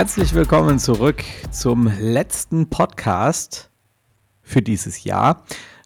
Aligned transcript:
Herzlich 0.00 0.32
willkommen 0.32 0.78
zurück 0.78 1.22
zum 1.50 1.92
letzten 2.00 2.70
Podcast 2.70 3.68
für 4.40 4.62
dieses 4.62 5.04
Jahr. 5.04 5.44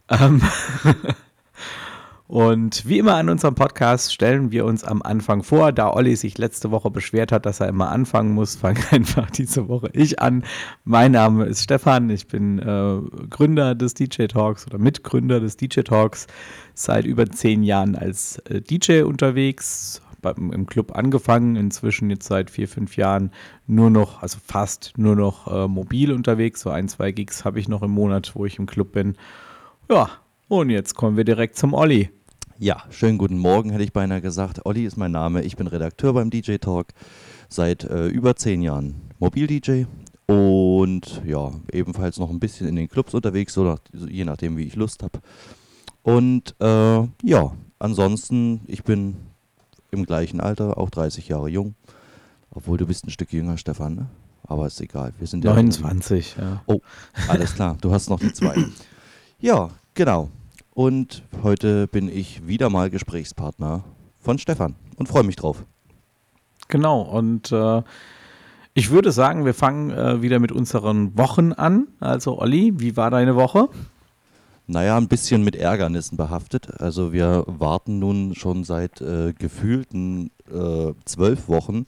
Ähm 0.09 0.41
Und 2.29 2.87
wie 2.87 3.01
immer 3.01 3.17
an 3.17 3.29
unserem 3.29 3.57
Podcast 3.57 4.15
stellen 4.15 4.53
wir 4.53 4.67
uns 4.67 4.85
am 4.85 5.03
Anfang 5.03 5.43
vor. 5.43 5.73
Da 5.73 5.93
Olli 5.93 6.15
sich 6.15 6.39
letzte 6.39 6.71
Woche 6.71 6.93
beschwert 6.93 7.33
hat, 7.33 7.45
dass 7.45 7.59
er 7.59 7.69
immer 7.69 7.91
anfangen 7.91 8.35
muss, 8.35 8.55
fange 8.61 8.79
einfach 8.93 9.31
diese 9.33 9.67
Woche 9.67 9.91
ich 9.93 10.21
an. 10.21 10.45
Mein 10.85 11.11
Name 11.11 11.47
ist 11.47 11.65
Stefan, 11.65 12.09
ich 12.09 12.29
bin 12.29 12.61
äh, 12.61 13.01
Gründer 13.29 13.75
des 13.75 13.95
DJ 13.95 14.27
Talks 14.27 14.65
oder 14.69 14.79
Mitgründer 14.79 15.41
des 15.41 15.57
DJ 15.57 15.81
Talks, 15.81 16.29
seit 16.75 17.05
über 17.05 17.29
zehn 17.29 17.65
Jahren 17.65 17.97
als 17.97 18.39
äh, 18.49 18.61
DJ 18.61 19.03
unterwegs, 19.03 20.01
im 20.33 20.67
Club 20.67 20.97
angefangen, 20.97 21.57
inzwischen 21.57 22.11
jetzt 22.11 22.27
seit 22.27 22.51
vier, 22.51 22.69
fünf 22.69 22.97
Jahren 22.97 23.31
nur 23.67 23.91
noch, 23.91 24.23
also 24.23 24.39
fast 24.45 24.93
nur 24.97 25.17
noch 25.17 25.47
äh, 25.47 25.69
mobil 25.69 26.13
unterwegs. 26.13 26.61
So 26.61 26.71
ein, 26.71 26.89
zwei 26.89 27.13
Gigs 27.13 27.45
habe 27.45 27.61
ich 27.61 27.69
noch 27.69 27.83
im 27.83 27.91
Monat, 27.91 28.33
wo 28.35 28.45
ich 28.45 28.59
im 28.59 28.67
Club 28.67 28.93
bin. 28.93 29.17
Ja, 29.91 30.11
und 30.49 30.71
jetzt 30.71 30.95
kommen 30.95 31.17
wir 31.17 31.25
direkt 31.25 31.57
zum 31.57 31.75
Olli. 31.75 32.11
Ja, 32.59 32.85
schönen 32.91 33.19
guten 33.19 33.39
Morgen, 33.39 33.71
hätte 33.71 33.85
ich 33.85 33.93
beinahe 33.93 34.21
gesagt. 34.21 34.65
Olli 34.65 34.85
ist 34.85 34.97
mein 34.97 35.13
Name. 35.13 35.43
Ich 35.43 35.57
bin 35.57 35.67
Redakteur 35.67 36.13
beim 36.13 36.31
DJ 36.31 36.57
Talk 36.57 36.89
seit 37.49 37.85
äh, 37.85 38.07
über 38.07 38.37
zehn 38.37 38.63
Jahren 38.63 38.95
Mobil-DJ 39.19 39.85
und 40.27 41.23
ja, 41.27 41.53
ebenfalls 41.73 42.19
noch 42.19 42.31
ein 42.31 42.41
bisschen 42.41 42.69
in 42.69 42.77
den 42.77 42.89
Clubs 42.89 43.15
unterwegs, 43.15 43.55
so 43.55 43.65
nach, 43.65 43.81
je 43.93 44.25
nachdem, 44.25 44.57
wie 44.57 44.65
ich 44.65 44.77
Lust 44.77 45.03
habe. 45.03 45.21
Und 46.03 46.55
äh, 46.61 47.09
ja, 47.23 47.53
ansonsten, 47.79 48.61
ich 48.67 48.85
bin 48.85 49.17
im 49.95 50.05
gleichen 50.05 50.41
Alter, 50.41 50.77
auch 50.79 50.91
30 50.91 51.29
Jahre 51.29 51.49
jung. 51.49 51.75
Obwohl 52.51 52.77
du 52.79 52.87
bist 52.87 53.07
ein 53.07 53.11
Stück 53.11 53.33
jünger, 53.33 53.57
Stefan, 53.59 53.95
ne? 53.95 54.07
Aber 54.47 54.67
ist 54.67 54.81
egal. 54.81 55.15
Wir 55.19 55.27
sind 55.27 55.45
29, 55.45 56.37
ja. 56.39 56.63
Oh, 56.67 56.81
alles 57.29 57.55
klar. 57.55 57.79
Du 57.81 57.93
hast 57.93 58.11
noch 58.11 58.21
die 58.21 58.33
zwei. 58.33 58.55
Ja, 59.41 59.71
genau. 59.95 60.29
Und 60.75 61.23
heute 61.43 61.87
bin 61.87 62.09
ich 62.09 62.47
wieder 62.47 62.69
mal 62.69 62.91
Gesprächspartner 62.91 63.85
von 64.21 64.39
Stefan 64.39 64.75
und 64.97 65.09
freue 65.09 65.23
mich 65.23 65.37
drauf. 65.37 65.65
Genau, 66.69 67.03
und 67.03 67.53
äh, 67.53 67.83
ich 68.75 68.91
würde 68.91 69.13
sagen, 69.13 69.45
wir 69.45 69.55
fangen 69.55 69.91
äh, 69.91 70.21
wieder 70.21 70.41
mit 70.41 70.51
unseren 70.51 71.17
Wochen 71.17 71.53
an. 71.53 71.89
Also 72.01 72.39
Olli, 72.41 72.75
wie 72.77 72.97
war 72.97 73.11
deine 73.11 73.37
Woche? 73.37 73.69
Naja, 74.67 74.97
ein 74.97 75.09
bisschen 75.09 75.45
mit 75.45 75.57
Ärgernissen 75.57 76.17
behaftet. 76.17 76.81
Also 76.81 77.13
wir 77.13 77.45
warten 77.47 77.99
nun 77.99 78.35
schon 78.35 78.65
seit 78.65 79.03
äh, 79.03 79.35
gefühlten 79.35 80.31
äh, 80.51 80.95
zwölf 81.05 81.49
Wochen 81.49 81.85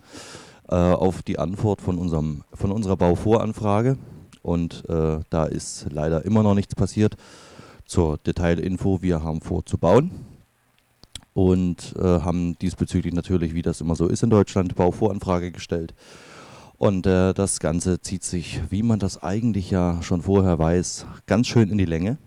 äh, 0.68 0.74
auf 0.74 1.22
die 1.22 1.38
Antwort 1.38 1.80
von, 1.80 1.96
unserem, 1.96 2.44
von 2.52 2.70
unserer 2.70 2.96
Bauvoranfrage. 2.98 3.96
Und 4.42 4.84
äh, 4.90 5.20
da 5.30 5.44
ist 5.46 5.86
leider 5.90 6.26
immer 6.26 6.42
noch 6.42 6.54
nichts 6.54 6.74
passiert 6.74 7.16
zur 7.86 8.18
Detailinfo, 8.18 9.00
wir 9.00 9.22
haben 9.22 9.40
vor 9.40 9.64
zu 9.64 9.78
bauen 9.78 10.10
und 11.32 11.94
äh, 11.98 12.02
haben 12.02 12.58
diesbezüglich 12.58 13.14
natürlich, 13.14 13.54
wie 13.54 13.62
das 13.62 13.80
immer 13.80 13.94
so 13.94 14.06
ist 14.06 14.22
in 14.22 14.30
Deutschland, 14.30 14.74
Bauvoranfrage 14.74 15.50
gestellt. 15.50 15.94
Und 16.76 17.06
äh, 17.06 17.32
das 17.32 17.58
Ganze 17.58 18.00
zieht 18.02 18.22
sich, 18.22 18.60
wie 18.68 18.82
man 18.82 18.98
das 18.98 19.22
eigentlich 19.22 19.70
ja 19.70 20.02
schon 20.02 20.22
vorher 20.22 20.58
weiß, 20.58 21.06
ganz 21.26 21.46
schön 21.46 21.70
in 21.70 21.78
die 21.78 21.86
Länge. 21.86 22.18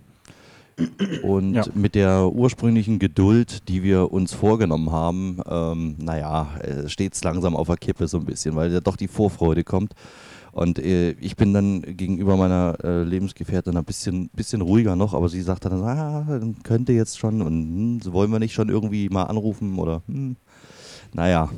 Und 1.24 1.54
ja. 1.54 1.64
mit 1.74 1.96
der 1.96 2.32
ursprünglichen 2.32 3.00
Geduld, 3.00 3.68
die 3.68 3.84
wir 3.84 4.12
uns 4.12 4.34
vorgenommen 4.34 4.92
haben, 4.92 5.40
ähm, 5.50 5.96
naja, 6.00 6.48
äh, 6.62 6.90
steht 6.90 7.14
es 7.14 7.24
langsam 7.24 7.56
auf 7.56 7.68
der 7.68 7.78
Kippe 7.78 8.08
so 8.08 8.18
ein 8.18 8.26
bisschen, 8.26 8.56
weil 8.56 8.72
ja 8.72 8.80
doch 8.80 8.96
die 8.96 9.08
Vorfreude 9.08 9.64
kommt. 9.64 9.94
Und 10.52 10.80
äh, 10.80 11.12
ich 11.12 11.36
bin 11.36 11.54
dann 11.54 11.82
gegenüber 11.82 12.36
meiner 12.36 12.78
äh, 12.84 13.04
Lebensgefährtin 13.04 13.78
ein 13.78 13.86
bisschen, 13.86 14.30
bisschen 14.30 14.62
ruhiger 14.62 14.96
noch, 14.96 15.14
aber 15.14 15.30
sie 15.30 15.42
sagt 15.42 15.66
dann, 15.66 15.84
ah, 15.84 16.42
könnte 16.64 16.92
jetzt 16.92 17.20
schon 17.20 17.42
und 17.42 18.04
hm, 18.04 18.14
wollen 18.14 18.32
wir 18.32 18.40
nicht 18.40 18.54
schon 18.54 18.70
irgendwie 18.70 19.10
mal 19.10 19.24
anrufen 19.24 19.78
oder 19.78 20.02
hm. 20.08 20.36
naja, 21.14 21.50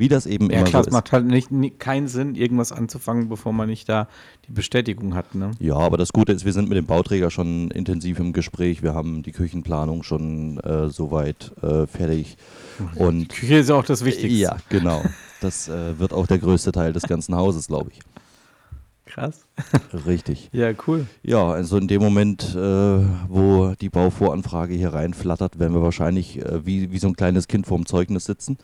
wie 0.00 0.08
das 0.08 0.24
eben 0.24 0.50
ja, 0.50 0.60
immer 0.60 0.66
klar, 0.66 0.82
so 0.82 0.88
ist. 0.88 0.92
Es 0.92 0.92
macht 0.94 1.12
halt 1.12 1.26
nicht, 1.26 1.50
nicht, 1.50 1.78
keinen 1.78 2.08
Sinn, 2.08 2.34
irgendwas 2.34 2.72
anzufangen, 2.72 3.28
bevor 3.28 3.52
man 3.52 3.68
nicht 3.68 3.86
da 3.86 4.08
die 4.48 4.52
Bestätigung 4.52 5.14
hat. 5.14 5.34
Ne? 5.34 5.50
Ja, 5.58 5.76
aber 5.76 5.98
das 5.98 6.14
Gute 6.14 6.32
ist, 6.32 6.46
wir 6.46 6.54
sind 6.54 6.70
mit 6.70 6.78
dem 6.78 6.86
Bauträger 6.86 7.30
schon 7.30 7.70
intensiv 7.70 8.18
im 8.18 8.32
Gespräch. 8.32 8.82
Wir 8.82 8.94
haben 8.94 9.22
die 9.22 9.32
Küchenplanung 9.32 10.02
schon 10.02 10.58
äh, 10.60 10.88
soweit 10.88 11.52
äh, 11.62 11.86
fertig. 11.86 12.38
Und 12.94 13.20
die 13.20 13.26
Küche 13.26 13.58
ist 13.58 13.70
auch 13.70 13.84
das 13.84 14.02
Wichtigste. 14.02 14.38
Ja, 14.38 14.56
genau. 14.70 15.02
Das 15.42 15.68
äh, 15.68 15.98
wird 15.98 16.14
auch 16.14 16.26
der 16.26 16.38
größte 16.38 16.72
Teil 16.72 16.94
des 16.94 17.02
ganzen 17.02 17.36
Hauses, 17.36 17.66
glaube 17.66 17.90
ich. 17.92 18.00
Krass. 19.04 19.46
Richtig. 20.06 20.48
Ja, 20.52 20.70
cool. 20.86 21.06
Ja, 21.22 21.50
also 21.50 21.76
in 21.76 21.88
dem 21.88 22.00
Moment, 22.00 22.54
äh, 22.54 22.58
wo 23.28 23.74
die 23.78 23.90
Bauvoranfrage 23.90 24.74
hier 24.74 24.94
reinflattert, 24.94 25.58
werden 25.58 25.74
wir 25.74 25.82
wahrscheinlich 25.82 26.38
äh, 26.38 26.64
wie, 26.64 26.90
wie 26.90 26.98
so 26.98 27.08
ein 27.08 27.16
kleines 27.16 27.48
Kind 27.48 27.66
vorm 27.66 27.84
Zeugnis 27.84 28.24
sitzen 28.24 28.56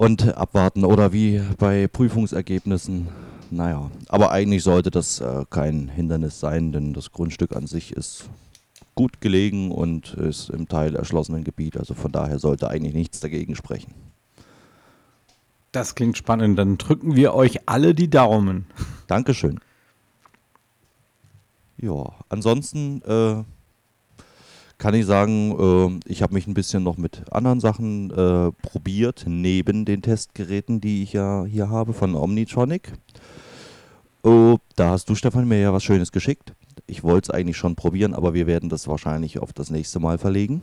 und 0.00 0.34
abwarten 0.34 0.86
oder 0.86 1.12
wie 1.12 1.42
bei 1.58 1.86
Prüfungsergebnissen. 1.86 3.08
Naja, 3.50 3.90
aber 4.08 4.30
eigentlich 4.30 4.62
sollte 4.62 4.90
das 4.90 5.20
äh, 5.20 5.44
kein 5.50 5.88
Hindernis 5.88 6.40
sein, 6.40 6.72
denn 6.72 6.94
das 6.94 7.12
Grundstück 7.12 7.54
an 7.54 7.66
sich 7.66 7.92
ist 7.92 8.24
gut 8.94 9.20
gelegen 9.20 9.70
und 9.70 10.14
ist 10.14 10.48
im 10.48 10.68
Teil 10.68 10.96
erschlossenen 10.96 11.44
Gebiet. 11.44 11.76
Also 11.76 11.92
von 11.92 12.12
daher 12.12 12.38
sollte 12.38 12.70
eigentlich 12.70 12.94
nichts 12.94 13.20
dagegen 13.20 13.54
sprechen. 13.56 13.92
Das 15.70 15.94
klingt 15.94 16.16
spannend. 16.16 16.58
Dann 16.58 16.78
drücken 16.78 17.14
wir 17.14 17.34
euch 17.34 17.68
alle 17.68 17.94
die 17.94 18.08
Daumen. 18.08 18.64
Dankeschön. 19.06 19.60
Ja, 21.76 22.10
ansonsten 22.30 23.02
äh, 23.02 23.44
kann 24.80 24.94
ich 24.94 25.04
sagen, 25.04 26.00
äh, 26.06 26.10
ich 26.10 26.22
habe 26.22 26.32
mich 26.32 26.46
ein 26.46 26.54
bisschen 26.54 26.82
noch 26.82 26.96
mit 26.96 27.22
anderen 27.30 27.60
Sachen 27.60 28.10
äh, 28.10 28.50
probiert, 28.66 29.24
neben 29.26 29.84
den 29.84 30.00
Testgeräten, 30.00 30.80
die 30.80 31.02
ich 31.02 31.12
ja 31.12 31.44
hier 31.44 31.68
habe 31.68 31.92
von 31.92 32.14
Omnitronic. 32.14 32.94
Oh, 34.22 34.56
da 34.76 34.90
hast 34.90 35.10
du, 35.10 35.14
Stefan, 35.14 35.46
mir 35.46 35.60
ja 35.60 35.72
was 35.72 35.84
Schönes 35.84 36.12
geschickt. 36.12 36.54
Ich 36.86 37.04
wollte 37.04 37.30
es 37.30 37.34
eigentlich 37.34 37.58
schon 37.58 37.76
probieren, 37.76 38.14
aber 38.14 38.32
wir 38.32 38.46
werden 38.46 38.70
das 38.70 38.88
wahrscheinlich 38.88 39.38
auf 39.38 39.52
das 39.52 39.70
nächste 39.70 40.00
Mal 40.00 40.16
verlegen. 40.16 40.62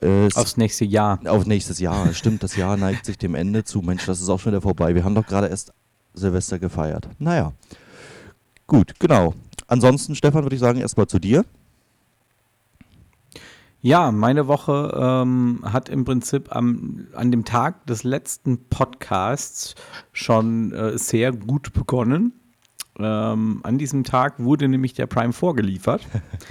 Äh, 0.00 0.28
Aufs 0.34 0.56
nächste 0.56 0.84
Jahr. 0.84 1.18
Auf 1.26 1.46
nächstes 1.46 1.80
Jahr. 1.80 2.12
Stimmt, 2.14 2.44
das 2.44 2.54
Jahr 2.54 2.76
neigt 2.76 3.04
sich 3.04 3.18
dem 3.18 3.34
Ende 3.34 3.64
zu. 3.64 3.82
Mensch, 3.82 4.06
das 4.06 4.20
ist 4.20 4.28
auch 4.28 4.38
schon 4.38 4.52
wieder 4.52 4.62
vorbei. 4.62 4.94
Wir 4.94 5.02
haben 5.02 5.16
doch 5.16 5.26
gerade 5.26 5.48
erst 5.48 5.72
Silvester 6.14 6.60
gefeiert. 6.60 7.08
Naja. 7.18 7.52
Gut, 8.68 8.94
genau. 9.00 9.34
Ansonsten, 9.66 10.14
Stefan, 10.14 10.44
würde 10.44 10.54
ich 10.54 10.60
sagen, 10.60 10.80
erstmal 10.80 11.08
zu 11.08 11.18
dir. 11.18 11.44
Ja, 13.84 14.12
meine 14.12 14.48
Woche 14.48 14.98
ähm, 14.98 15.60
hat 15.62 15.90
im 15.90 16.06
Prinzip 16.06 16.56
am, 16.56 17.06
an 17.12 17.30
dem 17.30 17.44
Tag 17.44 17.84
des 17.86 18.02
letzten 18.02 18.70
Podcasts 18.70 19.74
schon 20.10 20.72
äh, 20.72 20.96
sehr 20.96 21.32
gut 21.32 21.74
begonnen. 21.74 22.32
Ähm, 22.98 23.60
an 23.62 23.76
diesem 23.76 24.02
Tag 24.02 24.42
wurde 24.42 24.68
nämlich 24.68 24.94
der 24.94 25.06
Prime 25.06 25.34
vorgeliefert. 25.34 26.00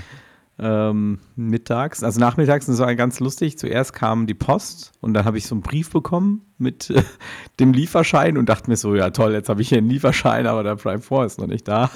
ähm, 0.59 1.21
mittags, 1.35 2.03
also 2.03 2.19
nachmittags, 2.19 2.67
das 2.67 2.77
war 2.77 2.93
ganz 2.93 3.19
lustig. 3.19 3.57
Zuerst 3.57 3.93
kam 3.93 4.27
die 4.27 4.35
Post 4.35 4.91
und 5.01 5.15
dann 5.15 5.25
habe 5.25 5.39
ich 5.39 5.47
so 5.47 5.55
einen 5.55 5.63
Brief 5.63 5.89
bekommen 5.89 6.45
mit 6.59 6.91
äh, 6.91 7.01
dem 7.59 7.73
Lieferschein 7.73 8.37
und 8.37 8.47
dachte 8.47 8.69
mir 8.69 8.77
so, 8.77 8.93
ja 8.93 9.09
toll, 9.09 9.33
jetzt 9.33 9.49
habe 9.49 9.63
ich 9.63 9.69
hier 9.69 9.79
einen 9.79 9.89
Lieferschein, 9.89 10.45
aber 10.45 10.61
der 10.61 10.75
Prime 10.75 11.01
4 11.01 11.25
ist 11.25 11.39
noch 11.39 11.47
nicht 11.47 11.67
da. 11.67 11.89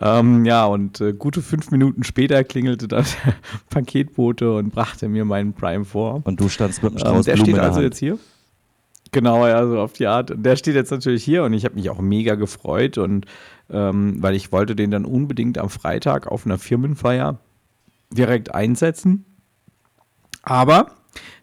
Ähm, 0.00 0.44
ja, 0.44 0.64
und 0.66 1.00
äh, 1.00 1.12
gute 1.12 1.42
fünf 1.42 1.70
Minuten 1.72 2.04
später 2.04 2.44
klingelte 2.44 2.86
dann 2.86 3.04
der 3.24 3.34
Paketbote 3.70 4.54
und 4.54 4.70
brachte 4.70 5.08
mir 5.08 5.24
meinen 5.24 5.54
Prime 5.54 5.84
vor. 5.84 6.22
Und 6.24 6.40
du 6.40 6.48
standst 6.48 6.82
mit 6.82 6.92
dem 6.92 6.98
Strauß 6.98 7.26
ähm, 7.26 7.34
Der 7.34 7.36
steht 7.36 7.58
also 7.58 7.80
jetzt 7.80 7.98
hier. 7.98 8.18
Genau, 9.10 9.46
ja, 9.46 9.66
so 9.66 9.80
auf 9.80 9.94
die 9.94 10.06
Art. 10.06 10.32
Der 10.36 10.56
steht 10.56 10.74
jetzt 10.74 10.90
natürlich 10.90 11.24
hier 11.24 11.42
und 11.42 11.52
ich 11.52 11.64
habe 11.64 11.74
mich 11.74 11.90
auch 11.90 11.98
mega 11.98 12.34
gefreut 12.36 12.98
und 12.98 13.26
ähm, 13.70 14.22
weil 14.22 14.34
ich 14.34 14.52
wollte 14.52 14.76
den 14.76 14.90
dann 14.90 15.04
unbedingt 15.04 15.58
am 15.58 15.70
Freitag 15.70 16.26
auf 16.26 16.46
einer 16.46 16.58
Firmenfeier 16.58 17.38
direkt 18.12 18.54
einsetzen. 18.54 19.24
Aber 20.42 20.92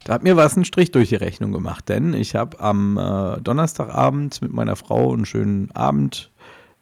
da 0.06 0.13
hat 0.13 0.24
mir 0.24 0.38
was 0.38 0.56
einen 0.56 0.65
Strich 0.65 0.91
durch 0.91 1.09
die 1.09 1.15
Rechnung 1.15 1.51
gemacht, 1.51 1.89
denn 1.89 2.13
ich 2.13 2.35
habe 2.35 2.59
am 2.59 2.97
äh, 2.97 3.41
Donnerstagabend 3.41 4.41
mit 4.41 4.53
meiner 4.53 4.75
Frau 4.75 5.12
einen 5.12 5.25
schönen 5.25 5.71
Abend 5.71 6.31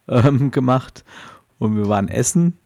ähm, 0.07 0.51
gemacht 0.51 1.03
und 1.63 1.75
wir 1.77 1.87
waren 1.87 2.07
essen 2.07 2.57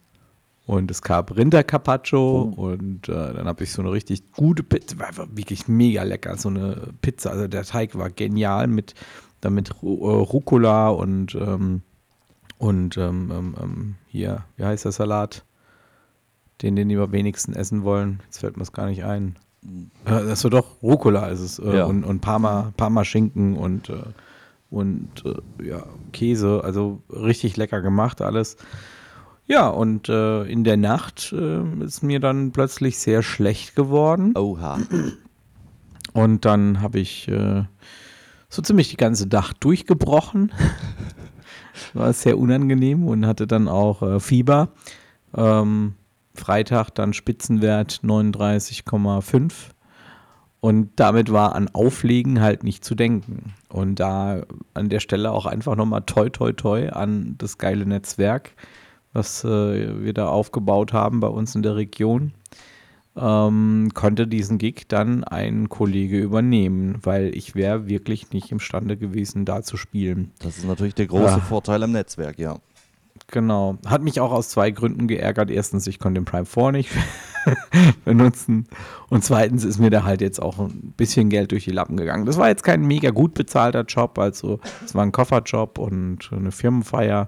und 0.65 0.91
es 0.91 1.01
gab 1.01 1.35
Rindercarpaccio 1.35 2.53
oh. 2.55 2.61
und 2.61 3.07
äh, 3.09 3.33
dann 3.33 3.47
habe 3.47 3.63
ich 3.63 3.71
so 3.71 3.81
eine 3.81 3.91
richtig 3.91 4.31
gute 4.31 4.63
Pizza, 4.63 4.99
war 4.99 5.13
wirklich 5.35 5.67
mega 5.67 6.03
lecker, 6.03 6.37
so 6.37 6.49
eine 6.49 6.93
Pizza, 7.01 7.31
also 7.31 7.47
der 7.47 7.63
Teig 7.63 7.97
war 7.97 8.09
genial 8.09 8.67
mit 8.67 8.93
damit 9.41 9.69
äh, 9.69 9.85
Rucola 9.85 10.89
und 10.89 11.35
ähm, 11.35 11.81
und 12.59 12.97
ähm, 12.97 13.31
ähm, 13.31 13.55
ähm, 13.61 13.95
hier, 14.07 14.43
wie 14.55 14.63
heißt 14.63 14.85
der 14.85 14.91
Salat? 14.91 15.43
den, 16.61 16.75
den 16.75 16.89
die 16.89 16.97
am 16.97 17.11
wenigsten 17.11 17.53
essen 17.53 17.83
wollen. 17.83 18.19
Jetzt 18.25 18.39
fällt 18.39 18.57
mir 18.57 18.61
das 18.61 18.73
gar 18.73 18.87
nicht 18.87 19.03
ein. 19.03 19.35
Äh, 20.05 20.11
das 20.11 20.43
ist 20.43 20.53
doch 20.53 20.81
Rucola 20.81 21.27
ist 21.27 21.39
es. 21.39 21.59
Äh, 21.59 21.77
ja. 21.77 21.85
und, 21.85 22.03
und 22.03 22.21
Parma, 22.21 22.73
Parma 22.77 23.03
Schinken 23.03 23.57
und 23.57 23.89
äh, 23.89 24.03
und 24.69 25.09
äh, 25.25 25.65
ja, 25.65 25.83
Käse, 26.11 26.61
also 26.63 27.01
richtig 27.09 27.57
lecker 27.57 27.81
gemacht 27.81 28.21
alles. 28.21 28.57
Ja, 29.47 29.69
und 29.69 30.09
äh, 30.09 30.43
in 30.43 30.65
der 30.65 30.75
Nacht 30.75 31.31
äh, 31.31 31.83
ist 31.83 32.03
mir 32.03 32.19
dann 32.19 32.51
plötzlich 32.51 32.97
sehr 32.97 33.23
schlecht 33.23 33.75
geworden. 33.75 34.37
Oha. 34.37 34.79
Und 36.13 36.43
dann 36.43 36.81
habe 36.81 36.99
ich 36.99 37.29
äh, 37.29 37.63
so 38.49 38.61
ziemlich 38.61 38.89
die 38.89 38.97
ganze 38.97 39.27
Nacht 39.27 39.57
durchgebrochen. 39.61 40.51
War 41.93 42.11
sehr 42.11 42.37
unangenehm 42.37 43.07
und 43.07 43.25
hatte 43.25 43.47
dann 43.47 43.69
auch 43.69 44.01
äh, 44.01 44.19
Fieber. 44.19 44.69
Ähm, 45.33 45.93
Freitag 46.33 46.89
dann 46.91 47.13
Spitzenwert 47.13 48.01
39,5. 48.03 49.53
Und 50.59 50.89
damit 50.95 51.31
war 51.31 51.55
an 51.55 51.69
Auflegen 51.73 52.41
halt 52.41 52.63
nicht 52.63 52.83
zu 52.83 52.95
denken. 52.95 53.53
Und 53.69 53.99
da 53.99 54.41
an 54.73 54.89
der 54.89 54.99
Stelle 54.99 55.31
auch 55.31 55.45
einfach 55.45 55.75
nochmal 55.75 56.03
toi 56.05 56.29
toi 56.29 56.51
toi 56.51 56.89
an 56.89 57.35
das 57.37 57.57
geile 57.57 57.85
Netzwerk, 57.85 58.51
was 59.13 59.43
äh, 59.43 60.03
wir 60.03 60.13
da 60.13 60.27
aufgebaut 60.27 60.93
haben 60.93 61.19
bei 61.19 61.27
uns 61.27 61.53
in 61.55 61.61
der 61.61 61.75
Region 61.75 62.33
ähm, 63.17 63.89
konnte 63.93 64.27
diesen 64.27 64.57
Gig 64.57 64.87
dann 64.87 65.23
ein 65.23 65.69
Kollege 65.69 66.19
übernehmen, 66.19 66.99
weil 67.01 67.35
ich 67.35 67.55
wäre 67.55 67.87
wirklich 67.87 68.31
nicht 68.31 68.51
imstande 68.51 68.95
gewesen, 68.97 69.45
da 69.45 69.63
zu 69.63 69.75
spielen. 69.75 70.31
Das 70.39 70.57
ist 70.57 70.67
natürlich 70.67 70.95
der 70.95 71.07
große 71.07 71.23
ja. 71.23 71.39
Vorteil 71.39 71.83
am 71.83 71.91
Netzwerk, 71.91 72.37
ja. 72.37 72.57
Genau. 73.27 73.77
Hat 73.85 74.01
mich 74.01 74.19
auch 74.21 74.31
aus 74.31 74.49
zwei 74.49 74.71
Gründen 74.71 75.07
geärgert. 75.07 75.51
Erstens, 75.51 75.85
ich 75.87 75.99
konnte 75.99 76.21
den 76.21 76.25
Prime 76.25 76.45
4 76.45 76.71
nicht 76.71 76.91
benutzen. 78.05 78.67
Und 79.09 79.23
zweitens 79.23 79.65
ist 79.65 79.79
mir 79.79 79.89
da 79.89 80.03
halt 80.03 80.21
jetzt 80.21 80.41
auch 80.41 80.59
ein 80.59 80.93
bisschen 80.95 81.29
Geld 81.29 81.51
durch 81.51 81.65
die 81.65 81.71
Lappen 81.71 81.97
gegangen. 81.97 82.25
Das 82.25 82.37
war 82.37 82.47
jetzt 82.47 82.63
kein 82.63 82.85
mega 82.85 83.09
gut 83.09 83.33
bezahlter 83.33 83.83
Job. 83.83 84.17
Also, 84.17 84.59
es 84.85 84.95
war 84.95 85.03
ein 85.03 85.11
Kofferjob 85.11 85.77
und 85.77 86.29
eine 86.31 86.51
Firmenfeier. 86.51 87.27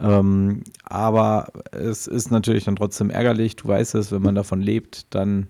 Ähm, 0.00 0.64
aber 0.84 1.48
es 1.72 2.06
ist 2.06 2.30
natürlich 2.30 2.64
dann 2.64 2.76
trotzdem 2.76 3.10
ärgerlich. 3.10 3.54
Du 3.56 3.68
weißt 3.68 3.94
es, 3.94 4.10
wenn 4.10 4.22
man 4.22 4.34
davon 4.34 4.60
lebt, 4.60 5.14
dann 5.14 5.48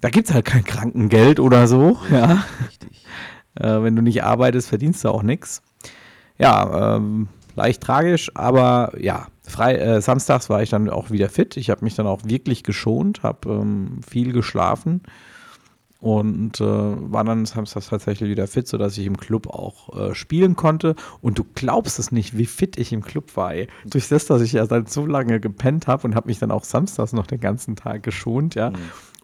da 0.00 0.10
gibt 0.10 0.28
es 0.28 0.34
halt 0.34 0.44
kein 0.44 0.64
Krankengeld 0.64 1.40
oder 1.40 1.66
so. 1.66 1.98
Ja. 2.10 2.44
Richtig. 2.66 3.04
Äh, 3.54 3.82
wenn 3.82 3.96
du 3.96 4.02
nicht 4.02 4.22
arbeitest, 4.22 4.68
verdienst 4.68 5.04
du 5.04 5.08
auch 5.08 5.22
nichts. 5.22 5.62
Ja, 6.38 6.96
ähm, 6.96 7.28
leicht 7.56 7.82
tragisch, 7.82 8.30
aber 8.34 8.92
ja, 8.98 9.26
frei, 9.42 9.74
äh, 9.76 10.00
samstags 10.00 10.48
war 10.48 10.62
ich 10.62 10.70
dann 10.70 10.88
auch 10.88 11.10
wieder 11.10 11.28
fit. 11.28 11.56
Ich 11.56 11.70
habe 11.70 11.84
mich 11.84 11.94
dann 11.94 12.06
auch 12.06 12.20
wirklich 12.24 12.62
geschont, 12.62 13.22
habe 13.22 13.50
ähm, 13.50 14.00
viel 14.08 14.32
geschlafen 14.32 15.02
und 15.98 16.60
äh, 16.60 16.64
war 16.64 17.24
dann 17.24 17.46
samstags 17.46 17.88
tatsächlich 17.88 18.30
wieder 18.30 18.46
fit, 18.46 18.68
sodass 18.68 18.98
ich 18.98 19.06
im 19.06 19.16
Club 19.16 19.48
auch 19.48 19.98
äh, 19.98 20.14
spielen 20.14 20.54
konnte. 20.54 20.94
Und 21.22 21.38
du 21.38 21.44
glaubst 21.54 21.98
es 21.98 22.12
nicht, 22.12 22.36
wie 22.36 22.46
fit 22.46 22.78
ich 22.78 22.92
im 22.92 23.02
Club 23.02 23.36
war. 23.36 23.54
Ey. 23.54 23.68
Durch 23.86 24.08
das, 24.08 24.26
dass 24.26 24.42
ich 24.42 24.52
ja 24.52 24.66
dann 24.66 24.86
so 24.86 25.06
lange 25.06 25.40
gepennt 25.40 25.86
habe 25.86 26.06
und 26.06 26.14
habe 26.14 26.28
mich 26.28 26.38
dann 26.38 26.50
auch 26.50 26.64
samstags 26.64 27.12
noch 27.12 27.26
den 27.26 27.40
ganzen 27.40 27.76
Tag 27.76 28.02
geschont, 28.02 28.54
ja. 28.54 28.70
Mhm. 28.70 28.76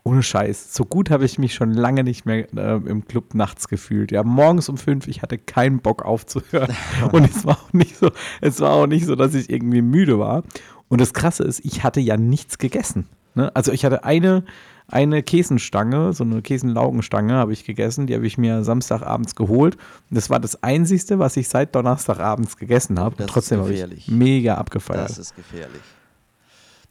Ohne 0.05 0.23
Scheiß. 0.23 0.75
So 0.75 0.85
gut 0.85 1.11
habe 1.11 1.25
ich 1.25 1.39
mich 1.39 1.55
schon 1.55 1.73
lange 1.73 2.03
nicht 2.03 2.27
mehr 2.27 2.53
äh, 2.57 2.75
im 2.75 3.07
Club 3.07 3.35
nachts 3.35 3.69
gefühlt. 3.69 4.11
Ja, 4.11 4.25
morgens 4.25 4.69
um 4.69 4.77
fünf, 4.77 5.07
ich 5.07 5.23
hatte 5.23 5.39
keinen 5.39 5.79
Bock 5.79 6.05
aufzuhören. 6.05 6.75
und 7.13 7.25
es 7.25 7.47
war 7.47 7.59
auch 7.59 7.73
nicht 7.73 7.97
so, 7.97 8.11
es 8.41 8.59
war 8.61 8.73
auch 8.73 8.87
nicht 8.89 9.07
so, 9.07 9.15
dass 9.15 9.35
ich 9.35 9.49
irgendwie 9.49 9.83
müde 9.83 10.19
war. 10.19 10.43
Und 10.89 11.01
das 11.01 11.15
Krasse 11.15 11.45
ist, 11.45 11.65
ich 11.65 11.85
hatte 11.85 12.01
ja 12.01 12.17
nichts 12.17 12.59
gegessen. 12.59 13.07
Ne? 13.35 13.55
Also 13.55 13.71
ich 13.71 13.85
hatte 13.85 14.03
eine, 14.03 14.45
eine 14.89 15.23
Käsenstange, 15.23 16.13
so 16.13 16.25
eine 16.25 16.43
Käsenlaugenstange 16.43 17.35
habe 17.35 17.53
ich 17.53 17.65
gegessen. 17.65 18.09
Die 18.09 18.15
habe 18.15 18.27
ich 18.27 18.37
mir 18.39 18.65
Samstagabends 18.65 19.37
geholt. 19.37 19.77
Und 19.77 20.17
das 20.17 20.31
war 20.31 20.41
das 20.41 20.65
Einzige, 20.65 21.21
was 21.21 21.37
ich 21.37 21.49
seit 21.49 21.75
Donnerstagabends 21.77 22.57
gegessen 22.57 22.99
habe. 22.99 23.23
Und 23.23 23.31
trotzdem 23.31 23.61
habe 23.61 23.73
ich 23.73 24.09
mega 24.09 24.57
abgefeiert. 24.57 25.09
Das 25.11 25.19
ist 25.19 25.37
gefährlich. 25.37 25.81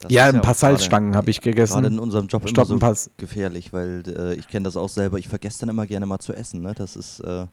Das 0.01 0.11
ja, 0.11 0.25
ein 0.25 0.41
paar 0.41 0.53
Salzstangen 0.53 1.15
habe 1.15 1.29
ich 1.29 1.41
gegessen. 1.41 1.73
Gerade 1.73 1.87
in 1.87 1.99
unserem 1.99 2.27
Job 2.27 2.47
Stopp, 2.49 2.69
immer 2.69 2.95
so 2.95 3.09
gefährlich, 3.17 3.71
weil 3.71 4.03
äh, 4.07 4.33
ich 4.35 4.47
kenne 4.47 4.63
das 4.63 4.75
auch 4.75 4.89
selber. 4.89 5.19
Ich 5.19 5.27
vergesse 5.27 5.61
dann 5.61 5.69
immer 5.69 5.85
gerne 5.85 6.05
mal 6.05 6.19
zu 6.19 6.33
essen. 6.33 6.61
Ne? 6.61 6.73
Das 6.75 6.95
ist 6.95 7.19
äh, 7.21 7.45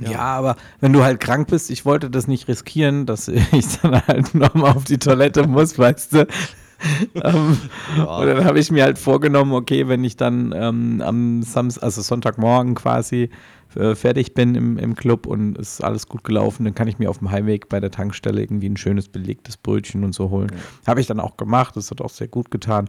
ja. 0.00 0.10
ja. 0.10 0.18
aber 0.18 0.56
wenn 0.80 0.92
du 0.92 1.02
halt 1.02 1.20
krank 1.20 1.48
bist, 1.48 1.70
ich 1.70 1.84
wollte 1.84 2.10
das 2.10 2.26
nicht 2.26 2.48
riskieren, 2.48 3.06
dass 3.06 3.28
ich 3.28 3.78
dann 3.80 4.06
halt 4.06 4.34
nochmal 4.34 4.72
auf 4.72 4.84
die 4.84 4.98
Toilette 4.98 5.46
muss, 5.46 5.78
weißt 5.78 6.14
du. 6.14 6.26
ähm, 7.14 7.58
ja. 7.96 8.04
Und 8.04 8.26
dann 8.26 8.44
habe 8.44 8.58
ich 8.58 8.70
mir 8.70 8.84
halt 8.84 8.98
vorgenommen, 8.98 9.52
okay, 9.52 9.88
wenn 9.88 10.04
ich 10.04 10.16
dann 10.16 10.54
ähm, 10.56 11.02
am 11.04 11.42
Samstag, 11.42 11.82
also 11.82 12.02
Sonntagmorgen 12.02 12.74
quasi 12.74 13.30
äh, 13.76 13.94
fertig 13.94 14.34
bin 14.34 14.56
im, 14.56 14.78
im 14.78 14.96
Club 14.96 15.26
und 15.26 15.56
ist 15.56 15.82
alles 15.84 16.08
gut 16.08 16.24
gelaufen, 16.24 16.64
dann 16.64 16.74
kann 16.74 16.88
ich 16.88 16.98
mir 16.98 17.08
auf 17.08 17.18
dem 17.18 17.30
Heimweg 17.30 17.68
bei 17.68 17.78
der 17.78 17.92
Tankstelle 17.92 18.40
irgendwie 18.40 18.68
ein 18.68 18.76
schönes 18.76 19.08
belegtes 19.08 19.56
Brötchen 19.56 20.02
und 20.02 20.12
so 20.12 20.30
holen. 20.30 20.50
Ja. 20.50 20.90
Habe 20.90 21.00
ich 21.00 21.06
dann 21.06 21.20
auch 21.20 21.36
gemacht, 21.36 21.76
das 21.76 21.90
hat 21.90 22.00
auch 22.00 22.10
sehr 22.10 22.26
gut 22.26 22.50
getan. 22.50 22.88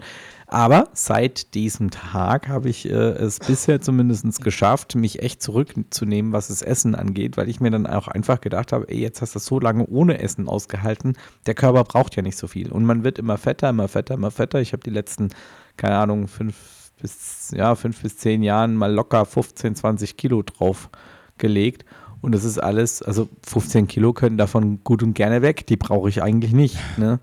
Aber 0.53 0.89
seit 0.91 1.53
diesem 1.53 1.91
Tag 1.91 2.49
habe 2.49 2.67
ich 2.67 2.85
äh, 2.85 2.91
es 2.91 3.39
bisher 3.39 3.79
zumindest 3.79 4.43
geschafft, 4.43 4.95
mich 4.95 5.21
echt 5.21 5.41
zurückzunehmen, 5.41 6.33
was 6.33 6.49
das 6.49 6.61
Essen 6.61 6.93
angeht, 6.93 7.37
weil 7.37 7.47
ich 7.47 7.61
mir 7.61 7.71
dann 7.71 7.87
auch 7.87 8.09
einfach 8.09 8.41
gedacht 8.41 8.73
habe, 8.73 8.89
ey, 8.89 8.99
jetzt 8.99 9.21
hast 9.21 9.33
du 9.33 9.39
so 9.39 9.61
lange 9.61 9.87
ohne 9.87 10.19
Essen 10.19 10.49
ausgehalten, 10.49 11.13
der 11.45 11.53
Körper 11.53 11.85
braucht 11.85 12.17
ja 12.17 12.21
nicht 12.21 12.37
so 12.37 12.47
viel. 12.47 12.69
Und 12.69 12.83
man 12.83 13.05
wird 13.05 13.17
immer 13.17 13.37
fetter, 13.37 13.69
immer 13.69 13.87
fetter, 13.87 14.15
immer 14.15 14.29
fetter. 14.29 14.59
Ich 14.59 14.73
habe 14.73 14.83
die 14.83 14.89
letzten, 14.89 15.29
keine 15.77 15.95
Ahnung, 15.95 16.27
fünf, 16.27 16.55
bis, 17.01 17.53
ja, 17.55 17.75
fünf 17.75 18.01
bis 18.01 18.17
zehn 18.17 18.43
Jahren 18.43 18.75
mal 18.75 18.91
locker 18.91 19.25
15, 19.25 19.77
20 19.77 20.17
Kilo 20.17 20.41
drauf 20.41 20.89
gelegt. 21.37 21.85
Und 22.19 22.35
das 22.35 22.43
ist 22.43 22.57
alles, 22.57 23.01
also 23.01 23.29
15 23.47 23.87
Kilo 23.87 24.11
können 24.11 24.37
davon 24.37 24.83
gut 24.83 25.01
und 25.01 25.13
gerne 25.13 25.41
weg. 25.41 25.65
Die 25.67 25.77
brauche 25.77 26.09
ich 26.09 26.21
eigentlich 26.21 26.51
nicht. 26.51 26.77
Ne? 26.97 27.21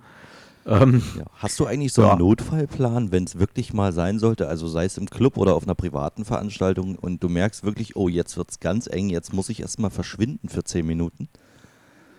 Ähm, 0.68 1.02
ja. 1.16 1.24
Hast 1.32 1.58
du 1.58 1.66
eigentlich 1.66 1.94
so 1.94 2.02
ja. 2.02 2.10
einen 2.10 2.18
Notfallplan, 2.18 3.10
wenn 3.10 3.24
es 3.24 3.38
wirklich 3.38 3.72
mal 3.72 3.92
sein 3.92 4.18
sollte, 4.18 4.48
also 4.48 4.68
sei 4.68 4.84
es 4.84 4.98
im 4.98 5.08
Club 5.08 5.38
oder 5.38 5.54
auf 5.54 5.62
einer 5.62 5.74
privaten 5.74 6.26
Veranstaltung 6.26 6.96
und 6.96 7.22
du 7.22 7.30
merkst 7.30 7.64
wirklich, 7.64 7.96
oh, 7.96 8.08
jetzt 8.08 8.36
wird 8.36 8.50
es 8.50 8.60
ganz 8.60 8.86
eng, 8.86 9.08
jetzt 9.08 9.32
muss 9.32 9.48
ich 9.48 9.60
erstmal 9.60 9.90
verschwinden 9.90 10.50
für 10.50 10.62
10 10.62 10.86
Minuten? 10.86 11.28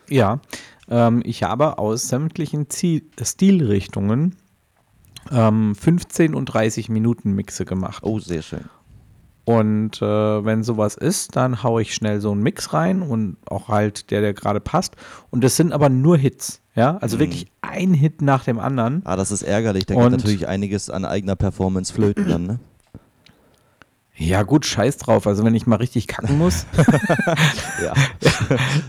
Ja, 0.10 0.42
ähm, 0.90 1.22
ich 1.24 1.44
habe 1.44 1.78
aus 1.78 2.07
sämtlichen 2.07 2.72
Ziel 2.72 3.04
Stilrichtungen 3.22 4.36
ähm, 5.31 5.75
15 5.75 6.34
und 6.34 6.46
30 6.46 6.89
Minuten 6.89 7.34
Mixe 7.34 7.65
gemacht. 7.65 8.01
Oh, 8.03 8.18
sehr 8.18 8.41
schön. 8.41 8.65
Und 9.46 10.01
äh, 10.01 10.06
wenn 10.46 10.63
sowas 10.63 10.96
ist, 10.96 11.36
dann 11.36 11.63
haue 11.63 11.82
ich 11.82 11.94
schnell 11.94 12.22
so 12.22 12.32
einen 12.32 12.41
Mix 12.41 12.74
rein 12.74 13.01
und 13.01 13.38
auch 13.48 13.68
halt 13.68 14.12
der, 14.12 14.22
der 14.22 14.34
gerade 14.34 14.60
passt. 14.60 14.96
Und 15.29 15.44
das 15.44 15.56
sind 15.56 15.72
aber 15.72 15.89
nur 15.89 16.18
Hits. 16.18 16.62
Ja, 16.79 16.98
also 17.01 17.17
mhm. 17.17 17.19
wirklich 17.19 17.48
ein 17.59 17.93
Hit 17.93 18.21
nach 18.21 18.45
dem 18.45 18.57
anderen. 18.57 19.01
Ah, 19.03 19.17
das 19.17 19.31
ist 19.31 19.41
ärgerlich. 19.41 19.86
Da 19.86 19.95
geht 19.95 20.12
natürlich 20.12 20.48
einiges 20.48 20.89
an 20.89 21.03
eigener 21.03 21.36
Performance 21.36 21.93
flöten 21.93 22.29
dann, 22.29 22.45
ne? 22.45 22.59
Ja, 24.15 24.43
gut, 24.43 24.65
scheiß 24.65 24.95
drauf. 24.95 25.27
Also, 25.27 25.43
wenn 25.43 25.55
ich 25.55 25.67
mal 25.67 25.75
richtig 25.75 26.07
kacken 26.07 26.38
muss, 26.38 26.65
ja. 27.83 27.93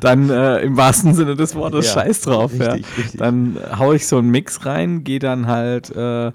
dann 0.00 0.30
äh, 0.30 0.61
im 0.61 0.76
wahrsten 0.76 1.14
Sinne 1.14 1.35
des 1.35 1.56
Wortes 1.56 1.87
ja, 1.87 1.94
scheiß 1.94 2.20
drauf. 2.20 2.52
Richtig, 2.52 2.68
ja. 2.68 2.73
richtig. 2.97 3.18
Dann 3.18 3.59
haue 3.76 3.97
ich 3.97 4.06
so 4.06 4.18
einen 4.18 4.30
Mix 4.30 4.64
rein, 4.66 5.02
gehe 5.02 5.18
dann 5.18 5.49
halt 5.49 5.90
äh, 5.90 6.30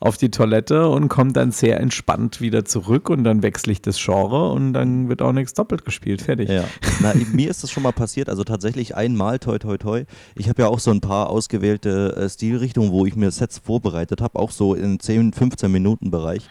auf 0.00 0.16
die 0.16 0.30
Toilette 0.30 0.88
und 0.88 1.08
komme 1.08 1.32
dann 1.32 1.52
sehr 1.52 1.78
entspannt 1.78 2.40
wieder 2.40 2.64
zurück 2.64 3.10
und 3.10 3.22
dann 3.22 3.42
wechsle 3.42 3.72
ich 3.72 3.82
das 3.82 4.02
Genre 4.02 4.50
und 4.50 4.72
dann 4.72 5.10
wird 5.10 5.20
auch 5.20 5.32
nichts 5.32 5.52
doppelt 5.52 5.84
gespielt. 5.84 6.22
Fertig. 6.22 6.48
Ja. 6.48 6.64
Na, 7.00 7.12
mir 7.32 7.50
ist 7.50 7.62
das 7.62 7.70
schon 7.70 7.82
mal 7.82 7.92
passiert, 7.92 8.30
also 8.30 8.42
tatsächlich 8.42 8.96
einmal, 8.96 9.38
toi, 9.38 9.58
toi, 9.58 9.76
toi. 9.76 10.04
Ich 10.34 10.48
habe 10.48 10.62
ja 10.62 10.68
auch 10.68 10.78
so 10.78 10.90
ein 10.90 11.02
paar 11.02 11.28
ausgewählte 11.28 12.16
äh, 12.16 12.28
Stilrichtungen, 12.30 12.90
wo 12.90 13.04
ich 13.04 13.14
mir 13.14 13.30
Sets 13.30 13.58
vorbereitet 13.58 14.22
habe, 14.22 14.38
auch 14.38 14.50
so 14.50 14.74
in 14.74 14.98
10, 14.98 15.34
15 15.34 15.70
Minuten 15.70 16.10
Bereich. 16.10 16.48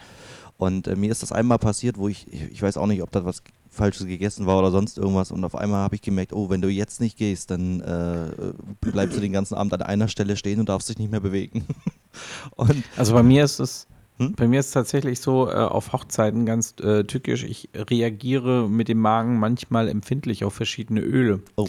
Und 0.58 0.88
äh, 0.88 0.96
mir 0.96 1.10
ist 1.10 1.24
das 1.24 1.32
einmal 1.32 1.58
passiert, 1.58 1.98
wo 1.98 2.08
ich, 2.08 2.32
ich 2.32 2.62
weiß 2.62 2.78
auch 2.78 2.86
nicht, 2.88 3.02
ob 3.02 3.12
das 3.12 3.26
was 3.26 3.44
Falsches 3.70 4.08
gegessen 4.08 4.46
war 4.46 4.60
oder 4.60 4.72
sonst 4.72 4.98
irgendwas. 4.98 5.32
Und 5.32 5.44
auf 5.44 5.56
einmal 5.56 5.82
habe 5.82 5.96
ich 5.96 6.02
gemerkt, 6.02 6.34
oh, 6.34 6.50
wenn 6.50 6.62
du 6.62 6.70
jetzt 6.70 7.00
nicht 7.00 7.18
gehst, 7.18 7.52
dann 7.52 7.82
äh, 7.82 8.54
bleibst 8.82 9.16
du 9.16 9.22
den 9.22 9.32
ganzen 9.32 9.56
Abend 9.56 9.74
an 9.74 9.82
einer 9.82 10.08
Stelle 10.08 10.36
stehen 10.36 10.60
und 10.60 10.70
darfst 10.70 10.90
dich 10.90 10.98
nicht 10.98 11.12
mehr 11.12 11.20
bewegen. 11.20 11.66
und, 12.56 12.84
also 12.98 13.14
bei 13.14 13.24
mir 13.24 13.44
ist 13.44 13.60
es, 13.60 13.88
hm? 14.18 14.34
bei 14.34 14.48
mir 14.48 14.60
ist 14.60 14.68
es 14.68 14.74
tatsächlich 14.74 15.20
so 15.20 15.50
äh, 15.50 15.54
auf 15.54 15.94
Hochzeiten 15.94 16.46
ganz 16.46 16.76
äh, 16.82 17.04
tückisch. 17.04 17.44
Ich 17.44 17.70
reagiere 17.76 18.70
mit 18.70 18.88
dem 18.88 19.00
Magen 19.00 19.40
manchmal 19.40 19.88
empfindlich 19.88 20.44
auf 20.44 20.54
verschiedene 20.54 21.02
Öle. 21.02 21.42
Oh. 21.56 21.68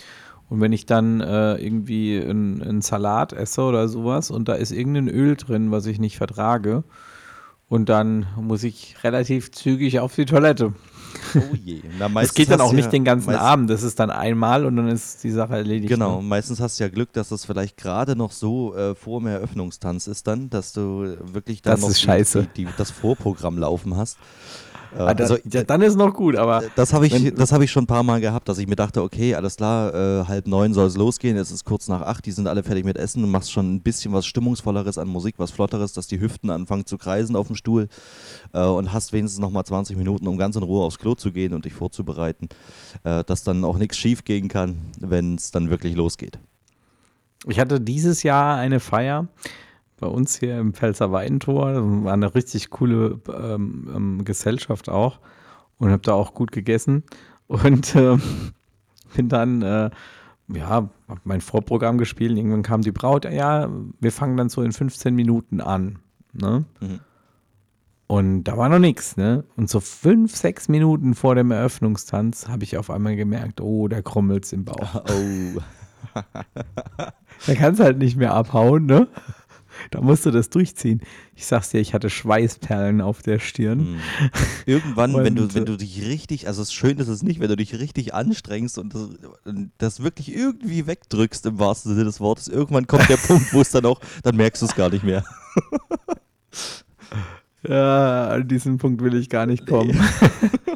Und 0.48 0.60
wenn 0.60 0.72
ich 0.72 0.84
dann 0.84 1.20
äh, 1.20 1.54
irgendwie 1.56 2.20
einen 2.20 2.82
Salat 2.82 3.32
esse 3.32 3.62
oder 3.62 3.88
sowas 3.88 4.32
und 4.32 4.48
da 4.48 4.54
ist 4.54 4.72
irgendein 4.72 5.08
Öl 5.08 5.36
drin, 5.36 5.70
was 5.70 5.86
ich 5.86 6.00
nicht 6.00 6.16
vertrage, 6.16 6.82
und 7.70 7.88
dann 7.88 8.26
muss 8.36 8.64
ich 8.64 8.96
relativ 9.04 9.52
zügig 9.52 10.00
auf 10.00 10.16
die 10.16 10.24
Toilette. 10.26 10.74
Oh 11.34 11.54
je. 11.64 11.80
Es 12.20 12.34
geht 12.34 12.50
dann 12.50 12.60
auch 12.60 12.72
nicht 12.72 12.86
ja 12.86 12.90
den 12.90 13.04
ganzen 13.04 13.34
Abend, 13.34 13.70
das 13.70 13.82
ist 13.82 13.98
dann 14.00 14.10
einmal 14.10 14.64
und 14.64 14.76
dann 14.76 14.88
ist 14.88 15.22
die 15.24 15.30
Sache 15.30 15.54
erledigt. 15.54 15.88
Genau, 15.88 16.20
ne? 16.20 16.22
meistens 16.26 16.60
hast 16.60 16.78
du 16.78 16.84
ja 16.84 16.90
Glück, 16.90 17.12
dass 17.12 17.28
das 17.28 17.44
vielleicht 17.44 17.76
gerade 17.76 18.16
noch 18.16 18.32
so 18.32 18.74
äh, 18.74 18.94
vor 18.94 19.20
dem 19.20 19.28
Eröffnungstanz 19.28 20.06
ist 20.06 20.26
dann, 20.26 20.50
dass 20.50 20.72
du 20.72 21.16
wirklich 21.32 21.62
dann 21.62 21.80
das 21.80 22.06
noch 22.06 22.16
die, 22.16 22.40
die, 22.40 22.64
die, 22.64 22.68
das 22.76 22.90
Vorprogramm 22.90 23.58
laufen 23.58 23.96
hast. 23.96 24.18
Ah, 24.96 25.06
also, 25.06 25.36
ja, 25.50 25.62
dann 25.62 25.82
ist 25.82 25.96
noch 25.96 26.14
gut, 26.14 26.36
aber. 26.36 26.62
Das 26.74 26.92
habe 26.92 27.06
ich, 27.06 27.12
hab 27.14 27.62
ich 27.62 27.70
schon 27.70 27.84
ein 27.84 27.86
paar 27.86 28.02
Mal 28.02 28.20
gehabt, 28.20 28.48
dass 28.48 28.58
ich 28.58 28.66
mir 28.66 28.76
dachte, 28.76 29.02
okay, 29.02 29.34
alles 29.34 29.56
klar, 29.56 29.94
äh, 29.94 30.24
halb 30.26 30.46
neun 30.46 30.74
soll 30.74 30.86
es 30.86 30.96
losgehen, 30.96 31.36
es 31.36 31.50
ist 31.50 31.64
kurz 31.64 31.88
nach 31.88 32.02
acht, 32.02 32.26
die 32.26 32.32
sind 32.32 32.46
alle 32.46 32.62
fertig 32.62 32.84
mit 32.84 32.96
Essen, 32.96 33.22
du 33.22 33.28
machst 33.28 33.52
schon 33.52 33.74
ein 33.74 33.80
bisschen 33.80 34.12
was 34.12 34.26
Stimmungsvolleres 34.26 34.98
an 34.98 35.08
Musik, 35.08 35.34
was 35.38 35.50
Flotteres, 35.50 35.92
dass 35.92 36.06
die 36.06 36.20
Hüften 36.20 36.50
anfangen 36.50 36.86
zu 36.86 36.98
kreisen 36.98 37.36
auf 37.36 37.46
dem 37.46 37.56
Stuhl 37.56 37.88
äh, 38.52 38.64
und 38.64 38.92
hast 38.92 39.12
wenigstens 39.12 39.40
nochmal 39.40 39.64
20 39.64 39.96
Minuten, 39.96 40.26
um 40.26 40.36
ganz 40.36 40.56
in 40.56 40.62
Ruhe 40.62 40.84
aufs 40.84 40.98
Klo 40.98 41.14
zu 41.14 41.32
gehen 41.32 41.54
und 41.54 41.64
dich 41.64 41.72
vorzubereiten, 41.72 42.48
äh, 43.04 43.22
dass 43.24 43.44
dann 43.44 43.64
auch 43.64 43.78
nichts 43.78 43.96
schief 43.96 44.24
gehen 44.24 44.48
kann, 44.48 44.76
wenn 44.98 45.36
es 45.36 45.50
dann 45.50 45.70
wirklich 45.70 45.94
losgeht. 45.94 46.38
Ich 47.46 47.58
hatte 47.58 47.80
dieses 47.80 48.22
Jahr 48.22 48.56
eine 48.56 48.80
Feier 48.80 49.28
bei 50.00 50.06
uns 50.06 50.38
hier 50.38 50.58
im 50.58 50.74
Pfälzer 50.74 51.12
Weintor. 51.12 51.72
Das 51.72 51.82
war 51.82 52.12
eine 52.12 52.34
richtig 52.34 52.70
coole 52.70 53.20
ähm, 53.28 53.88
ähm, 53.94 54.24
Gesellschaft 54.24 54.88
auch 54.88 55.20
und 55.78 55.90
habe 55.90 56.02
da 56.02 56.12
auch 56.12 56.34
gut 56.34 56.52
gegessen 56.52 57.04
und 57.46 57.94
äh, 57.94 58.16
bin 59.14 59.28
dann 59.28 59.62
äh, 59.62 59.90
ja, 60.48 60.68
habe 60.68 60.90
mein 61.24 61.40
Vorprogramm 61.40 61.98
gespielt. 61.98 62.36
Irgendwann 62.36 62.62
kam 62.62 62.82
die 62.82 62.92
Braut, 62.92 63.24
ja, 63.24 63.68
wir 64.00 64.12
fangen 64.12 64.36
dann 64.36 64.48
so 64.48 64.62
in 64.62 64.72
15 64.72 65.14
Minuten 65.14 65.60
an. 65.60 65.98
Ne? 66.32 66.64
Mhm. 66.80 67.00
Und 68.06 68.44
da 68.44 68.56
war 68.56 68.68
noch 68.68 68.80
nichts, 68.80 69.16
ne? 69.16 69.44
Und 69.56 69.70
so 69.70 69.78
fünf, 69.78 70.34
sechs 70.34 70.68
Minuten 70.68 71.14
vor 71.14 71.36
dem 71.36 71.52
Eröffnungstanz 71.52 72.48
habe 72.48 72.64
ich 72.64 72.76
auf 72.76 72.90
einmal 72.90 73.14
gemerkt, 73.14 73.60
oh, 73.60 73.86
da 73.86 74.02
krummelt's 74.02 74.52
im 74.52 74.64
Bauch. 74.64 75.04
Oh. 75.10 75.60
da 77.46 77.54
kannst 77.54 77.78
du 77.78 77.84
halt 77.84 77.98
nicht 77.98 78.16
mehr 78.16 78.34
abhauen, 78.34 78.86
ne? 78.86 79.06
Da 79.90 80.00
musst 80.00 80.26
du 80.26 80.30
das 80.30 80.50
durchziehen. 80.50 81.00
Ich 81.34 81.46
sag's 81.46 81.70
dir, 81.70 81.80
ich 81.80 81.94
hatte 81.94 82.10
Schweißperlen 82.10 83.00
auf 83.00 83.22
der 83.22 83.38
Stirn. 83.38 83.92
Mhm. 83.92 84.00
Irgendwann, 84.66 85.14
und, 85.14 85.24
wenn 85.24 85.34
du, 85.34 85.54
wenn 85.54 85.64
du 85.64 85.76
dich 85.76 86.02
richtig, 86.02 86.46
also 86.46 86.62
es 86.62 86.72
schön 86.72 86.98
ist 86.98 87.08
es 87.08 87.22
nicht, 87.22 87.40
wenn 87.40 87.48
du 87.48 87.56
dich 87.56 87.78
richtig 87.78 88.14
anstrengst 88.14 88.78
und 88.78 88.94
das, 88.94 89.08
das, 89.78 90.02
wirklich 90.02 90.34
irgendwie 90.34 90.86
wegdrückst 90.86 91.46
im 91.46 91.58
wahrsten 91.58 91.92
Sinne 91.92 92.04
des 92.04 92.20
Wortes, 92.20 92.48
irgendwann 92.48 92.86
kommt 92.86 93.08
der 93.08 93.16
Punkt, 93.26 93.52
wo 93.52 93.60
es 93.60 93.70
dann 93.70 93.86
auch, 93.86 94.00
dann 94.22 94.36
merkst 94.36 94.62
du 94.62 94.66
es 94.66 94.74
gar 94.74 94.90
nicht 94.90 95.04
mehr. 95.04 95.24
Ja, 97.66 98.28
an 98.28 98.48
diesen 98.48 98.78
Punkt 98.78 99.02
will 99.02 99.14
ich 99.14 99.28
gar 99.28 99.46
nicht 99.46 99.66
kommen. 99.66 99.90
Nee. 99.90 100.70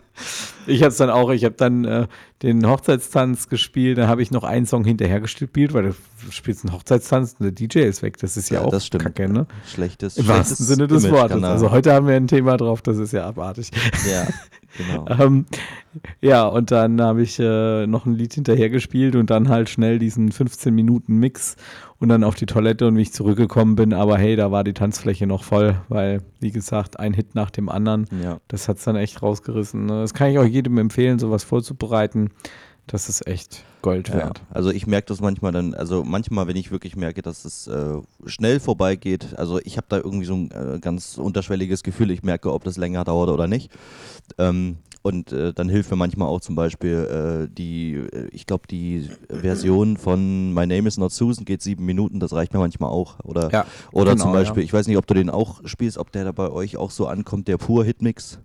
ich 0.67 0.83
habe 0.83 0.91
es 0.91 0.97
dann 0.97 1.11
auch, 1.11 1.31
ich 1.31 1.45
habe 1.45 1.55
dann 1.55 1.85
äh, 1.85 2.07
den 2.43 2.67
Hochzeitstanz 2.69 3.49
gespielt, 3.49 3.99
dann 3.99 4.09
habe 4.09 4.23
ich 4.23 4.31
noch 4.31 4.45
einen 4.45 4.67
Song 4.67 4.85
hinterher 4.85 5.21
gespielt, 5.21 5.73
weil 5.73 5.85
du 5.85 5.95
spielst 6.31 6.65
einen 6.65 6.75
Hochzeitstanz 6.75 7.37
und 7.39 7.45
der 7.45 7.53
DJ 7.53 7.81
ist 7.81 8.03
weg. 8.03 8.19
Das 8.19 8.37
ist 8.37 8.51
ja, 8.51 8.61
ja 8.61 8.67
auch 8.67 8.71
das 8.71 8.87
stimmt. 8.87 9.05
kacke, 9.05 9.29
ne? 9.29 9.47
Schlechtes. 9.67 10.19
Im 10.19 10.29
wahrsten 10.29 10.65
Sinne 10.65 10.87
des 10.87 11.05
Image, 11.05 11.19
Wortes. 11.19 11.37
Genau. 11.37 11.49
Also 11.49 11.71
heute 11.71 11.93
haben 11.93 12.07
wir 12.07 12.17
ein 12.17 12.29
Thema 12.29 12.57
drauf, 12.57 12.83
das 12.83 12.99
ist 12.99 13.13
ja 13.13 13.27
abartig. 13.27 13.71
Ja, 14.11 14.27
genau. 14.77 15.07
ähm, 15.09 15.47
ja, 16.21 16.47
und 16.47 16.71
dann 16.71 17.01
habe 17.01 17.23
ich 17.23 17.39
äh, 17.39 17.87
noch 17.87 18.07
ein 18.07 18.15
Lied 18.15 18.35
hinterher 18.35 18.71
gespielt 18.71 19.17
und 19.17 19.31
dann 19.31 19.49
halt 19.49 19.69
schnell 19.69 19.99
diesen 19.99 20.33
15 20.33 20.75
Minuten 20.75 21.17
Mix 21.17 21.57
und 21.99 22.09
dann 22.09 22.25
auf 22.25 22.35
die 22.35 22.47
Toilette 22.47 22.87
und 22.87 22.97
wie 22.97 23.03
ich 23.03 23.13
zurückgekommen 23.13 23.77
bin. 23.77 23.93
Aber 23.93 24.19
hey, 24.19 24.37
da 24.37 24.51
war 24.51 24.65
die 24.65 24.75
Tanzfläche 24.75 25.27
noch 25.27 25.45
voll, 25.45 25.77
weil, 25.89 26.23
wie 26.41 26.51
gesagt, 26.51 26.99
ein 26.99 27.15
Hit 27.15 27.35
nach 27.35 27.51
dem 27.51 27.69
anderen. 27.69 28.07
Ja. 28.23 28.39
Das 28.49 28.69
hat 28.69 28.79
es 28.79 28.85
dann 28.85 28.97
echt 28.97 29.23
rausgerissen. 29.23 29.87
Ne? 29.87 30.01
Das 30.01 30.15
kann 30.15 30.31
ich 30.31 30.39
auch 30.39 30.45
jedem 30.45 30.79
empfehlen, 30.79 31.19
sowas 31.19 31.45
vorzubereiten. 31.45 32.31
Das 32.87 33.09
ist 33.09 33.27
echt 33.27 33.65
Gold 33.83 34.13
wert. 34.13 34.39
Ja, 34.39 34.45
also 34.55 34.71
ich 34.71 34.87
merke 34.87 35.07
das 35.09 35.21
manchmal 35.21 35.53
dann, 35.53 35.75
also 35.75 36.05
manchmal, 36.05 36.47
wenn 36.47 36.57
ich 36.57 36.71
wirklich 36.71 36.97
merke, 36.97 37.23
dass 37.23 37.45
es 37.45 37.67
äh, 37.67 37.97
schnell 38.27 38.61
vorbeigeht, 38.61 39.39
also 39.39 39.59
ich 39.61 39.77
habe 39.77 39.87
da 39.89 39.97
irgendwie 39.97 40.27
so 40.27 40.35
ein 40.35 40.51
äh, 40.51 40.79
ganz 40.81 41.17
unterschwelliges 41.17 41.83
Gefühl, 41.83 42.11
ich 42.11 42.23
merke, 42.23 42.53
ob 42.53 42.65
das 42.65 42.77
länger 42.77 43.05
dauert 43.05 43.31
oder 43.31 43.47
nicht. 43.47 43.71
Ähm, 44.39 44.79
und 45.07 45.33
äh, 45.33 45.53
dann 45.53 45.69
hilft 45.69 45.91
mir 45.91 45.99
manchmal 45.99 46.29
auch 46.29 46.41
zum 46.41 46.55
Beispiel 46.55 47.47
äh, 47.47 47.55
die, 47.55 47.95
äh, 47.95 48.29
ich 48.33 48.47
glaube, 48.47 48.67
die 48.67 49.11
Version 49.29 49.99
von 49.99 50.55
My 50.55 50.67
Name 50.67 50.89
is 50.89 50.97
Not 50.97 51.13
Susan 51.13 51.45
geht 51.45 51.61
sieben 51.61 51.85
Minuten, 51.85 52.21
das 52.21 52.33
reicht 52.33 52.55
mir 52.55 52.59
manchmal 52.59 52.91
auch. 52.91 53.21
Oder, 53.23 53.51
ja, 53.53 53.67
oder 53.93 54.13
genau, 54.13 54.25
zum 54.25 54.33
Beispiel, 54.33 54.63
ja. 54.63 54.65
ich 54.65 54.73
weiß 54.73 54.87
nicht, 54.87 54.97
ob 54.97 55.07
du 55.07 55.13
den 55.13 55.29
auch 55.29 55.61
spielst, 55.67 55.99
ob 55.99 56.11
der 56.11 56.25
da 56.25 56.33
bei 56.33 56.51
euch 56.51 56.79
auch 56.79 56.91
so 56.91 57.07
ankommt, 57.07 57.49
der 57.49 57.59
Pur 57.59 57.85
Hitmix. 57.85 58.39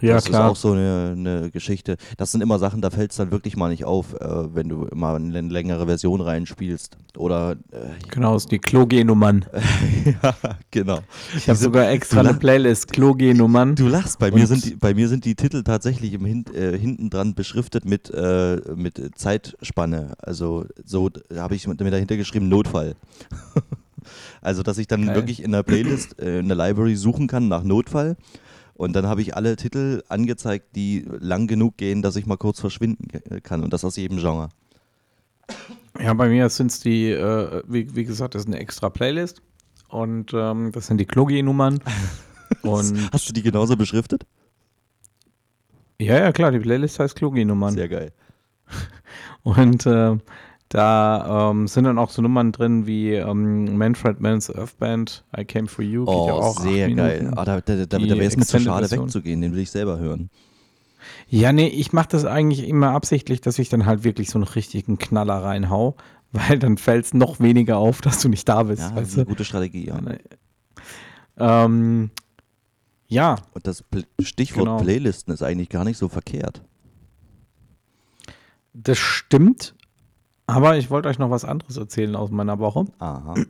Ja, 0.00 0.14
das 0.14 0.24
klar. 0.24 0.46
ist 0.46 0.50
auch 0.50 0.56
so 0.56 0.72
eine, 0.72 1.14
eine, 1.16 1.50
Geschichte. 1.50 1.96
Das 2.16 2.32
sind 2.32 2.40
immer 2.40 2.58
Sachen, 2.58 2.80
da 2.80 2.90
fällt 2.90 3.12
es 3.12 3.18
dann 3.18 3.30
wirklich 3.30 3.56
mal 3.56 3.68
nicht 3.68 3.84
auf, 3.84 4.14
äh, 4.14 4.54
wenn 4.54 4.68
du 4.68 4.84
immer 4.86 5.14
eine 5.14 5.40
längere 5.42 5.86
Version 5.86 6.20
reinspielst. 6.20 6.96
Oder 7.16 7.52
äh, 7.70 7.90
genau, 8.10 8.34
ist 8.34 8.50
die 8.50 8.58
Klogenummern. 8.58 9.44
ja, 10.22 10.34
genau. 10.70 11.00
Ich 11.36 11.48
habe 11.48 11.58
sogar 11.58 11.90
extra 11.90 12.20
eine 12.20 12.34
Playlist 12.34 12.92
Klogenummern. 12.92 13.76
Du 13.76 13.86
lachst, 13.86 14.18
bei 14.18 14.30
mir 14.32 14.46
sind 14.46 14.64
die, 14.64 14.74
bei 14.74 14.92
mir 14.94 15.08
sind 15.08 15.24
die 15.24 15.36
Titel 15.36 15.62
tatsächlich 15.62 16.14
im 16.14 16.24
Hin, 16.24 16.46
äh, 16.52 16.76
hinten 16.76 17.08
dran 17.08 17.34
beschriftet 17.34 17.84
mit, 17.84 18.10
äh, 18.10 18.60
mit 18.74 19.00
Zeitspanne. 19.14 20.14
Also 20.18 20.66
so 20.84 21.10
habe 21.36 21.54
ich 21.54 21.68
mit 21.68 21.80
dahinter 21.80 22.16
geschrieben 22.16 22.48
Notfall. 22.48 22.96
also 24.40 24.62
dass 24.64 24.78
ich 24.78 24.88
dann 24.88 25.06
Geil. 25.06 25.14
wirklich 25.14 25.42
in 25.42 25.52
der 25.52 25.62
Playlist, 25.62 26.18
äh, 26.20 26.40
in 26.40 26.48
der 26.48 26.56
Library 26.56 26.96
suchen 26.96 27.28
kann 27.28 27.46
nach 27.46 27.62
Notfall 27.62 28.16
und 28.82 28.94
dann 28.94 29.06
habe 29.06 29.22
ich 29.22 29.36
alle 29.36 29.54
Titel 29.54 30.02
angezeigt, 30.08 30.74
die 30.74 31.06
lang 31.20 31.46
genug 31.46 31.76
gehen, 31.76 32.02
dass 32.02 32.16
ich 32.16 32.26
mal 32.26 32.36
kurz 32.36 32.58
verschwinden 32.58 33.06
kann. 33.44 33.62
Und 33.62 33.72
das 33.72 33.84
aus 33.84 33.94
jedem 33.94 34.18
Genre. 34.18 34.48
Ja, 36.00 36.12
bei 36.14 36.28
mir 36.28 36.48
sind 36.48 36.72
es 36.72 36.80
die, 36.80 37.12
äh, 37.12 37.62
wie, 37.68 37.94
wie, 37.94 38.04
gesagt, 38.04 38.34
das 38.34 38.42
ist 38.42 38.48
eine 38.48 38.58
extra 38.58 38.90
Playlist. 38.90 39.40
Und 39.86 40.32
ähm, 40.34 40.72
das 40.72 40.88
sind 40.88 40.98
die 40.98 41.06
Klogi-Nummern. 41.06 41.78
Hast 42.64 43.28
du 43.28 43.32
die 43.32 43.42
genauso 43.42 43.76
beschriftet? 43.76 44.26
Ja, 46.00 46.18
ja, 46.18 46.32
klar, 46.32 46.50
die 46.50 46.58
Playlist 46.58 46.98
heißt 46.98 47.14
Klogi-Nummern. 47.14 47.74
Sehr 47.74 47.88
geil. 47.88 48.12
Und 49.44 49.86
äh, 49.86 50.18
da 50.72 51.50
ähm, 51.50 51.68
sind 51.68 51.84
dann 51.84 51.98
auch 51.98 52.08
so 52.08 52.22
Nummern 52.22 52.50
drin 52.50 52.86
wie 52.86 53.12
ähm, 53.12 53.76
Manfred 53.76 54.20
Mann's 54.20 54.48
Earth 54.48 54.78
Band, 54.78 55.22
I 55.36 55.44
Came 55.44 55.68
For 55.68 55.84
You. 55.84 56.04
Oh, 56.06 56.28
ja 56.28 56.32
auch 56.32 56.58
sehr 56.60 56.90
geil. 56.90 57.30
Ah, 57.36 57.44
da 57.44 57.60
da, 57.60 57.76
da, 57.76 57.84
da 57.84 58.00
wäre 58.00 58.22
es 58.22 58.38
mir 58.38 58.46
zu 58.46 58.58
schade 58.58 58.88
Version. 58.88 59.04
wegzugehen, 59.04 59.42
den 59.42 59.52
will 59.52 59.60
ich 59.60 59.70
selber 59.70 59.98
hören. 59.98 60.30
Ja, 61.28 61.52
nee, 61.52 61.66
ich 61.66 61.92
mache 61.92 62.08
das 62.08 62.24
eigentlich 62.24 62.66
immer 62.66 62.92
absichtlich, 62.92 63.42
dass 63.42 63.58
ich 63.58 63.68
dann 63.68 63.84
halt 63.84 64.02
wirklich 64.02 64.30
so 64.30 64.38
einen 64.38 64.44
richtigen 64.44 64.96
Knaller 64.96 65.42
reinhau, 65.42 65.94
weil 66.32 66.58
dann 66.58 66.78
fällt 66.78 67.04
es 67.04 67.12
noch 67.12 67.38
weniger 67.38 67.76
auf, 67.76 68.00
dass 68.00 68.22
du 68.22 68.30
nicht 68.30 68.48
da 68.48 68.62
bist. 68.62 68.80
Ja, 68.80 68.92
das 68.92 69.10
ist 69.10 69.16
eine 69.16 69.26
gute 69.26 69.44
Strategie, 69.44 69.88
ja. 69.88 70.00
Ähm, 71.36 72.10
ja. 73.08 73.36
Und 73.52 73.66
das 73.66 73.84
Stichwort 74.20 74.64
genau. 74.64 74.78
Playlisten 74.78 75.34
ist 75.34 75.42
eigentlich 75.42 75.68
gar 75.68 75.84
nicht 75.84 75.98
so 75.98 76.08
verkehrt. 76.08 76.62
Das 78.72 78.96
stimmt, 78.96 79.74
aber 80.46 80.76
ich 80.76 80.90
wollte 80.90 81.08
euch 81.08 81.18
noch 81.18 81.30
was 81.30 81.44
anderes 81.44 81.76
erzählen 81.76 82.16
aus 82.16 82.30
meiner 82.30 82.58
Woche. 82.58 82.86
Aha. 82.98 83.34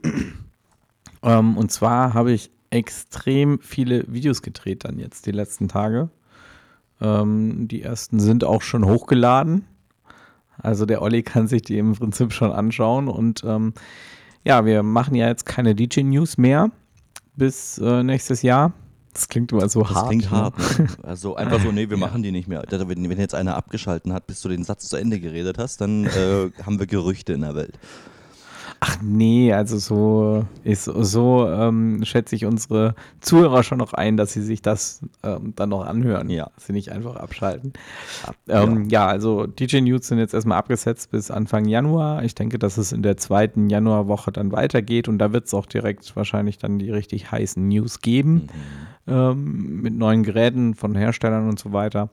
Ähm, 1.25 1.57
und 1.57 1.71
zwar 1.71 2.15
habe 2.15 2.33
ich 2.33 2.51
extrem 2.71 3.61
viele 3.61 4.05
Videos 4.13 4.43
gedreht 4.43 4.85
dann 4.85 4.99
jetzt 4.99 5.27
die 5.27 5.31
letzten 5.31 5.69
Tage. 5.69 6.09
Ähm, 7.01 7.69
die 7.69 7.83
ersten 7.83 8.19
sind 8.19 8.45
auch 8.45 8.63
schon 8.63 8.85
hochgeladen. 8.85 9.65
Also 10.59 10.87
der 10.87 11.03
Olli 11.03 11.23
kann 11.23 11.49
sich 11.49 11.63
die 11.63 11.79
im 11.79 11.95
Prinzip 11.95 12.33
schon 12.33 12.51
anschauen. 12.51 13.09
Und 13.09 13.45
ähm, 13.45 13.75
ja, 14.45 14.65
wir 14.65 14.83
machen 14.83 15.15
ja 15.15 15.29
jetzt 15.29 15.47
keine 15.47 15.75
DJ-News 15.75 16.39
mehr 16.39 16.71
bis 17.37 17.79
äh, 17.79 18.03
nächstes 18.03 18.43
Jahr. 18.43 18.73
Das 19.13 19.29
klingt 19.29 19.53
immer 19.53 19.69
so 19.69 19.83
das 19.83 19.91
hart. 19.91 20.03
Das 20.03 20.09
klingt 20.09 20.25
ne? 20.25 20.31
hart. 20.31 20.79
Ne? 20.79 20.89
Also 21.03 21.37
einfach 21.37 21.61
so, 21.63 21.71
nee, 21.71 21.91
wir 21.91 21.97
machen 21.97 22.23
die 22.23 22.33
nicht 22.33 22.49
mehr. 22.49 22.65
Wenn, 22.69 23.09
wenn 23.09 23.19
jetzt 23.19 23.35
einer 23.35 23.57
abgeschalten 23.57 24.13
hat, 24.13 24.27
bis 24.27 24.41
du 24.41 24.49
den 24.49 24.65
Satz 24.65 24.89
zu 24.89 24.97
Ende 24.97 25.21
geredet 25.21 25.59
hast, 25.59 25.81
dann 25.81 26.07
äh, 26.07 26.51
haben 26.65 26.79
wir 26.79 26.87
Gerüchte 26.87 27.33
in 27.33 27.43
der 27.43 27.55
Welt. 27.55 27.79
Ach 28.85 28.99
nee, 29.01 29.53
also 29.53 29.79
so 29.79 30.45
ist 30.65 30.87
so 30.87 31.49
ähm, 31.49 32.05
schätze 32.05 32.35
ich 32.35 32.47
unsere 32.47 32.97
Zuhörer 33.21 33.63
schon 33.63 33.79
noch 33.79 33.93
ein, 33.93 34.17
dass 34.17 34.33
sie 34.33 34.43
sich 34.43 34.61
das 34.61 35.03
ähm, 35.23 35.53
dann 35.55 35.69
noch 35.69 35.87
anhören. 35.87 36.29
Ja. 36.29 36.51
sie 36.57 36.73
nicht 36.73 36.91
einfach 36.91 37.15
abschalten. 37.15 37.75
Ähm, 38.49 38.89
ja. 38.89 39.05
ja. 39.05 39.07
also 39.07 39.47
DJ 39.47 39.83
News 39.83 40.09
sind 40.09 40.19
jetzt 40.19 40.35
erstmal 40.35 40.59
abgesetzt 40.59 41.13
bis 41.13 41.31
Anfang 41.31 41.67
Januar. 41.67 42.25
Ich 42.25 42.35
denke, 42.35 42.59
dass 42.59 42.77
es 42.77 42.91
in 42.91 43.05
der 43.05 43.17
zweiten 43.17 43.71
Januarwoche 43.71 44.33
dann 44.33 44.51
weitergeht 44.51 45.07
und 45.07 45.19
da 45.19 45.33
wird 45.33 45.47
es 45.47 45.55
auch 45.55 45.67
direkt 45.67 46.17
wahrscheinlich 46.17 46.59
dann 46.59 46.81
die 46.81 46.91
richtig 46.91 47.31
heißen 47.31 47.69
News 47.69 48.01
geben. 48.01 48.33
Mhm 48.33 48.93
ähm, 49.07 49.81
mit 49.83 49.95
neuen 49.95 50.23
Geräten 50.23 50.75
von 50.75 50.95
Herstellern 50.95 51.49
und 51.49 51.59
so 51.59 51.73
weiter. 51.73 52.11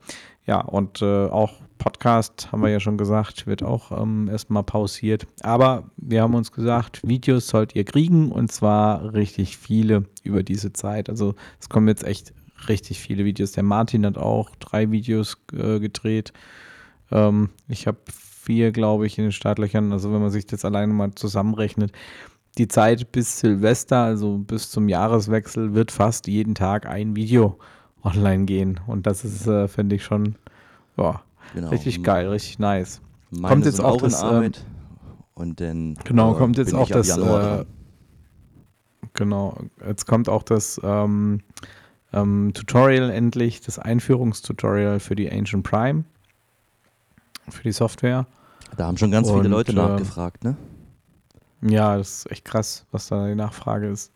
Ja, 0.50 0.62
und 0.62 1.04
äh, 1.04 1.28
auch 1.28 1.54
Podcast, 1.78 2.52
haben 2.52 2.64
wir 2.64 2.70
ja 2.70 2.80
schon 2.80 2.98
gesagt, 2.98 3.46
wird 3.46 3.62
auch 3.62 3.92
ähm, 3.92 4.28
erstmal 4.32 4.64
pausiert. 4.64 5.28
Aber 5.42 5.92
wir 5.96 6.24
haben 6.24 6.34
uns 6.34 6.52
gesagt, 6.52 7.08
Videos 7.08 7.50
sollt 7.50 7.76
ihr 7.76 7.84
kriegen 7.84 8.32
und 8.32 8.52
zwar 8.52 9.14
richtig 9.14 9.58
viele 9.58 10.06
über 10.24 10.42
diese 10.42 10.74
Zeit. 10.74 11.08
Also 11.08 11.36
es 11.60 11.70
kommen 11.70 11.88
jetzt 11.88 12.04
echt 12.04 12.34
richtig 12.68 13.00
viele 13.00 13.26
Videos. 13.26 13.52
Der 13.52 13.62
Martin 13.62 14.08
hat 14.08 14.18
auch 14.18 14.50
drei 14.56 14.90
Videos 14.90 15.38
äh, 15.54 15.80
gedreht. 15.80 16.34
Ähm, 17.12 17.52
ich 17.68 17.86
habe 17.86 18.00
vier, 18.12 18.72
glaube 18.72 19.06
ich, 19.06 19.20
in 19.20 19.26
den 19.26 19.32
Startlöchern. 19.32 19.94
Also 19.94 20.12
wenn 20.12 20.22
man 20.22 20.32
sich 20.32 20.48
das 20.48 20.66
alleine 20.66 20.94
mal 20.94 21.14
zusammenrechnet, 21.14 21.92
die 22.58 22.68
Zeit 22.68 23.12
bis 23.12 23.40
Silvester, 23.40 23.98
also 23.98 24.40
bis 24.40 24.72
zum 24.72 24.90
Jahreswechsel, 24.90 25.76
wird 25.76 25.92
fast 25.92 26.26
jeden 26.26 26.56
Tag 26.56 26.88
ein 26.88 27.16
Video 27.16 27.60
online 28.04 28.46
gehen. 28.46 28.80
Und 28.88 29.08
das 29.08 29.24
ist, 29.26 29.48
äh, 29.48 29.68
finde 29.68 29.96
ich 29.96 30.04
schon 30.04 30.36
boah, 31.00 31.24
genau. 31.54 31.70
richtig 31.70 32.04
geil, 32.04 32.28
richtig 32.28 32.60
nice. 32.60 33.02
Meine 33.32 33.48
kommt 33.48 33.66
jetzt 33.66 33.82
auch, 33.82 34.02
das, 34.02 34.22
ähm, 34.22 34.52
und 35.34 35.62
dann 35.62 35.96
genau 36.04 36.34
äh, 36.34 36.38
kommt 36.38 36.58
jetzt 36.58 36.74
auch 36.74 36.90
das 36.90 37.16
äh, 37.18 37.66
genau 39.14 39.58
jetzt 39.88 40.06
kommt 40.08 40.28
auch 40.28 40.44
das 40.44 40.82
ähm, 40.84 41.42
ähm, 42.12 42.52
Tutorial 42.54 43.10
endlich, 43.12 43.62
das 43.62 43.80
Einführungstutorial 43.80 45.00
für 45.00 45.16
die 45.16 45.32
Ancient 45.32 45.64
Prime 45.64 46.04
für 47.48 47.64
die 47.64 47.72
Software. 47.72 48.26
Da 48.78 48.86
haben 48.86 48.98
schon 48.98 49.12
ganz 49.12 49.30
und, 49.30 49.38
viele 49.38 49.50
Leute 49.50 49.72
äh, 49.72 49.76
nachgefragt, 49.76 50.44
ne? 50.44 50.58
Ja, 51.62 51.98
das 51.98 52.20
ist 52.20 52.32
echt 52.32 52.46
krass, 52.46 52.86
was 52.92 53.08
da 53.08 53.28
die 53.28 53.36
Nachfrage 53.36 53.88
ist. 53.88 54.12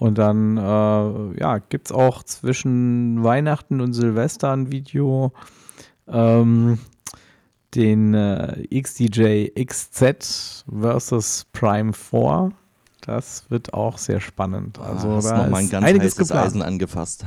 Und 0.00 0.16
dann 0.16 0.56
äh, 0.56 1.40
ja, 1.40 1.58
gibt 1.58 1.88
es 1.88 1.92
auch 1.92 2.22
zwischen 2.22 3.22
Weihnachten 3.22 3.82
und 3.82 3.92
Silvester 3.92 4.50
ein 4.50 4.72
Video, 4.72 5.34
ähm, 6.08 6.78
den 7.74 8.14
äh, 8.14 8.66
XDJ 8.80 9.48
XZ 9.62 10.64
versus 10.66 11.44
Prime 11.52 11.92
4. 11.92 12.50
Das 13.02 13.50
wird 13.50 13.74
auch 13.74 13.98
sehr 13.98 14.20
spannend. 14.20 14.78
Ah, 14.78 14.94
also 14.94 15.16
hast 15.16 15.26
da 15.26 15.42
nochmal 15.44 15.64
ein 15.64 15.68
ganz 15.68 15.86
einiges 15.86 16.14
heißes 16.14 16.28
geplant. 16.28 16.46
Eisen 16.46 16.62
angefasst. 16.62 17.26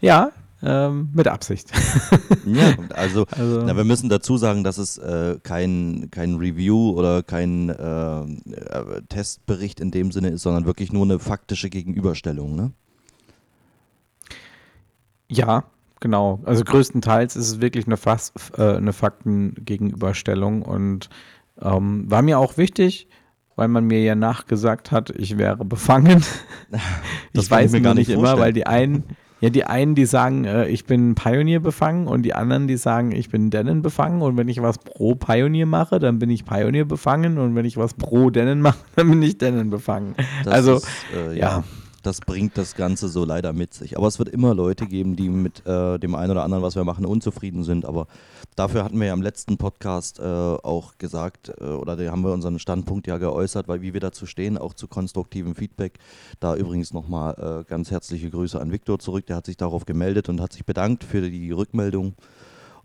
Ja, 0.00 0.32
ähm, 0.62 1.10
mit 1.12 1.26
Absicht. 1.26 1.72
ja, 2.46 2.74
also, 2.94 3.26
also 3.30 3.62
na, 3.62 3.76
wir 3.76 3.84
müssen 3.84 4.08
dazu 4.08 4.36
sagen, 4.36 4.62
dass 4.62 4.78
es 4.78 4.96
äh, 4.98 5.38
kein, 5.42 6.08
kein 6.10 6.36
Review 6.36 6.90
oder 6.90 7.22
kein 7.22 7.68
äh, 7.68 8.20
äh, 8.20 9.02
Testbericht 9.08 9.80
in 9.80 9.90
dem 9.90 10.12
Sinne 10.12 10.28
ist, 10.28 10.42
sondern 10.42 10.64
wirklich 10.64 10.92
nur 10.92 11.04
eine 11.04 11.18
faktische 11.18 11.68
Gegenüberstellung, 11.68 12.54
ne? 12.54 12.72
Ja, 15.28 15.64
genau. 16.00 16.40
Also 16.44 16.62
größtenteils 16.62 17.36
ist 17.36 17.48
es 17.48 17.60
wirklich 17.60 17.86
eine, 17.86 17.96
Fass, 17.96 18.32
äh, 18.56 18.76
eine 18.76 18.92
Faktengegenüberstellung 18.92 20.62
und 20.62 21.08
ähm, 21.60 22.10
war 22.10 22.22
mir 22.22 22.38
auch 22.38 22.58
wichtig, 22.58 23.08
weil 23.56 23.68
man 23.68 23.86
mir 23.86 24.02
ja 24.02 24.14
nachgesagt 24.14 24.92
hat, 24.92 25.10
ich 25.10 25.38
wäre 25.38 25.64
befangen. 25.64 26.22
ich 27.32 27.50
weiß 27.50 27.72
mir 27.72 27.80
gar 27.80 27.94
nicht 27.94 28.12
vorstellen. 28.12 28.34
immer, 28.34 28.42
weil 28.42 28.52
die 28.52 28.66
einen 28.66 29.04
ja, 29.42 29.50
die 29.50 29.64
einen, 29.64 29.96
die 29.96 30.06
sagen, 30.06 30.44
äh, 30.44 30.68
ich 30.68 30.84
bin 30.84 31.16
Pioneer 31.16 31.58
befangen 31.58 32.06
und 32.06 32.22
die 32.22 32.32
anderen, 32.32 32.68
die 32.68 32.76
sagen, 32.76 33.10
ich 33.10 33.28
bin 33.28 33.50
Denon 33.50 33.82
befangen 33.82 34.22
und 34.22 34.36
wenn 34.36 34.48
ich 34.48 34.62
was 34.62 34.78
pro 34.78 35.16
Pioneer 35.16 35.66
mache, 35.66 35.98
dann 35.98 36.20
bin 36.20 36.30
ich 36.30 36.44
Pioneer 36.44 36.84
befangen 36.84 37.38
und 37.38 37.56
wenn 37.56 37.64
ich 37.64 37.76
was 37.76 37.94
pro 37.94 38.30
Denon 38.30 38.60
mache, 38.60 38.78
dann 38.96 39.10
bin 39.10 39.20
ich 39.20 39.38
Denon 39.38 39.68
befangen. 39.68 40.14
Das 40.44 40.54
also, 40.54 40.76
ist, 40.76 40.88
äh, 41.12 41.36
ja. 41.36 41.48
ja 41.58 41.64
das 42.02 42.20
bringt 42.20 42.58
das 42.58 42.74
Ganze 42.74 43.08
so 43.08 43.24
leider 43.24 43.52
mit 43.52 43.74
sich. 43.74 43.96
Aber 43.96 44.06
es 44.06 44.18
wird 44.18 44.28
immer 44.28 44.54
Leute 44.54 44.86
geben, 44.86 45.16
die 45.16 45.28
mit 45.28 45.64
äh, 45.66 45.98
dem 45.98 46.14
einen 46.14 46.32
oder 46.32 46.42
anderen, 46.42 46.62
was 46.62 46.74
wir 46.74 46.84
machen, 46.84 47.06
unzufrieden 47.06 47.64
sind. 47.64 47.84
Aber 47.84 48.06
dafür 48.56 48.84
hatten 48.84 48.98
wir 48.98 49.06
ja 49.06 49.14
im 49.14 49.22
letzten 49.22 49.56
Podcast 49.56 50.18
äh, 50.18 50.22
auch 50.22 50.98
gesagt, 50.98 51.52
äh, 51.60 51.64
oder 51.64 51.96
da 51.96 52.10
haben 52.10 52.22
wir 52.22 52.32
unseren 52.32 52.58
Standpunkt 52.58 53.06
ja 53.06 53.18
geäußert, 53.18 53.68
weil 53.68 53.82
wie 53.82 53.94
wir 53.94 54.00
dazu 54.00 54.26
stehen, 54.26 54.58
auch 54.58 54.74
zu 54.74 54.88
konstruktivem 54.88 55.54
Feedback. 55.54 55.98
Da 56.40 56.56
übrigens 56.56 56.92
nochmal 56.92 57.62
äh, 57.62 57.70
ganz 57.70 57.90
herzliche 57.90 58.30
Grüße 58.30 58.60
an 58.60 58.72
Viktor 58.72 58.98
zurück. 58.98 59.26
Der 59.26 59.36
hat 59.36 59.46
sich 59.46 59.56
darauf 59.56 59.86
gemeldet 59.86 60.28
und 60.28 60.40
hat 60.40 60.52
sich 60.52 60.64
bedankt 60.64 61.04
für 61.04 61.22
die 61.22 61.52
Rückmeldung. 61.52 62.14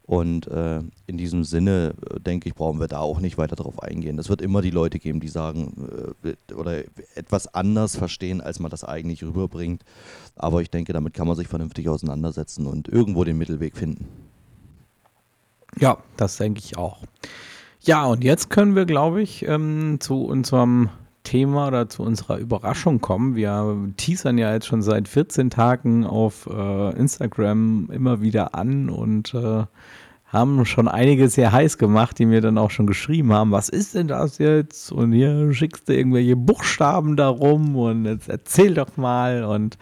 Und 0.07 0.47
äh, 0.47 0.79
in 1.05 1.17
diesem 1.17 1.43
Sinne, 1.43 1.93
äh, 2.09 2.21
denke 2.21 2.47
ich, 2.47 2.55
brauchen 2.55 2.79
wir 2.79 2.87
da 2.87 2.99
auch 2.99 3.19
nicht 3.19 3.37
weiter 3.37 3.57
drauf 3.57 3.83
eingehen. 3.83 4.17
Es 4.17 4.29
wird 4.29 4.41
immer 4.41 4.61
die 4.61 4.69
Leute 4.69 4.99
geben, 4.99 5.19
die 5.19 5.27
sagen 5.27 6.15
äh, 6.23 6.53
oder 6.53 6.83
etwas 7.15 7.53
anders 7.53 7.97
verstehen, 7.97 8.39
als 8.39 8.61
man 8.61 8.71
das 8.71 8.85
eigentlich 8.85 9.21
rüberbringt. 9.21 9.83
Aber 10.37 10.61
ich 10.61 10.71
denke, 10.71 10.93
damit 10.93 11.13
kann 11.13 11.27
man 11.27 11.35
sich 11.35 11.49
vernünftig 11.49 11.89
auseinandersetzen 11.89 12.67
und 12.67 12.88
irgendwo 12.88 13.25
den 13.25 13.38
Mittelweg 13.38 13.75
finden. 13.75 14.08
Ja, 15.77 15.97
das 16.15 16.38
denke 16.38 16.62
ich 16.63 16.77
auch. 16.77 16.99
Ja, 17.82 18.05
und 18.05 18.23
jetzt 18.23 18.49
können 18.49 18.75
wir, 18.75 18.86
glaube 18.86 19.21
ich, 19.21 19.43
ähm, 19.43 19.97
zu 19.99 20.23
unserem 20.23 20.89
Thema 21.27 21.67
oder 21.67 21.89
zu 21.89 22.03
unserer 22.03 22.37
Überraschung 22.37 23.01
kommen. 23.01 23.35
Wir 23.35 23.75
teasern 23.97 24.37
ja 24.37 24.53
jetzt 24.53 24.67
schon 24.67 24.81
seit 24.81 25.09
14 25.09 25.49
Tagen 25.49 26.05
auf 26.05 26.47
äh, 26.49 26.95
Instagram 26.97 27.89
immer 27.91 28.21
wieder 28.21 28.55
an 28.55 28.89
und 28.89 29.33
äh, 29.33 29.65
haben 30.27 30.65
schon 30.65 30.87
einige 30.87 31.27
sehr 31.27 31.51
heiß 31.51 31.77
gemacht, 31.77 32.17
die 32.17 32.25
mir 32.25 32.39
dann 32.39 32.57
auch 32.57 32.71
schon 32.71 32.87
geschrieben 32.87 33.33
haben, 33.33 33.51
was 33.51 33.67
ist 33.67 33.93
denn 33.93 34.07
das 34.07 34.37
jetzt? 34.37 34.89
Und 34.93 35.11
hier 35.11 35.53
schickst 35.53 35.89
du 35.89 35.93
irgendwelche 35.93 36.37
Buchstaben 36.37 37.17
darum 37.17 37.75
und 37.75 38.05
jetzt 38.05 38.29
erzähl 38.29 38.73
doch 38.73 38.95
mal. 38.95 39.43
Und 39.43 39.77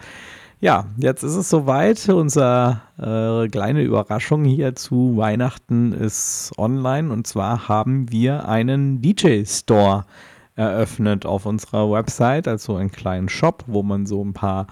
ja, 0.60 0.86
jetzt 0.96 1.22
ist 1.22 1.36
es 1.36 1.48
soweit. 1.48 2.08
Unsere 2.08 2.80
äh, 2.98 3.48
kleine 3.48 3.82
Überraschung 3.82 4.44
hier 4.44 4.74
zu 4.74 5.16
Weihnachten 5.16 5.92
ist 5.92 6.50
online 6.58 7.12
und 7.12 7.28
zwar 7.28 7.68
haben 7.68 8.10
wir 8.10 8.48
einen 8.48 9.00
DJ-Store 9.00 10.06
eröffnet 10.56 11.26
auf 11.26 11.46
unserer 11.46 11.90
Website, 11.90 12.48
also 12.48 12.76
einen 12.76 12.90
kleinen 12.90 13.28
Shop, 13.28 13.64
wo 13.66 13.82
man 13.82 14.06
so 14.06 14.24
ein 14.24 14.32
paar 14.32 14.66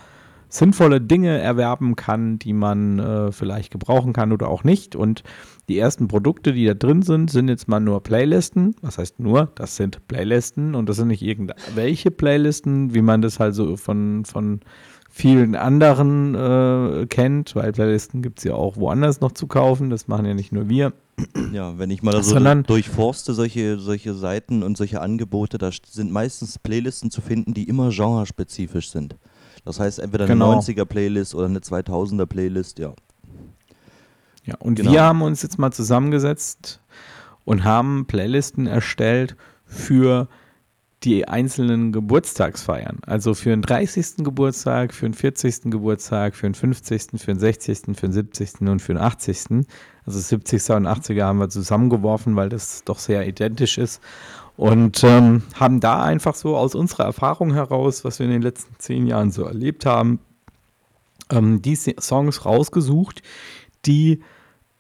sinnvolle 0.49 1.01
Dinge 1.01 1.39
erwerben 1.39 1.97
kann, 1.97 2.39
die 2.39 2.53
man 2.53 2.99
äh, 2.99 3.33
vielleicht 3.33 3.71
gebrauchen 3.73 4.13
kann 4.13 4.33
oder 4.33 4.49
auch 4.49 4.65
nicht. 4.65 4.97
Und 4.97 5.23
die 5.69 5.79
ersten 5.79 6.09
Produkte, 6.09 6.53
die 6.53 6.67
da 6.67 6.75
drin 6.75 7.03
sind, 7.03 7.31
sind 7.31 7.49
jetzt 7.49 7.69
mal 7.69 7.81
nur 7.81 8.03
Playlisten. 8.03 8.77
Was 8.81 8.99
heißt 8.99 9.19
nur? 9.19 9.51
Das 9.57 9.77
sind 9.77 10.07
Playlisten 10.09 10.75
und 10.75 10.89
das 10.89 10.97
sind 10.97 11.09
nicht 11.09 11.23
irgendwelche 11.23 12.11
Playlisten, 12.11 12.95
wie 12.95 13.03
man 13.03 13.21
das 13.21 13.41
halt 13.41 13.55
so 13.55 13.77
von, 13.77 14.25
von 14.25 14.61
vielen 15.11 15.57
anderen 15.57 16.35
äh, 16.35 17.07
kennt, 17.07 17.57
weil 17.57 17.73
Playlisten 17.73 18.23
gibt 18.23 18.39
es 18.39 18.45
ja 18.45 18.55
auch 18.55 18.77
woanders 18.77 19.21
noch 19.21 19.33
zu 19.33 19.47
kaufen. 19.47 19.91
Das 19.91 20.07
machen 20.09 20.27
ja 20.27 20.35
nicht 20.35 20.53
nur 20.53 20.69
wir. 20.69 20.93
Ja, 21.53 21.79
wenn 21.79 21.91
ich 21.91 22.03
mal 22.03 22.13
so 22.23 22.35
Sondern, 22.35 22.65
durchforste 22.65 23.35
solche, 23.35 23.79
solche 23.79 24.15
Seiten 24.15 24.63
und 24.63 24.77
solche 24.77 25.01
Angebote, 25.01 25.59
da 25.59 25.71
sind 25.89 26.11
meistens 26.11 26.59
Playlisten 26.59 27.11
zu 27.11 27.21
finden, 27.21 27.55
die 27.55 27.69
immer 27.69 27.91
genrespezifisch 27.91 28.91
sind. 28.91 29.17
Das 29.65 29.81
heißt, 29.81 29.99
entweder 30.01 30.25
eine 30.25 30.35
genau. 30.35 30.59
90er-Playlist 30.59 31.35
oder 31.35 31.47
eine 31.47 31.61
2000er-Playlist, 31.61 32.79
ja. 32.81 32.95
Ja, 34.45 34.57
und 34.59 34.75
genau. 34.75 34.93
wir 34.93 35.03
haben 35.03 35.23
uns 35.23 35.43
jetzt 35.43 35.59
mal 35.59 35.73
zusammengesetzt 35.73 36.81
und 37.45 37.65
haben 37.65 38.07
Playlisten 38.07 38.67
erstellt 38.67 39.37
für 39.65 40.29
die 41.05 41.29
einzelnen 41.29 41.93
Geburtstagsfeiern. 41.93 42.99
Also 43.07 43.35
für 43.35 43.51
den 43.51 43.63
30. 43.63 44.25
Geburtstag, 44.25 44.95
für 44.95 45.07
den 45.07 45.15
40. 45.15 45.71
Geburtstag, 45.71 46.35
für 46.35 46.47
den 46.47 46.55
50., 46.55 47.21
für 47.21 47.33
den 47.33 47.39
60., 47.39 47.79
für 47.95 48.07
den 48.09 48.13
70. 48.13 48.61
und 48.63 48.81
für 48.81 48.95
den 48.95 49.03
80. 49.03 49.67
Also 50.07 50.37
70er 50.37 50.77
und 50.77 50.87
80er 50.87 51.25
haben 51.25 51.39
wir 51.39 51.49
zusammengeworfen, 51.49 52.37
weil 52.37 52.49
das 52.49 52.85
doch 52.85 52.99
sehr 52.99 53.27
identisch 53.27 53.79
ist. 53.79 54.01
Und 54.57 55.03
ähm, 55.05 55.43
haben 55.55 55.81
da 55.81 56.03
einfach 56.03 56.35
so 56.35 56.57
aus 56.57 56.75
unserer 56.75 57.05
Erfahrung 57.05 57.53
heraus, 57.53 58.05
was 58.05 58.19
wir 58.19 58.27
in 58.27 58.33
den 58.33 58.43
letzten 58.43 58.75
zehn 58.79 59.07
Jahren 59.07 59.31
so 59.31 59.45
erlebt 59.45 59.85
haben, 59.85 60.21
ähm, 61.31 61.61
die 61.61 61.77
Songs 61.77 62.45
rausgesucht, 62.45 63.23
die 63.85 64.23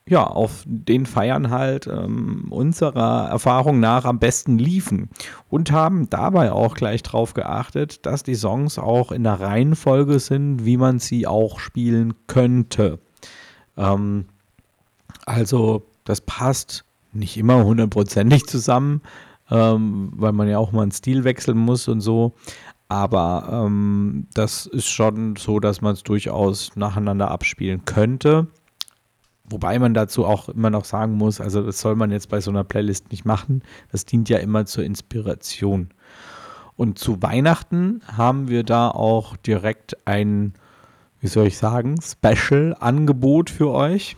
ja, 0.08 0.24
auf 0.24 0.64
den 0.66 1.06
Feiern 1.06 1.50
halt 1.50 1.86
ähm, 1.86 2.46
unserer 2.50 3.28
Erfahrung 3.30 3.80
nach 3.80 4.04
am 4.04 4.18
besten 4.18 4.58
liefen 4.58 5.08
und 5.48 5.72
haben 5.72 6.10
dabei 6.10 6.52
auch 6.52 6.74
gleich 6.74 7.02
darauf 7.02 7.32
geachtet, 7.32 8.04
dass 8.04 8.22
die 8.22 8.34
Songs 8.34 8.78
auch 8.78 9.12
in 9.12 9.24
der 9.24 9.40
Reihenfolge 9.40 10.18
sind, 10.18 10.66
wie 10.66 10.76
man 10.76 10.98
sie 10.98 11.26
auch 11.26 11.58
spielen 11.58 12.12
könnte. 12.26 12.98
Ähm, 13.78 14.26
also 15.24 15.86
das 16.04 16.20
passt 16.20 16.84
nicht 17.12 17.38
immer 17.38 17.64
hundertprozentig 17.64 18.46
zusammen, 18.46 19.00
ähm, 19.50 20.12
weil 20.16 20.32
man 20.32 20.48
ja 20.48 20.58
auch 20.58 20.72
mal 20.72 20.82
einen 20.82 20.92
Stil 20.92 21.24
wechseln 21.24 21.56
muss 21.56 21.88
und 21.88 22.02
so. 22.02 22.34
Aber 22.88 23.64
ähm, 23.66 24.26
das 24.34 24.66
ist 24.66 24.88
schon 24.88 25.36
so, 25.36 25.60
dass 25.60 25.80
man 25.80 25.94
es 25.94 26.02
durchaus 26.02 26.76
nacheinander 26.76 27.30
abspielen 27.30 27.86
könnte. 27.86 28.48
Wobei 29.54 29.78
man 29.78 29.94
dazu 29.94 30.26
auch 30.26 30.48
immer 30.48 30.68
noch 30.68 30.84
sagen 30.84 31.12
muss, 31.12 31.40
also 31.40 31.62
das 31.62 31.78
soll 31.78 31.94
man 31.94 32.10
jetzt 32.10 32.28
bei 32.28 32.40
so 32.40 32.50
einer 32.50 32.64
Playlist 32.64 33.12
nicht 33.12 33.24
machen. 33.24 33.62
Das 33.92 34.04
dient 34.04 34.28
ja 34.28 34.38
immer 34.38 34.66
zur 34.66 34.82
Inspiration. 34.82 35.90
Und 36.74 36.98
zu 36.98 37.22
Weihnachten 37.22 38.02
haben 38.04 38.48
wir 38.48 38.64
da 38.64 38.88
auch 38.88 39.36
direkt 39.36 39.96
ein, 40.08 40.54
wie 41.20 41.28
soll 41.28 41.46
ich 41.46 41.56
sagen, 41.56 42.00
Special-Angebot 42.02 43.48
für 43.48 43.70
euch. 43.70 44.16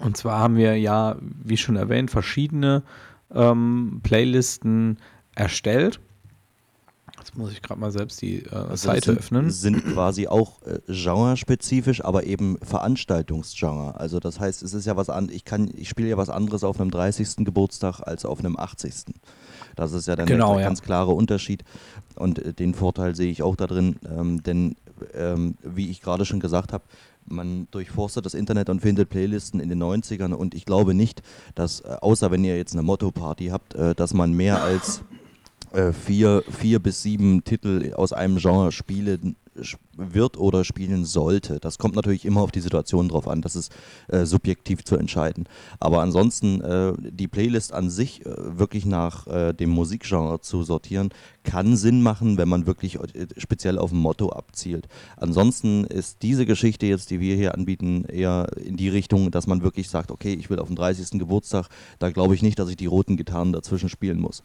Und 0.00 0.16
zwar 0.16 0.40
haben 0.40 0.56
wir 0.56 0.76
ja, 0.76 1.14
wie 1.20 1.56
schon 1.56 1.76
erwähnt, 1.76 2.10
verschiedene 2.10 2.82
ähm, 3.32 4.00
Playlisten 4.02 4.98
erstellt. 5.36 6.00
Jetzt 7.32 7.38
muss 7.38 7.52
ich 7.52 7.62
gerade 7.62 7.80
mal 7.80 7.90
selbst 7.90 8.20
die 8.20 8.44
äh, 8.44 8.50
also 8.50 8.76
Seite 8.76 9.06
sind, 9.06 9.18
öffnen. 9.18 9.50
Sind 9.50 9.86
quasi 9.86 10.28
auch 10.28 10.60
äh, 10.66 10.80
genrespezifisch, 10.86 12.04
aber 12.04 12.24
eben 12.24 12.58
Veranstaltungsgenre. 12.58 13.98
Also 13.98 14.20
das 14.20 14.38
heißt, 14.38 14.62
es 14.62 14.74
ist 14.74 14.84
ja 14.84 14.98
was 14.98 15.08
an, 15.08 15.30
ich 15.32 15.46
kann, 15.46 15.70
ich 15.74 15.88
spiele 15.88 16.10
ja 16.10 16.18
was 16.18 16.28
anderes 16.28 16.62
auf 16.62 16.78
einem 16.78 16.90
30. 16.90 17.36
Geburtstag 17.38 18.00
als 18.00 18.26
auf 18.26 18.40
einem 18.40 18.58
80. 18.58 19.14
Das 19.76 19.92
ist 19.92 20.08
ja 20.08 20.14
dann 20.14 20.26
genau, 20.26 20.52
der 20.52 20.60
ja. 20.60 20.68
ganz 20.68 20.82
klare 20.82 21.12
Unterschied. 21.12 21.64
Und 22.16 22.38
äh, 22.38 22.52
den 22.52 22.74
Vorteil 22.74 23.16
sehe 23.16 23.30
ich 23.30 23.42
auch 23.42 23.56
da 23.56 23.66
drin, 23.66 23.96
ähm, 24.06 24.42
denn 24.42 24.76
ähm, 25.14 25.54
wie 25.62 25.88
ich 25.88 26.02
gerade 26.02 26.26
schon 26.26 26.38
gesagt 26.38 26.74
habe, 26.74 26.84
man 27.24 27.66
durchforstet 27.70 28.26
das 28.26 28.34
Internet 28.34 28.68
und 28.68 28.80
findet 28.80 29.08
Playlisten 29.08 29.58
in 29.58 29.70
den 29.70 29.82
90ern 29.82 30.34
und 30.34 30.54
ich 30.54 30.66
glaube 30.66 30.92
nicht, 30.92 31.22
dass, 31.54 31.80
äh, 31.80 31.96
außer 31.98 32.30
wenn 32.30 32.44
ihr 32.44 32.58
jetzt 32.58 32.74
eine 32.74 32.82
Motto-Party 32.82 33.46
habt, 33.46 33.74
äh, 33.74 33.94
dass 33.94 34.12
man 34.12 34.34
mehr 34.34 34.62
als 34.62 35.02
äh, 35.72 35.92
vier, 35.92 36.42
vier 36.50 36.78
bis 36.78 37.02
sieben 37.02 37.44
Titel 37.44 37.92
aus 37.94 38.12
einem 38.12 38.38
Genre 38.38 38.72
spielen 38.72 39.36
wird 39.94 40.38
oder 40.38 40.64
spielen 40.64 41.04
sollte. 41.04 41.60
Das 41.60 41.78
kommt 41.78 41.94
natürlich 41.94 42.24
immer 42.24 42.40
auf 42.40 42.52
die 42.52 42.60
Situation 42.60 43.08
drauf 43.08 43.28
an, 43.28 43.42
das 43.42 43.56
ist 43.56 43.72
äh, 44.08 44.24
subjektiv 44.24 44.84
zu 44.84 44.96
entscheiden. 44.96 45.46
Aber 45.78 46.00
ansonsten 46.00 46.60
äh, 46.62 46.94
die 46.98 47.28
Playlist 47.28 47.72
an 47.72 47.90
sich 47.90 48.24
äh, 48.24 48.58
wirklich 48.58 48.86
nach 48.86 49.26
äh, 49.26 49.52
dem 49.52 49.70
Musikgenre 49.70 50.40
zu 50.40 50.62
sortieren, 50.62 51.10
kann 51.44 51.76
Sinn 51.76 52.02
machen, 52.02 52.38
wenn 52.38 52.48
man 52.48 52.66
wirklich 52.66 52.96
äh, 52.96 53.26
speziell 53.36 53.78
auf 53.78 53.92
ein 53.92 53.98
Motto 53.98 54.30
abzielt. 54.30 54.88
Ansonsten 55.16 55.84
ist 55.84 56.22
diese 56.22 56.46
Geschichte 56.46 56.86
jetzt, 56.86 57.10
die 57.10 57.20
wir 57.20 57.36
hier 57.36 57.54
anbieten, 57.54 58.04
eher 58.06 58.46
in 58.56 58.76
die 58.76 58.88
Richtung, 58.88 59.30
dass 59.30 59.46
man 59.46 59.62
wirklich 59.62 59.90
sagt, 59.90 60.10
okay, 60.10 60.32
ich 60.32 60.48
will 60.48 60.60
auf 60.60 60.68
den 60.68 60.76
30. 60.76 61.18
Geburtstag, 61.18 61.68
da 61.98 62.10
glaube 62.10 62.34
ich 62.34 62.42
nicht, 62.42 62.58
dass 62.58 62.70
ich 62.70 62.76
die 62.76 62.86
roten 62.86 63.16
Gitarren 63.16 63.52
dazwischen 63.52 63.90
spielen 63.90 64.18
muss. 64.18 64.42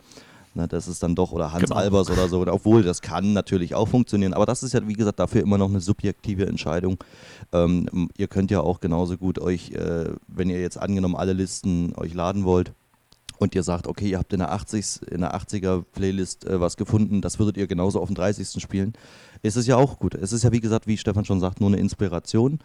Ne, 0.57 0.67
das 0.67 0.87
ist 0.87 1.03
dann 1.03 1.13
doch, 1.13 1.33
oder 1.33 1.53
Hans 1.53 1.65
genau. 1.65 1.75
Albers 1.75 2.09
oder 2.09 2.27
so, 2.27 2.41
obwohl 2.47 2.81
das 2.81 3.03
kann 3.03 3.31
natürlich 3.31 3.75
auch 3.75 3.87
funktionieren, 3.87 4.33
aber 4.33 4.47
das 4.47 4.63
ist 4.63 4.73
ja, 4.73 4.87
wie 4.87 4.95
gesagt, 4.95 5.19
dafür 5.19 5.41
immer 5.41 5.59
noch 5.59 5.69
eine 5.69 5.81
subjektive 5.81 6.47
Entscheidung. 6.47 6.97
Ähm, 7.53 8.09
ihr 8.17 8.27
könnt 8.27 8.49
ja 8.49 8.61
auch 8.61 8.79
genauso 8.79 9.17
gut 9.17 9.37
euch, 9.37 9.69
äh, 9.73 10.09
wenn 10.27 10.49
ihr 10.49 10.59
jetzt 10.59 10.79
angenommen 10.81 11.15
alle 11.15 11.33
Listen 11.33 11.93
euch 11.95 12.15
laden 12.15 12.43
wollt, 12.43 12.73
und 13.37 13.53
ihr 13.53 13.61
sagt, 13.61 13.85
okay, 13.85 14.09
ihr 14.09 14.17
habt 14.17 14.33
in 14.33 14.39
der 14.39 14.51
80 14.51 15.11
in 15.11 15.21
der 15.21 15.35
80er 15.35 15.83
Playlist 15.93 16.47
äh, 16.47 16.59
was 16.59 16.75
gefunden, 16.75 17.21
das 17.21 17.37
würdet 17.37 17.55
ihr 17.57 17.67
genauso 17.67 18.01
auf 18.01 18.07
dem 18.07 18.15
30. 18.15 18.59
spielen, 18.59 18.93
ist 19.43 19.57
es 19.57 19.67
ja 19.67 19.75
auch 19.75 19.99
gut. 19.99 20.15
Es 20.15 20.33
ist 20.33 20.43
ja 20.43 20.51
wie 20.51 20.59
gesagt, 20.59 20.87
wie 20.87 20.97
Stefan 20.97 21.23
schon 21.23 21.39
sagt, 21.39 21.61
nur 21.61 21.69
eine 21.69 21.77
Inspiration 21.77 22.57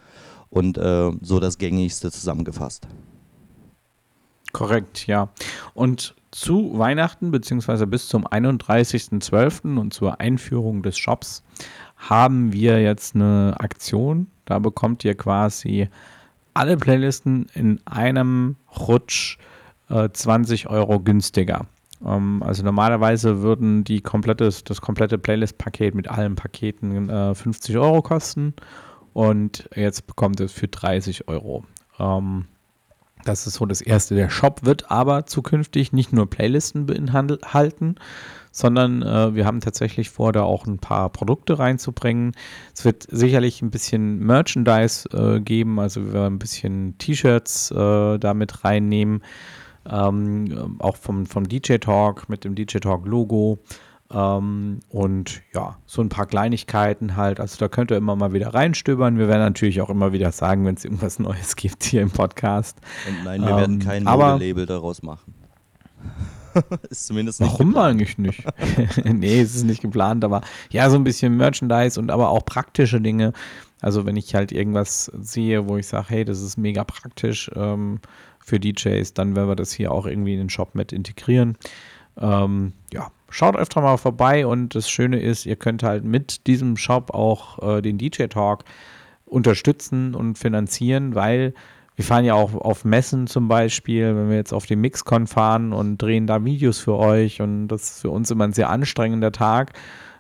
und 0.48 0.78
äh, 0.78 1.10
so 1.20 1.40
das 1.40 1.58
gängigste 1.58 2.10
zusammengefasst. 2.10 2.88
Korrekt, 4.52 5.06
ja. 5.06 5.28
Und 5.74 6.14
zu 6.32 6.76
Weihnachten 6.76 7.30
bzw. 7.30 7.86
bis 7.86 8.08
zum 8.08 8.26
31.12. 8.26 9.78
und 9.78 9.94
zur 9.94 10.20
Einführung 10.20 10.82
des 10.82 10.98
Shops 10.98 11.44
haben 11.96 12.52
wir 12.52 12.82
jetzt 12.82 13.14
eine 13.14 13.54
Aktion. 13.58 14.26
Da 14.44 14.58
bekommt 14.58 15.04
ihr 15.04 15.14
quasi 15.14 15.88
alle 16.54 16.76
Playlisten 16.76 17.46
in 17.54 17.80
einem 17.86 18.56
Rutsch 18.76 19.38
äh, 19.88 20.08
20 20.12 20.68
Euro 20.68 21.00
günstiger. 21.00 21.66
Ähm, 22.04 22.42
also 22.42 22.64
normalerweise 22.64 23.42
würden 23.42 23.84
die 23.84 24.00
komplette, 24.00 24.50
das 24.64 24.80
komplette 24.80 25.18
Playlist-Paket 25.18 25.94
mit 25.94 26.08
allen 26.08 26.34
Paketen 26.34 27.08
äh, 27.08 27.34
50 27.34 27.76
Euro 27.76 28.02
kosten 28.02 28.54
und 29.12 29.68
jetzt 29.74 30.06
bekommt 30.06 30.40
es 30.40 30.52
für 30.52 30.68
30 30.68 31.28
Euro. 31.28 31.64
Ähm, 31.98 32.46
das 33.24 33.46
ist 33.46 33.54
so 33.54 33.66
das 33.66 33.80
erste. 33.80 34.14
Der 34.14 34.30
Shop 34.30 34.64
wird 34.64 34.90
aber 34.90 35.26
zukünftig 35.26 35.92
nicht 35.92 36.12
nur 36.12 36.28
Playlisten 36.28 36.86
beinhalten, 36.86 37.96
sondern 38.50 39.02
äh, 39.02 39.34
wir 39.34 39.46
haben 39.46 39.60
tatsächlich 39.60 40.10
vor, 40.10 40.32
da 40.32 40.42
auch 40.42 40.66
ein 40.66 40.78
paar 40.78 41.10
Produkte 41.10 41.58
reinzubringen. 41.58 42.32
Es 42.74 42.84
wird 42.84 43.06
sicherlich 43.10 43.62
ein 43.62 43.70
bisschen 43.70 44.18
Merchandise 44.18 45.08
äh, 45.12 45.40
geben, 45.40 45.80
also 45.80 46.04
wir 46.04 46.12
werden 46.12 46.34
ein 46.34 46.38
bisschen 46.38 46.96
T-Shirts 46.98 47.70
äh, 47.70 48.18
damit 48.18 48.64
reinnehmen, 48.64 49.22
ähm, 49.90 50.76
auch 50.78 50.96
vom, 50.96 51.26
vom 51.26 51.48
DJ 51.48 51.76
Talk 51.78 52.28
mit 52.28 52.44
dem 52.44 52.54
DJ 52.54 52.78
Talk 52.78 53.06
Logo. 53.06 53.58
Ähm, 54.12 54.80
und 54.90 55.42
ja, 55.54 55.78
so 55.86 56.02
ein 56.02 56.08
paar 56.08 56.26
Kleinigkeiten 56.26 57.16
halt. 57.16 57.40
Also 57.40 57.58
da 57.58 57.68
könnt 57.68 57.90
ihr 57.90 57.96
immer 57.96 58.16
mal 58.16 58.32
wieder 58.32 58.52
reinstöbern. 58.52 59.18
Wir 59.18 59.28
werden 59.28 59.40
natürlich 59.40 59.80
auch 59.80 59.90
immer 59.90 60.12
wieder 60.12 60.32
sagen, 60.32 60.64
wenn 60.66 60.74
es 60.74 60.84
irgendwas 60.84 61.18
Neues 61.18 61.56
gibt 61.56 61.84
hier 61.84 62.02
im 62.02 62.10
Podcast. 62.10 62.78
Und 63.08 63.24
nein, 63.24 63.40
wir 63.42 63.50
ähm, 63.50 63.56
werden 63.56 63.78
kein 63.78 64.04
Label 64.04 64.66
daraus 64.66 65.02
machen. 65.02 65.34
ist 66.90 67.06
zumindest 67.06 67.40
nicht 67.40 67.52
Warum 67.52 67.68
geplant. 67.68 67.88
eigentlich 67.88 68.18
nicht? 68.18 68.44
nee, 69.04 69.40
es 69.40 69.54
ist 69.54 69.64
nicht 69.64 69.80
geplant, 69.80 70.24
aber 70.24 70.42
ja, 70.70 70.90
so 70.90 70.96
ein 70.96 71.04
bisschen 71.04 71.36
Merchandise 71.36 71.98
und 71.98 72.10
aber 72.10 72.28
auch 72.28 72.44
praktische 72.44 73.00
Dinge. 73.00 73.32
Also 73.80 74.06
wenn 74.06 74.16
ich 74.16 74.34
halt 74.34 74.52
irgendwas 74.52 75.10
sehe, 75.20 75.68
wo 75.68 75.76
ich 75.76 75.86
sage, 75.86 76.06
hey, 76.10 76.24
das 76.24 76.40
ist 76.40 76.56
mega 76.56 76.84
praktisch 76.84 77.50
ähm, 77.56 78.00
für 78.38 78.60
DJs, 78.60 79.14
dann 79.14 79.34
werden 79.34 79.48
wir 79.48 79.56
das 79.56 79.72
hier 79.72 79.92
auch 79.92 80.06
irgendwie 80.06 80.34
in 80.34 80.40
den 80.40 80.50
Shop 80.50 80.74
mit 80.74 80.92
integrieren. 80.92 81.56
Ähm, 82.18 82.72
ja, 82.92 83.10
schaut 83.32 83.56
öfter 83.56 83.80
mal 83.80 83.96
vorbei 83.96 84.46
und 84.46 84.74
das 84.74 84.88
Schöne 84.88 85.20
ist, 85.20 85.46
ihr 85.46 85.56
könnt 85.56 85.82
halt 85.82 86.04
mit 86.04 86.46
diesem 86.46 86.76
Shop 86.76 87.12
auch 87.12 87.76
äh, 87.76 87.82
den 87.82 87.98
DJ 87.98 88.24
Talk 88.26 88.64
unterstützen 89.24 90.14
und 90.14 90.38
finanzieren, 90.38 91.14
weil 91.14 91.54
wir 91.96 92.04
fahren 92.04 92.24
ja 92.24 92.34
auch 92.34 92.54
auf 92.54 92.84
Messen 92.84 93.26
zum 93.26 93.48
Beispiel, 93.48 94.14
wenn 94.16 94.28
wir 94.28 94.36
jetzt 94.36 94.52
auf 94.52 94.66
den 94.66 94.80
Mixcon 94.80 95.26
fahren 95.26 95.72
und 95.72 95.98
drehen 95.98 96.26
da 96.26 96.44
Videos 96.44 96.78
für 96.78 96.96
euch 96.96 97.40
und 97.40 97.68
das 97.68 97.82
ist 97.82 98.00
für 98.02 98.10
uns 98.10 98.30
immer 98.30 98.44
ein 98.44 98.52
sehr 98.52 98.70
anstrengender 98.70 99.32
Tag 99.32 99.72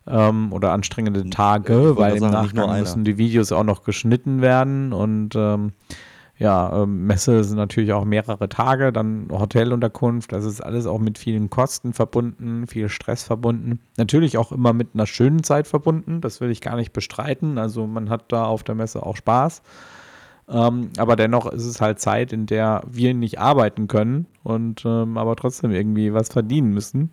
ähm, 0.06 0.52
oder 0.52 0.72
anstrengende 0.72 1.28
Tage, 1.30 1.96
weil 1.96 2.16
im 2.16 2.30
Nachgang 2.30 2.78
müssen 2.78 3.04
die 3.04 3.18
Videos 3.18 3.52
auch 3.52 3.64
noch 3.64 3.84
geschnitten 3.84 4.40
werden 4.42 4.92
und 4.92 5.34
ähm, 5.36 5.72
ja, 6.42 6.82
ähm, 6.82 7.06
Messe 7.06 7.44
sind 7.44 7.56
natürlich 7.56 7.92
auch 7.92 8.04
mehrere 8.04 8.48
Tage, 8.48 8.92
dann 8.92 9.28
Hotelunterkunft, 9.30 10.32
das 10.32 10.44
ist 10.44 10.60
alles 10.60 10.86
auch 10.86 10.98
mit 10.98 11.16
vielen 11.16 11.50
Kosten 11.50 11.92
verbunden, 11.92 12.66
viel 12.66 12.88
Stress 12.88 13.22
verbunden. 13.22 13.78
Natürlich 13.96 14.36
auch 14.36 14.50
immer 14.50 14.72
mit 14.72 14.88
einer 14.94 15.06
schönen 15.06 15.44
Zeit 15.44 15.68
verbunden, 15.68 16.20
das 16.20 16.40
will 16.40 16.50
ich 16.50 16.60
gar 16.60 16.74
nicht 16.74 16.92
bestreiten. 16.92 17.58
Also 17.58 17.86
man 17.86 18.10
hat 18.10 18.32
da 18.32 18.44
auf 18.44 18.64
der 18.64 18.74
Messe 18.74 19.06
auch 19.06 19.14
Spaß. 19.14 19.62
Ähm, 20.48 20.90
aber 20.98 21.14
dennoch 21.14 21.46
ist 21.46 21.64
es 21.64 21.80
halt 21.80 22.00
Zeit, 22.00 22.32
in 22.32 22.46
der 22.46 22.82
wir 22.90 23.14
nicht 23.14 23.38
arbeiten 23.38 23.86
können 23.86 24.26
und 24.42 24.84
ähm, 24.84 25.16
aber 25.18 25.36
trotzdem 25.36 25.70
irgendwie 25.70 26.12
was 26.12 26.28
verdienen 26.30 26.72
müssen. 26.72 27.12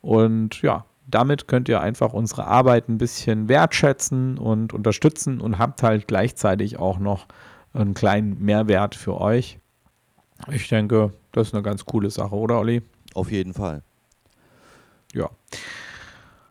Und 0.00 0.62
ja, 0.62 0.84
damit 1.06 1.46
könnt 1.46 1.68
ihr 1.68 1.80
einfach 1.80 2.12
unsere 2.12 2.48
Arbeit 2.48 2.88
ein 2.88 2.98
bisschen 2.98 3.48
wertschätzen 3.48 4.36
und 4.36 4.74
unterstützen 4.74 5.40
und 5.40 5.60
habt 5.60 5.84
halt 5.84 6.08
gleichzeitig 6.08 6.80
auch 6.80 6.98
noch 6.98 7.28
einen 7.74 7.94
kleinen 7.94 8.42
Mehrwert 8.42 8.94
für 8.94 9.20
euch. 9.20 9.58
Ich 10.50 10.68
denke, 10.68 11.12
das 11.32 11.48
ist 11.48 11.54
eine 11.54 11.62
ganz 11.62 11.84
coole 11.84 12.10
Sache, 12.10 12.34
oder 12.34 12.58
Olli? 12.58 12.82
Auf 13.14 13.30
jeden 13.30 13.54
Fall. 13.54 13.82
Ja. 15.12 15.30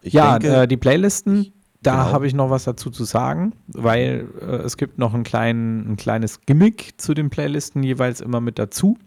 Ich 0.02 0.14
ja, 0.14 0.38
denke, 0.38 0.64
äh, 0.64 0.68
die 0.68 0.78
Playlisten, 0.78 1.42
ich, 1.42 1.54
da 1.82 2.04
genau. 2.04 2.12
habe 2.14 2.28
ich 2.28 2.34
noch 2.34 2.50
was 2.50 2.66
dazu 2.66 2.90
zu 2.90 3.04
sagen, 3.04 3.54
weil 3.68 4.28
äh, 4.42 4.46
es 4.58 4.78
gibt 4.78 4.98
noch 4.98 5.14
ein, 5.14 5.24
klein, 5.24 5.92
ein 5.92 5.98
kleines 5.98 6.42
Gimmick 6.42 7.00
zu 7.00 7.14
den 7.14 7.30
Playlisten 7.30 7.84
jeweils 7.84 8.22
immer 8.22 8.42
mit 8.42 8.60
dazu. 8.60 8.98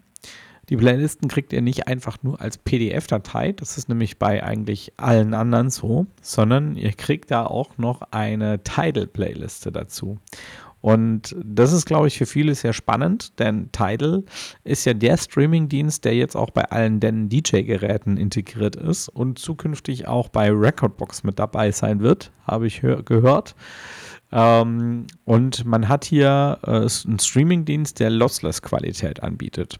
Die 0.69 0.75
Playlisten 0.75 1.29
kriegt 1.29 1.53
ihr 1.53 1.61
nicht 1.61 1.87
einfach 1.87 2.17
nur 2.23 2.41
als 2.41 2.57
PDF-Datei, 2.57 3.53
das 3.53 3.77
ist 3.77 3.87
nämlich 3.87 4.19
bei 4.19 4.43
eigentlich 4.43 4.91
allen 4.97 5.33
anderen 5.33 5.69
so, 5.69 6.07
sondern 6.21 6.75
ihr 6.75 6.91
kriegt 6.91 7.31
da 7.31 7.45
auch 7.45 7.77
noch 7.77 8.01
eine 8.11 8.61
Title-Playliste 8.63 9.71
dazu. 9.71 10.17
Und 10.81 11.35
das 11.43 11.73
ist, 11.73 11.85
glaube 11.85 12.07
ich, 12.07 12.17
für 12.17 12.25
viele 12.25 12.53
sehr 12.53 12.73
spannend, 12.73 13.39
denn 13.39 13.71
Tidal 13.71 14.23
ist 14.63 14.85
ja 14.85 14.93
der 14.93 15.17
Streaming-Dienst, 15.17 16.05
der 16.05 16.15
jetzt 16.15 16.35
auch 16.35 16.51
bei 16.51 16.65
allen 16.65 16.99
den 16.99 17.29
DJ-Geräten 17.29 18.17
integriert 18.17 18.75
ist 18.75 19.09
und 19.09 19.39
zukünftig 19.39 20.07
auch 20.07 20.29
bei 20.29 20.51
Recordbox 20.51 21.23
mit 21.23 21.39
dabei 21.39 21.71
sein 21.71 22.01
wird, 22.01 22.31
habe 22.45 22.67
ich 22.67 22.81
gehört. 22.81 23.55
Ähm, 24.31 25.07
und 25.25 25.65
man 25.65 25.87
hat 25.87 26.05
hier 26.05 26.59
äh, 26.63 26.69
einen 26.69 27.19
Streaming-Dienst, 27.19 27.99
der 27.99 28.09
Lossless-Qualität 28.09 29.23
anbietet. 29.23 29.79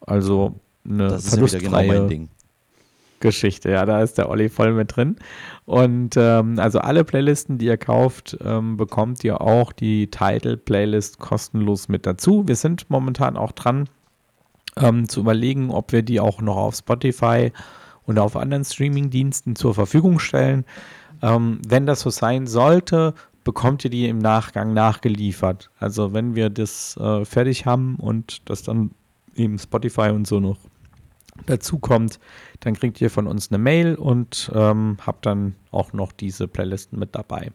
Also 0.00 0.60
eine 0.84 1.08
das 1.08 1.26
ist 1.26 1.36
ja 1.36 1.42
wieder 1.42 1.58
genau 1.58 1.82
mein 1.84 2.08
Ding. 2.08 2.28
Geschichte. 3.24 3.70
Ja, 3.70 3.86
da 3.86 4.02
ist 4.02 4.18
der 4.18 4.28
Olli 4.28 4.50
voll 4.50 4.72
mit 4.74 4.94
drin. 4.94 5.16
Und 5.64 6.14
ähm, 6.16 6.58
also 6.58 6.78
alle 6.78 7.04
Playlisten, 7.04 7.56
die 7.56 7.66
ihr 7.66 7.78
kauft, 7.78 8.36
ähm, 8.44 8.76
bekommt 8.76 9.24
ihr 9.24 9.40
auch 9.40 9.72
die 9.72 10.10
Title-Playlist 10.10 11.18
kostenlos 11.18 11.88
mit 11.88 12.04
dazu. 12.04 12.46
Wir 12.46 12.54
sind 12.54 12.90
momentan 12.90 13.38
auch 13.38 13.52
dran 13.52 13.88
ähm, 14.76 15.08
zu 15.08 15.20
überlegen, 15.20 15.70
ob 15.70 15.92
wir 15.92 16.02
die 16.02 16.20
auch 16.20 16.42
noch 16.42 16.56
auf 16.56 16.76
Spotify 16.76 17.50
und 18.04 18.18
auf 18.18 18.36
anderen 18.36 18.64
Streaming-Diensten 18.64 19.56
zur 19.56 19.74
Verfügung 19.74 20.18
stellen. 20.18 20.66
Ähm, 21.22 21.62
wenn 21.66 21.86
das 21.86 22.00
so 22.00 22.10
sein 22.10 22.46
sollte, 22.46 23.14
bekommt 23.42 23.84
ihr 23.84 23.90
die 23.90 24.06
im 24.06 24.18
Nachgang 24.18 24.74
nachgeliefert. 24.74 25.70
Also 25.78 26.12
wenn 26.12 26.34
wir 26.34 26.50
das 26.50 26.98
äh, 26.98 27.24
fertig 27.24 27.64
haben 27.64 27.96
und 27.96 28.48
das 28.50 28.62
dann 28.62 28.90
eben 29.34 29.58
Spotify 29.58 30.10
und 30.10 30.26
so 30.26 30.40
noch 30.40 30.58
dazu 31.46 31.78
kommt, 31.78 32.18
dann 32.60 32.74
kriegt 32.74 33.00
ihr 33.00 33.10
von 33.10 33.26
uns 33.26 33.50
eine 33.50 33.58
Mail 33.58 33.94
und 33.94 34.50
ähm, 34.54 34.98
habt 35.04 35.26
dann 35.26 35.56
auch 35.70 35.92
noch 35.92 36.12
diese 36.12 36.48
Playlisten 36.48 36.98
mit 36.98 37.14
dabei. 37.14 37.52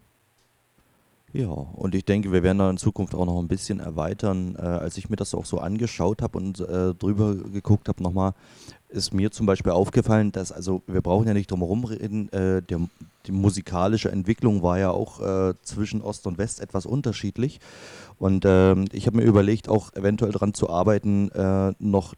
Ja, 1.31 1.49
und 1.49 1.93
ich 1.93 2.05
denke, 2.05 2.31
wir 2.31 2.41
werden 2.41 2.57
da 2.57 2.69
in 2.71 2.77
Zukunft 2.77 3.13
auch 3.13 3.25
noch 3.25 3.39
ein 3.39 3.47
bisschen 3.47 3.79
erweitern. 3.79 4.55
Äh, 4.57 4.61
als 4.61 4.97
ich 4.97 5.09
mir 5.09 5.15
das 5.15 5.35
auch 5.35 5.45
so 5.45 5.59
angeschaut 5.59 6.23
habe 6.23 6.39
und 6.39 6.59
äh, 6.59 6.95
drüber 6.95 7.35
geguckt 7.35 7.87
habe 7.87 8.01
nochmal, 8.01 8.33
ist 8.87 9.13
mir 9.13 9.29
zum 9.29 9.45
Beispiel 9.45 9.71
aufgefallen, 9.71 10.31
dass, 10.31 10.51
also 10.51 10.81
wir 10.87 11.01
brauchen 11.01 11.27
ja 11.27 11.35
nicht 11.35 11.51
drum 11.51 11.59
herum 11.59 11.83
reden, 11.83 12.31
äh, 12.33 12.63
der, 12.63 12.79
die 13.27 13.31
musikalische 13.31 14.11
Entwicklung 14.11 14.63
war 14.63 14.79
ja 14.79 14.89
auch 14.89 15.21
äh, 15.21 15.53
zwischen 15.61 16.01
Ost 16.01 16.25
und 16.25 16.39
West 16.39 16.61
etwas 16.61 16.87
unterschiedlich. 16.87 17.59
Und 18.17 18.45
ähm, 18.47 18.85
ich 18.91 19.05
habe 19.05 19.17
mir 19.17 19.23
überlegt, 19.23 19.69
auch 19.69 19.93
eventuell 19.93 20.31
daran 20.31 20.55
zu 20.55 20.67
arbeiten, 20.67 21.29
äh, 21.29 21.73
noch 21.77 22.15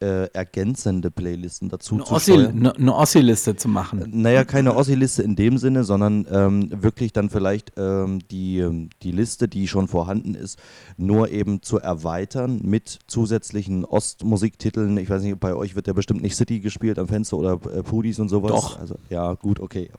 äh, 0.00 0.26
ergänzende 0.32 1.10
Playlisten 1.10 1.68
dazu 1.68 1.96
eine 1.96 2.04
zu 2.04 2.14
Ossi, 2.14 2.32
steuern. 2.32 2.66
eine, 2.66 2.94
Ossi-Liste 2.94 3.56
zu 3.56 3.68
machen. 3.68 4.04
Naja, 4.12 4.44
keine 4.44 4.74
Ossi-Liste 4.74 5.22
in 5.22 5.36
dem 5.36 5.58
Sinne, 5.58 5.84
sondern 5.84 6.26
ähm, 6.30 6.70
wirklich 6.82 7.12
dann 7.12 7.28
vielleicht 7.28 7.72
ähm, 7.76 8.20
die, 8.30 8.58
ähm, 8.58 8.90
die 9.02 9.12
Liste, 9.12 9.48
die 9.48 9.68
schon 9.68 9.88
vorhanden 9.88 10.34
ist, 10.34 10.58
nur 10.96 11.30
eben 11.30 11.62
zu 11.62 11.78
erweitern 11.78 12.60
mit 12.62 12.98
zusätzlichen 13.06 13.84
Ostmusiktiteln. 13.84 14.96
Ich 14.96 15.10
weiß 15.10 15.22
nicht, 15.22 15.38
bei 15.38 15.54
euch 15.54 15.74
wird 15.74 15.86
ja 15.86 15.92
bestimmt 15.92 16.22
nicht 16.22 16.36
City 16.36 16.60
gespielt 16.60 16.98
am 16.98 17.08
Fenster 17.08 17.36
oder 17.36 17.52
äh, 17.52 17.82
Pudis 17.82 18.18
und 18.18 18.28
sowas. 18.28 18.52
Doch. 18.52 18.80
Also, 18.80 18.96
ja, 19.10 19.34
gut, 19.34 19.60
okay. 19.60 19.90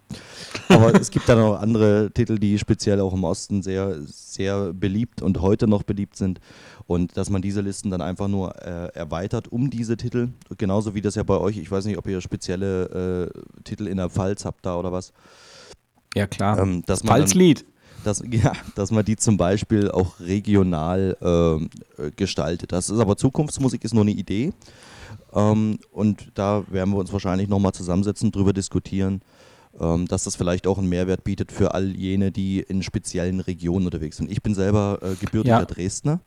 Aber 0.70 0.96
es 1.00 1.12
gibt 1.12 1.30
dann 1.30 1.40
noch 1.40 1.62
andere 1.62 2.12
Titel, 2.12 2.40
die 2.40 2.58
speziell 2.58 3.00
auch 3.02 3.14
im 3.14 3.24
Osten 3.24 3.62
sehr, 3.62 4.02
sehr 4.06 4.74
beliebt 4.74 5.22
und 5.22 5.42
heute 5.42 5.68
noch 5.68 5.84
beliebt 5.84 6.16
sind. 6.16 6.40
Und 6.88 7.15
dass 7.17 7.30
man 7.30 7.41
diese 7.41 7.62
Listen 7.62 7.89
dann 7.91 8.02
einfach 8.02 8.28
nur 8.28 8.56
äh, 8.62 8.88
erweitert 8.94 9.52
um 9.52 9.70
diese 9.70 9.98
Titel. 9.98 10.30
Genauso 10.58 10.94
wie 10.96 11.02
das 11.02 11.15
ja 11.15 11.24
bei 11.24 11.38
euch, 11.38 11.58
ich 11.58 11.70
weiß 11.72 11.86
nicht, 11.86 11.98
ob 11.98 12.08
ihr 12.08 12.22
spezielle 12.22 13.32
äh, 13.34 13.62
Titel 13.63 13.88
in 13.88 13.98
der 13.98 14.10
Pfalz 14.10 14.46
habt 14.46 14.65
da 14.65 14.78
oder 14.78 14.91
was. 14.91 15.13
Ja, 16.15 16.28
klar. 16.28 16.60
Ähm, 16.60 16.84
dass 16.86 17.02
Pfalzlied. 17.02 17.65
dass, 18.04 18.22
ja, 18.32 18.54
dass 18.76 18.91
man 18.91 19.06
die 19.06 19.15
zum 19.15 19.38
Beispiel 19.38 19.89
auch 19.91 20.20
regional 20.20 21.17
äh, 21.98 22.12
gestaltet. 22.12 22.72
Das 22.72 22.89
ist 22.89 23.00
aber 23.00 23.15
Zukunftsmusik, 23.17 23.84
ist 23.84 23.94
nur 23.94 24.04
eine 24.04 24.12
Idee. 24.12 24.54
Ähm, 25.34 25.80
und 25.91 26.32
da 26.36 26.63
werden 26.70 26.94
wir 26.94 26.98
uns 27.00 27.13
wahrscheinlich 27.13 27.48
nochmal 27.48 27.74
zusammensetzen, 27.74 28.32
drüber 28.32 28.54
diskutieren, 28.54 29.22
ähm, 29.80 30.08
dass 30.08 30.26
das 30.26 30.36
vielleicht 30.36 30.67
auch 30.67 30.78
einen 30.78 30.89
Mehrwert 30.89 31.24
bietet 31.24 31.52
für 31.52 31.74
all 31.74 31.96
jene, 31.96 32.32
die 32.32 32.60
in 32.60 32.84
speziellen 32.84 33.39
Regionen 33.39 33.86
unterwegs 33.86 34.17
sind. 34.17 34.30
Ich 34.30 34.41
bin 34.41 34.54
selber 34.54 35.00
äh, 35.02 35.15
gebürtiger 35.15 35.60
Ja. 35.60 35.65
Dresdner. 35.65 36.20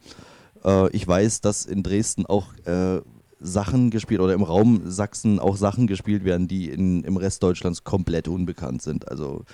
Äh, 0.65 0.91
ich 0.91 1.07
weiß, 1.07 1.41
dass 1.41 1.67
in 1.67 1.83
Dresden 1.83 2.27
auch 2.27 2.47
äh, 2.65 3.01
Sachen 3.41 3.91
gespielt 3.91 4.21
oder 4.21 4.35
im 4.35 4.43
Raum 4.43 4.83
Sachsen 4.85 5.39
auch 5.39 5.57
Sachen 5.57 5.87
gespielt 5.87 6.25
werden, 6.25 6.49
die 6.49 6.71
in, 6.71 7.05
im 7.05 7.17
Rest 7.17 7.43
Deutschlands 7.43 7.85
komplett 7.85 8.27
unbekannt 8.27 8.83
sind. 8.83 9.09
Also 9.09 9.45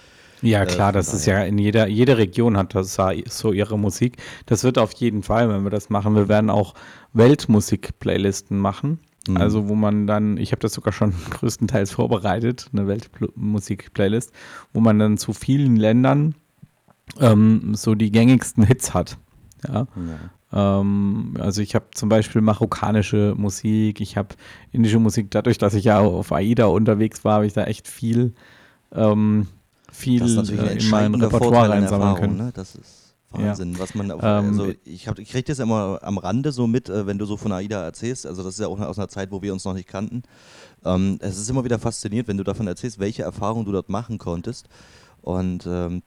Ja, 0.42 0.62
Äh, 0.62 0.66
klar, 0.66 0.92
das 0.92 1.12
ist 1.12 1.26
ja 1.26 1.42
in 1.42 1.58
jeder, 1.58 1.88
jede 1.88 2.16
Region 2.16 2.56
hat 2.56 2.74
das 2.74 2.96
ja 2.96 3.10
so 3.28 3.52
ihre 3.52 3.78
Musik. 3.78 4.16
Das 4.46 4.64
wird 4.64 4.78
auf 4.78 4.92
jeden 4.92 5.22
Fall, 5.22 5.48
wenn 5.48 5.64
wir 5.64 5.70
das 5.70 5.90
machen. 5.90 6.14
Wir 6.14 6.28
werden 6.28 6.50
auch 6.50 6.74
Weltmusik-Playlisten 7.12 8.58
machen. 8.58 9.00
Mhm. 9.28 9.36
Also, 9.36 9.68
wo 9.68 9.74
man 9.74 10.06
dann, 10.06 10.36
ich 10.38 10.52
habe 10.52 10.60
das 10.60 10.72
sogar 10.72 10.92
schon 10.92 11.12
größtenteils 11.30 11.90
vorbereitet, 11.90 12.68
eine 12.72 12.86
Weltmusik-Playlist, 12.86 14.32
wo 14.72 14.80
man 14.80 14.98
dann 14.98 15.18
zu 15.18 15.32
vielen 15.32 15.76
Ländern 15.76 16.34
ähm, 17.18 17.74
so 17.74 17.94
die 17.94 18.12
gängigsten 18.12 18.64
Hits 18.64 18.94
hat. 18.94 19.18
Ja. 19.66 19.88
Ähm, 19.96 20.30
also 20.52 21.62
ich 21.62 21.74
habe 21.76 21.86
zum 21.94 22.08
Beispiel 22.08 22.40
marokkanische 22.42 23.34
Musik, 23.36 24.00
ich 24.00 24.16
habe 24.16 24.34
indische 24.72 24.98
Musik. 24.98 25.30
Dadurch, 25.30 25.58
dass 25.58 25.74
ich 25.74 25.84
ja 25.84 26.00
auf 26.00 26.32
AIDA 26.32 26.66
unterwegs 26.66 27.24
war, 27.24 27.34
habe 27.34 27.46
ich 27.46 27.52
da 27.52 27.64
echt 27.64 27.86
viel, 27.86 28.34
ähm, 28.92 29.46
viel 29.92 30.22
äh, 30.22 30.78
in 30.78 30.90
mein 30.90 31.14
Repertoire 31.14 31.68
Erfahrung, 31.84 32.16
können. 32.16 32.36
ne? 32.36 32.50
Das 32.52 32.74
ist 32.74 33.14
Wahnsinn, 33.30 33.78
was 33.78 33.94
man 33.94 34.10
auf, 34.10 34.22
Ähm, 34.24 34.46
also 34.46 34.72
ich, 34.84 35.06
hab- 35.06 35.20
ich 35.20 35.30
kriege 35.30 35.44
das 35.44 35.60
immer 35.60 36.00
am 36.02 36.18
Rande 36.18 36.50
so 36.50 36.66
mit, 36.66 36.88
äh, 36.88 37.06
wenn 37.06 37.18
du 37.18 37.26
so 37.26 37.36
von 37.36 37.52
AIDA 37.52 37.84
erzählst, 37.84 38.26
also 38.26 38.42
das 38.42 38.54
ist 38.54 38.60
ja 38.60 38.66
auch 38.66 38.80
aus 38.80 38.98
einer 38.98 39.08
Zeit, 39.08 39.30
wo 39.30 39.40
wir 39.42 39.52
uns 39.52 39.64
noch 39.64 39.74
nicht 39.74 39.86
kannten. 39.88 40.24
Ähm, 40.84 41.18
es 41.20 41.38
ist 41.38 41.48
immer 41.48 41.64
wieder 41.64 41.78
faszinierend, 41.78 42.26
wenn 42.26 42.38
du 42.38 42.44
davon 42.44 42.66
erzählst, 42.66 42.98
welche 42.98 43.22
Erfahrungen 43.22 43.66
du 43.66 43.72
dort 43.72 43.88
machen 43.88 44.18
konntest 44.18 44.68
und 45.22 45.64
ähm, 45.68 46.02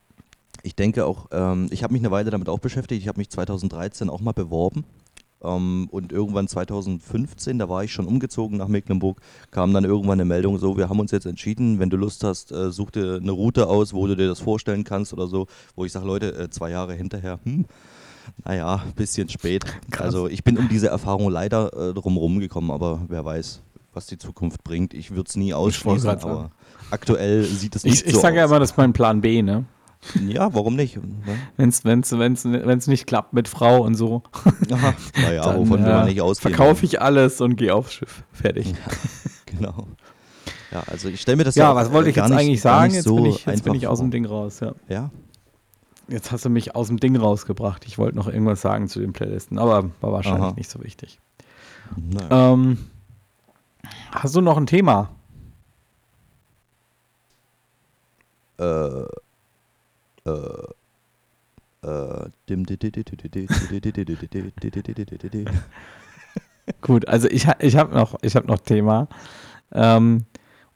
ich 0.63 0.75
denke 0.75 1.05
auch, 1.05 1.27
ähm, 1.31 1.67
ich 1.69 1.83
habe 1.83 1.93
mich 1.93 2.01
eine 2.01 2.11
Weile 2.11 2.31
damit 2.31 2.49
auch 2.49 2.59
beschäftigt, 2.59 3.01
ich 3.01 3.07
habe 3.07 3.19
mich 3.19 3.29
2013 3.29 4.09
auch 4.09 4.21
mal 4.21 4.31
beworben 4.31 4.85
ähm, 5.43 5.87
und 5.91 6.11
irgendwann 6.11 6.47
2015, 6.47 7.59
da 7.59 7.69
war 7.69 7.83
ich 7.83 7.91
schon 7.91 8.07
umgezogen 8.07 8.57
nach 8.57 8.69
Mecklenburg, 8.69 9.19
kam 9.51 9.73
dann 9.73 9.83
irgendwann 9.83 10.13
eine 10.13 10.25
Meldung 10.25 10.57
so, 10.57 10.77
wir 10.77 10.89
haben 10.89 10.99
uns 10.99 11.11
jetzt 11.11 11.25
entschieden, 11.25 11.79
wenn 11.79 11.89
du 11.89 11.97
Lust 11.97 12.23
hast, 12.23 12.51
äh, 12.51 12.71
such 12.71 12.91
dir 12.91 13.17
eine 13.17 13.31
Route 13.31 13.67
aus, 13.67 13.93
wo 13.93 14.07
du 14.07 14.15
dir 14.15 14.27
das 14.27 14.39
vorstellen 14.39 14.85
kannst 14.85 15.13
oder 15.13 15.27
so, 15.27 15.47
wo 15.75 15.85
ich 15.85 15.91
sage, 15.91 16.07
Leute, 16.07 16.33
äh, 16.35 16.49
zwei 16.49 16.71
Jahre 16.71 16.93
hinterher, 16.93 17.39
hm, 17.43 17.65
naja, 18.45 18.83
bisschen 18.95 19.29
spät. 19.29 19.65
Also 19.99 20.27
ich 20.27 20.43
bin 20.43 20.57
um 20.57 20.69
diese 20.69 20.87
Erfahrung 20.87 21.29
leider 21.29 21.89
äh, 21.89 21.93
drumherum 21.93 22.39
gekommen, 22.39 22.71
aber 22.71 23.01
wer 23.09 23.23
weiß, 23.25 23.61
was 23.93 24.07
die 24.07 24.17
Zukunft 24.17 24.63
bringt. 24.63 24.93
Ich 24.93 25.11
würde 25.11 25.27
es 25.27 25.35
nie 25.35 25.53
ausschließen, 25.53 26.09
aber 26.09 26.51
aktuell 26.89 27.43
sieht 27.43 27.75
es 27.75 27.83
nicht 27.83 28.01
Ich, 28.01 28.07
ich 28.07 28.13
so 28.15 28.21
sage 28.21 28.37
ja 28.37 28.45
aus. 28.45 28.49
immer, 28.49 28.59
das 28.59 28.71
ist 28.71 28.77
mein 28.77 28.93
Plan 28.93 29.21
B, 29.21 29.41
ne? 29.41 29.65
Ja, 30.27 30.53
warum 30.53 30.75
nicht? 30.75 30.97
Ne? 30.97 31.03
Wenn 31.57 31.69
es 31.69 31.85
wenn's, 31.85 32.11
wenn's, 32.11 32.43
wenn's 32.45 32.87
nicht 32.87 33.07
klappt 33.07 33.33
mit 33.33 33.47
Frau 33.47 33.81
und 33.83 33.95
so, 33.95 34.23
Aha, 34.71 34.93
naja, 35.21 35.43
dann 35.45 35.59
wovon 35.59 35.83
wir 35.85 36.01
äh, 36.01 36.05
nicht 36.05 36.21
ausgehen. 36.21 36.53
verkaufe 36.55 36.85
ich 36.85 37.01
alles 37.01 37.39
und 37.41 37.55
gehe 37.55 37.73
aufs 37.73 37.93
Schiff. 37.93 38.23
Fertig. 38.31 38.73
Genau. 39.45 39.87
Ja, 40.71 40.81
also 40.87 41.09
ich 41.09 41.21
stelle 41.21 41.37
mir 41.37 41.43
das 41.43 41.53
Ja, 41.53 41.71
auch, 41.71 41.75
was 41.75 41.91
wollte 41.91 42.09
ich 42.09 42.15
jetzt 42.15 42.27
nicht- 42.29 42.39
eigentlich 42.39 42.59
sagen? 42.61 42.91
Jetzt, 42.95 43.03
so 43.03 43.17
bin 43.17 43.25
ich, 43.27 43.45
jetzt 43.45 43.63
bin 43.63 43.75
ich 43.75 43.85
aus 43.85 43.99
dem. 43.99 44.09
Ding 44.09 44.25
raus, 44.25 44.61
ja. 44.61 44.73
Ja, 44.89 45.11
Jetzt 46.07 46.31
hast 46.31 46.43
du 46.43 46.49
mich 46.49 46.75
aus 46.75 46.87
dem 46.87 46.99
Ding 46.99 47.15
rausgebracht. 47.15 47.85
Ich 47.85 47.99
wollte 47.99 48.15
noch 48.17 48.27
irgendwas 48.27 48.61
sagen 48.61 48.87
zu 48.87 48.99
den 48.99 49.13
Playlisten, 49.13 49.59
aber 49.59 49.91
war 50.01 50.11
wahrscheinlich 50.11 50.41
Aha. 50.43 50.53
nicht 50.57 50.71
so 50.71 50.83
wichtig. 50.83 51.19
Ähm, 52.31 52.79
hast 54.11 54.35
du 54.35 54.41
noch 54.41 54.57
ein 54.57 54.65
Thema? 54.65 55.09
äh, 58.57 59.03
Gut, 66.81 67.07
also 67.07 67.27
ich, 67.29 67.47
ich 67.59 67.75
habe 67.75 67.93
noch, 67.93 68.15
ich 68.21 68.35
hab 68.35 68.47
noch 68.47 68.59
Thema. 68.59 69.07
Ähm, 69.73 70.25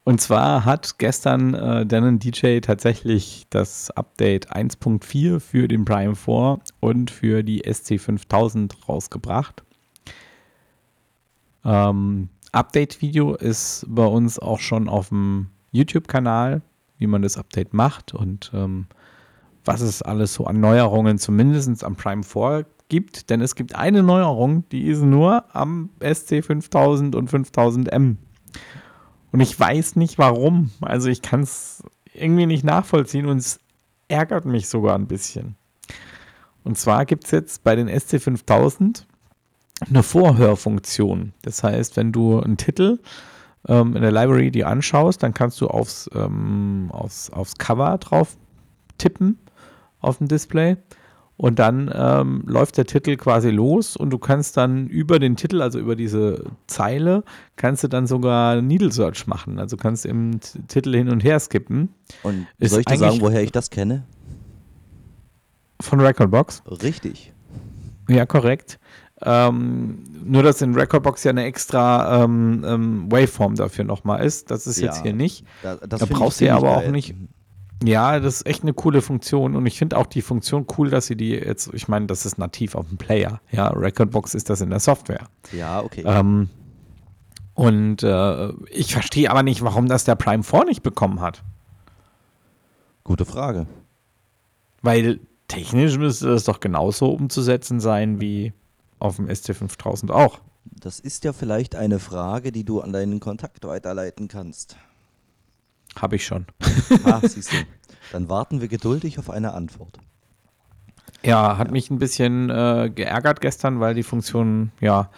und 0.03 0.21
zwar 0.21 0.65
hat 0.65 0.99
gestern 0.99 1.53
äh, 1.53 1.85
Denon 1.85 2.19
DJ 2.19 2.59
tatsächlich 2.59 3.45
das 3.49 3.91
Update 3.91 4.53
1.4 4.53 5.39
für 5.39 5.67
den 5.67 5.85
Prime 5.85 6.15
4 6.15 6.59
und 6.79 7.11
für 7.11 7.43
die 7.43 7.63
SC5000 7.63 8.85
rausgebracht. 8.87 9.63
Ähm, 11.65 12.29
Update-Video 12.53 13.35
ist 13.35 13.85
bei 13.89 14.05
uns 14.05 14.39
auch 14.39 14.59
schon 14.59 14.87
auf 14.87 15.09
dem 15.09 15.47
YouTube-Kanal, 15.71 16.61
wie 16.97 17.07
man 17.07 17.21
das 17.21 17.37
Update 17.37 17.73
macht 17.73 18.13
und 18.13 18.51
ähm, 18.53 18.87
was 19.67 19.81
es 19.81 20.01
alles 20.01 20.33
so 20.33 20.45
an 20.45 20.59
Neuerungen 20.59 21.17
zumindest 21.17 21.83
am 21.83 21.95
Prime 21.95 22.23
4 22.23 22.65
gibt. 22.89 23.29
Denn 23.29 23.41
es 23.41 23.55
gibt 23.55 23.75
eine 23.75 24.03
Neuerung, 24.03 24.67
die 24.69 24.87
ist 24.87 25.01
nur 25.01 25.43
am 25.53 25.89
SC5000 25.99 27.15
und 27.15 27.29
5000M. 27.29 28.15
Und 29.31 29.39
ich 29.39 29.59
weiß 29.59 29.97
nicht 29.97 30.17
warum. 30.17 30.71
Also 30.81 31.09
ich 31.09 31.21
kann 31.21 31.41
es 31.41 31.83
irgendwie 32.13 32.45
nicht 32.45 32.63
nachvollziehen 32.63 33.27
und 33.27 33.37
es 33.37 33.59
ärgert 34.07 34.45
mich 34.45 34.69
sogar 34.69 34.95
ein 34.95 35.07
bisschen. 35.07 35.55
Und 36.63 36.77
zwar 36.77 37.05
gibt 37.05 37.25
es 37.25 37.31
jetzt 37.31 37.63
bei 37.63 37.75
den 37.75 37.89
SC5000 37.89 39.03
eine 39.87 40.01
Vorhörfunktion. 40.01 41.33
Das 41.43 41.63
heißt, 41.63 41.97
wenn 41.97 42.11
du 42.11 42.39
einen 42.39 42.57
Titel 42.57 42.99
ähm, 43.67 43.95
in 43.95 44.01
der 44.01 44.11
Library 44.11 44.49
dir 44.49 44.67
anschaust, 44.67 45.21
dann 45.21 45.33
kannst 45.33 45.61
du 45.61 45.67
aufs, 45.67 46.09
ähm, 46.15 46.87
aufs, 46.91 47.29
aufs 47.29 47.57
Cover 47.57 47.97
drauf 47.99 48.37
tippen 48.97 49.37
auf 49.99 50.17
dem 50.19 50.27
Display 50.27 50.77
und 51.37 51.59
dann 51.59 51.91
ähm, 51.93 52.43
läuft 52.47 52.77
der 52.77 52.85
Titel 52.85 53.15
quasi 53.15 53.49
los 53.51 53.95
und 53.95 54.09
du 54.09 54.17
kannst 54.17 54.57
dann 54.57 54.87
über 54.87 55.19
den 55.19 55.35
Titel, 55.35 55.61
also 55.61 55.77
über 55.79 55.95
diese 55.95 56.45
Zeile, 56.65 57.23
kannst 57.57 57.83
du 57.83 57.87
dann 57.87 58.07
sogar 58.07 58.61
Needle 58.61 58.91
Search 58.91 59.27
machen. 59.27 59.59
Also 59.59 59.77
kannst 59.77 60.05
du 60.05 60.09
im 60.09 60.39
Titel 60.67 60.95
hin 60.95 61.09
und 61.09 61.23
her 61.23 61.39
skippen 61.39 61.89
Und 62.23 62.47
Ist 62.57 62.71
soll 62.71 62.79
ich 62.79 62.85
dir 62.87 62.97
sagen, 62.97 63.21
woher 63.21 63.43
ich 63.43 63.51
das 63.51 63.69
kenne? 63.69 64.03
von 65.81 65.99
Recordbox. 65.99 66.63
Richtig. 66.81 67.33
Ja, 68.09 68.25
korrekt. 68.25 68.79
Ähm, 69.21 70.03
nur, 70.25 70.43
dass 70.43 70.61
in 70.61 70.73
Recordbox 70.75 71.23
ja 71.23 71.31
eine 71.31 71.43
extra 71.45 72.23
ähm, 72.23 72.63
ähm, 72.65 73.11
Waveform 73.11 73.55
dafür 73.55 73.83
nochmal 73.85 74.23
ist. 74.25 74.49
Das 74.51 74.67
ist 74.67 74.79
jetzt 74.79 74.97
Ja. 74.97 75.03
hier 75.03 75.13
nicht. 75.13 75.45
Da, 75.63 75.75
das 75.75 75.99
Da 75.99 76.05
brauchst 76.07 76.39
du 76.41 76.45
ja 76.45 76.55
aber 76.57 76.77
auch 76.77 76.81
geil. 76.81 76.91
nicht- 76.91 77.15
Ja, 77.83 78.19
das 78.19 78.37
ist 78.37 78.47
echt 78.47 78.63
eine 78.63 78.73
coole 78.73 79.01
Funktion 79.01 79.55
und 79.55 79.65
ich 79.65 79.77
finde 79.77 79.97
auch 79.97 80.07
die 80.07 80.23
Funktion 80.23 80.65
cool, 80.77 80.89
dass 80.89 81.05
sie 81.05 81.15
die 81.15 81.29
jetzt, 81.29 81.69
ich 81.73 81.87
meine, 81.87 82.07
das 82.07 82.25
ist 82.25 82.37
nativ 82.37 82.73
auf 82.73 82.87
dem 82.87 82.97
Player. 82.97 83.39
Ja, 83.51 83.67
Recordbox 83.67 84.33
ist 84.33 84.49
das 84.49 84.61
in 84.61 84.71
der 84.71 84.79
Software. 84.79 85.27
Ja, 85.51 85.81
okay. 85.81 86.03
Ähm, 86.05 86.49
und 87.53 88.03
äh, 88.03 88.49
ich 88.71 88.93
verstehe 88.93 89.29
aber 89.29 89.43
nicht, 89.43 89.63
warum 89.63 89.87
das 89.87 90.05
der 90.05 90.15
Prime 90.15 90.43
4 90.43 90.65
nicht 90.65 90.83
bekommen 90.83 91.21
hat. 91.21 91.43
Gute 93.03 93.25
Frage. 93.25 93.67
Weil 94.81 95.19
technisch 95.47 95.97
müsste 95.97 96.27
das 96.27 96.43
doch 96.43 96.59
genauso 96.59 97.11
umzusetzen 97.11 97.79
sein 97.79 98.19
wie 98.19 98.53
auf 98.99 99.17
dem 99.17 99.27
ST5000 99.27 100.11
auch. 100.11 100.39
Das 100.65 100.99
ist 100.99 101.23
ja 101.23 101.33
vielleicht 101.33 101.75
eine 101.75 101.99
Frage, 101.99 102.51
die 102.51 102.63
du 102.63 102.81
an 102.81 102.91
deinen 102.91 103.19
Kontakt 103.19 103.65
weiterleiten 103.65 104.27
kannst. 104.27 104.77
Habe 105.97 106.15
ich 106.15 106.25
schon. 106.25 106.45
Ah, 107.03 107.19
siehst 107.23 107.51
du. 107.51 107.57
Dann 108.11 108.29
warten 108.29 108.61
wir 108.61 108.67
geduldig 108.67 109.19
auf 109.19 109.29
eine 109.29 109.53
Antwort. 109.53 109.97
Ja, 111.23 111.57
hat 111.57 111.71
mich 111.71 111.89
ein 111.89 111.99
bisschen 111.99 112.49
äh, 112.49 112.91
geärgert 112.93 113.41
gestern, 113.41 113.79
weil 113.79 113.95
die 113.95 114.03
Funktion, 114.03 114.71
ja, 114.79 115.09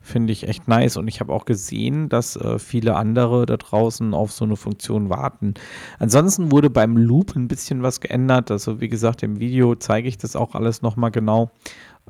finde 0.00 0.32
ich 0.32 0.46
echt 0.46 0.68
nice. 0.68 0.96
Und 0.96 1.08
ich 1.08 1.20
habe 1.20 1.32
auch 1.32 1.46
gesehen, 1.46 2.08
dass 2.08 2.36
äh, 2.36 2.58
viele 2.58 2.96
andere 2.96 3.46
da 3.46 3.56
draußen 3.56 4.12
auf 4.12 4.32
so 4.32 4.44
eine 4.44 4.56
Funktion 4.56 5.08
warten. 5.08 5.54
Ansonsten 5.98 6.52
wurde 6.52 6.68
beim 6.68 6.96
Loop 6.96 7.34
ein 7.34 7.48
bisschen 7.48 7.82
was 7.82 8.00
geändert. 8.00 8.50
Also 8.50 8.80
wie 8.80 8.88
gesagt, 8.88 9.22
im 9.22 9.40
Video 9.40 9.74
zeige 9.74 10.08
ich 10.08 10.18
das 10.18 10.36
auch 10.36 10.54
alles 10.54 10.82
nochmal 10.82 11.10
genau. 11.10 11.50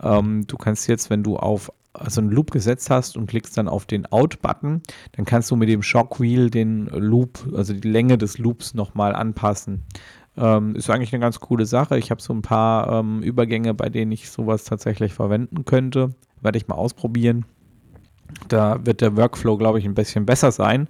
Ähm, 0.02 0.46
du 0.46 0.56
kannst 0.56 0.88
jetzt, 0.88 1.10
wenn 1.10 1.22
du 1.22 1.36
auf 1.36 1.70
also 1.94 2.20
einen 2.20 2.30
Loop 2.30 2.50
gesetzt 2.50 2.90
hast 2.90 3.16
und 3.16 3.26
klickst 3.26 3.56
dann 3.56 3.68
auf 3.68 3.86
den 3.86 4.06
Out-Button, 4.06 4.82
dann 5.12 5.24
kannst 5.24 5.50
du 5.50 5.56
mit 5.56 5.68
dem 5.68 5.82
Shockwheel 5.82 6.50
den 6.50 6.86
Loop, 6.86 7.46
also 7.54 7.72
die 7.72 7.88
Länge 7.88 8.18
des 8.18 8.38
Loops 8.38 8.74
nochmal 8.74 9.14
anpassen. 9.14 9.84
Ähm, 10.36 10.74
ist 10.74 10.90
eigentlich 10.90 11.12
eine 11.12 11.20
ganz 11.20 11.38
coole 11.38 11.64
Sache. 11.64 11.96
Ich 11.96 12.10
habe 12.10 12.20
so 12.20 12.32
ein 12.32 12.42
paar 12.42 13.00
ähm, 13.00 13.22
Übergänge, 13.22 13.72
bei 13.72 13.88
denen 13.88 14.10
ich 14.10 14.30
sowas 14.30 14.64
tatsächlich 14.64 15.14
verwenden 15.14 15.64
könnte. 15.64 16.10
Werde 16.40 16.58
ich 16.58 16.66
mal 16.66 16.74
ausprobieren. 16.74 17.44
Da 18.48 18.84
wird 18.84 19.00
der 19.00 19.16
Workflow, 19.16 19.56
glaube 19.56 19.78
ich, 19.78 19.84
ein 19.84 19.94
bisschen 19.94 20.26
besser 20.26 20.50
sein. 20.50 20.88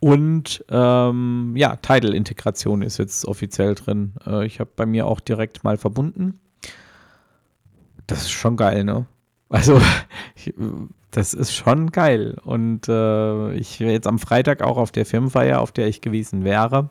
Und 0.00 0.64
ähm, 0.70 1.52
ja, 1.56 1.76
Tidal-Integration 1.76 2.82
ist 2.82 2.98
jetzt 2.98 3.26
offiziell 3.26 3.74
drin. 3.74 4.14
Äh, 4.26 4.46
ich 4.46 4.60
habe 4.60 4.70
bei 4.74 4.86
mir 4.86 5.06
auch 5.06 5.20
direkt 5.20 5.64
mal 5.64 5.76
verbunden. 5.76 6.40
Das 8.06 8.22
ist 8.22 8.30
schon 8.30 8.56
geil, 8.56 8.84
ne? 8.84 9.06
Also, 9.48 9.80
das 11.10 11.34
ist 11.34 11.54
schon 11.54 11.90
geil. 11.90 12.36
Und 12.44 12.88
äh, 12.88 13.52
ich 13.54 13.80
wäre 13.80 13.92
jetzt 13.92 14.06
am 14.06 14.18
Freitag 14.18 14.62
auch 14.62 14.76
auf 14.76 14.92
der 14.92 15.06
Firmenfeier, 15.06 15.60
auf 15.60 15.72
der 15.72 15.88
ich 15.88 16.00
gewesen 16.00 16.44
wäre 16.44 16.90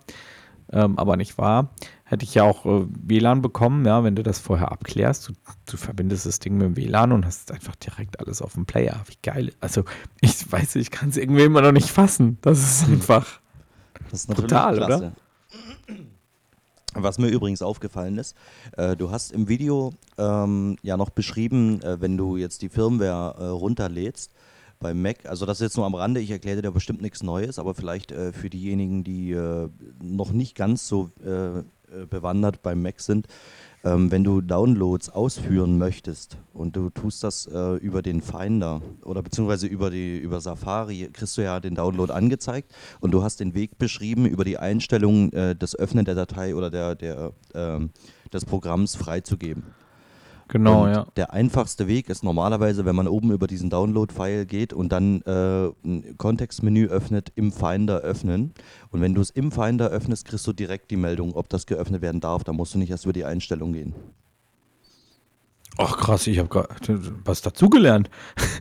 ähm, 0.72 0.98
aber 0.98 1.18
nicht 1.18 1.38
wahr. 1.38 1.70
Hätte 2.04 2.24
ich 2.24 2.36
ja 2.36 2.44
auch 2.44 2.66
äh, 2.66 2.86
WLAN 2.88 3.42
bekommen, 3.42 3.86
ja, 3.86 4.04
wenn 4.04 4.16
du 4.16 4.24
das 4.24 4.40
vorher 4.40 4.72
abklärst. 4.72 5.30
Du, 5.30 5.34
du, 5.66 5.78
verbindest 5.78 6.26
das 6.26 6.40
Ding 6.40 6.58
mit 6.58 6.64
dem 6.64 6.78
WLAN 6.78 7.12
und 7.12 7.26
hast 7.26 7.52
einfach 7.52 7.76
direkt 7.76 8.20
alles 8.20 8.42
auf 8.42 8.54
dem 8.54 8.66
Player. 8.66 9.02
Wie 9.08 9.18
geil. 9.24 9.54
Also, 9.60 9.84
ich 10.22 10.52
weiß, 10.52 10.76
ich 10.76 10.92
kann 10.92 11.10
es 11.10 11.18
irgendwie 11.18 11.44
immer 11.44 11.62
noch 11.62 11.72
nicht 11.72 11.90
fassen. 11.90 12.38
Das 12.42 12.60
ist 12.60 12.88
hm. 12.88 12.96
einfach 12.96 13.40
das 14.12 14.22
ist 14.22 14.36
brutal, 14.36 14.76
klasse. 14.76 14.98
oder? 14.98 15.12
Was 16.98 17.18
mir 17.18 17.28
übrigens 17.28 17.62
aufgefallen 17.62 18.18
ist, 18.18 18.38
äh, 18.78 18.96
du 18.96 19.12
hast 19.12 19.34
im 19.34 19.50
Video 19.50 19.94
ähm, 20.18 20.78
ja 20.82 20.96
noch 20.96 21.10
beschrieben, 21.10 21.82
äh, 21.82 22.00
wenn 22.00 22.16
du 22.16 22.38
jetzt 22.38 22.62
die 22.62 22.70
Firmware 22.70 23.36
äh, 23.38 23.46
runterlädst, 23.48 24.32
beim 24.80 25.02
Mac. 25.02 25.26
Also 25.26 25.46
das 25.46 25.60
ist 25.60 25.66
jetzt 25.66 25.78
nur 25.78 25.86
am 25.86 25.96
Rande, 25.96 26.22
ich 26.22 26.32
erkläre 26.32 26.62
dir 26.62 26.72
bestimmt 26.72 27.02
nichts 27.02 27.22
Neues, 27.22 27.60
aber 27.60 27.74
vielleicht 27.74 28.12
äh, 28.12 28.32
für 28.32 28.50
diejenigen, 28.50 29.04
die 29.04 29.32
äh, 29.32 29.70
noch 30.02 30.32
nicht 30.32 30.56
ganz 30.56 30.88
so 30.88 31.10
äh, 31.26 31.64
bewandert 32.06 32.62
beim 32.62 32.82
Mac 32.82 33.02
sind, 33.02 33.28
ähm, 33.86 34.12
wenn 34.12 34.24
du 34.24 34.42
Downloads 34.42 35.10
ausführen 35.10 35.78
möchtest 35.78 36.38
und 36.54 36.76
du 36.76 36.90
tust 36.90 37.24
das 37.24 37.46
äh, 37.46 37.76
über 37.76 38.02
den 38.02 38.22
Finder 38.22 38.82
oder 39.04 39.22
beziehungsweise 39.22 39.68
über, 39.68 39.92
die, 39.92 40.18
über 40.18 40.42
Safari, 40.42 41.10
kriegst 41.14 41.38
du 41.38 41.44
ja 41.44 41.60
den 41.60 41.76
Download 41.76 42.12
angezeigt 42.12 42.74
und 43.00 43.12
du 43.12 43.24
hast 43.24 43.40
den 43.40 43.54
Weg 43.54 43.78
beschrieben, 43.78 44.26
über 44.26 44.44
die 44.44 44.58
Einstellung 44.58 45.32
äh, 45.34 45.56
des 45.56 45.78
Öffnen 45.78 46.04
der 46.04 46.16
Datei 46.16 46.56
oder 46.56 46.72
der, 46.72 46.96
der, 46.96 47.32
ähm, 47.54 47.92
des 48.34 48.44
Programms 48.44 48.96
freizugeben. 48.96 49.64
Genau, 50.48 50.84
und 50.84 50.92
ja. 50.92 51.08
Der 51.16 51.34
einfachste 51.34 51.88
Weg 51.88 52.08
ist 52.10 52.24
normalerweise, 52.24 52.86
wenn 52.86 52.96
man 52.96 53.08
oben 53.08 53.32
über 53.32 53.48
diesen 53.48 53.70
Download-File 53.70 54.46
geht 54.46 54.74
und 54.74 54.92
dann 54.92 55.22
äh, 55.24 55.70
ein 55.84 56.16
Kontextmenü 56.18 56.88
öffnet, 56.88 57.32
im 57.36 57.52
Finder 57.52 58.00
öffnen. 58.00 58.54
Und 58.92 59.02
wenn 59.02 59.16
du 59.16 59.22
es 59.22 59.32
im 59.32 59.52
Finder 59.52 59.90
öffnest, 59.90 60.26
kriegst 60.26 60.46
du 60.46 60.54
direkt 60.54 60.92
die 60.92 60.98
Meldung, 60.98 61.34
ob 61.34 61.50
das 61.50 61.66
geöffnet 61.66 62.02
werden 62.02 62.22
darf. 62.22 62.44
Da 62.44 62.54
musst 62.54 62.76
du 62.76 62.78
nicht 62.78 62.92
erst 62.92 63.06
über 63.06 63.14
die 63.14 63.26
Einstellung 63.26 63.74
gehen. 63.74 63.96
Ach 65.78 65.98
krass, 65.98 66.28
ich 66.28 66.40
habe 66.40 66.68
was 67.26 67.42
dazugelernt. 67.42 68.10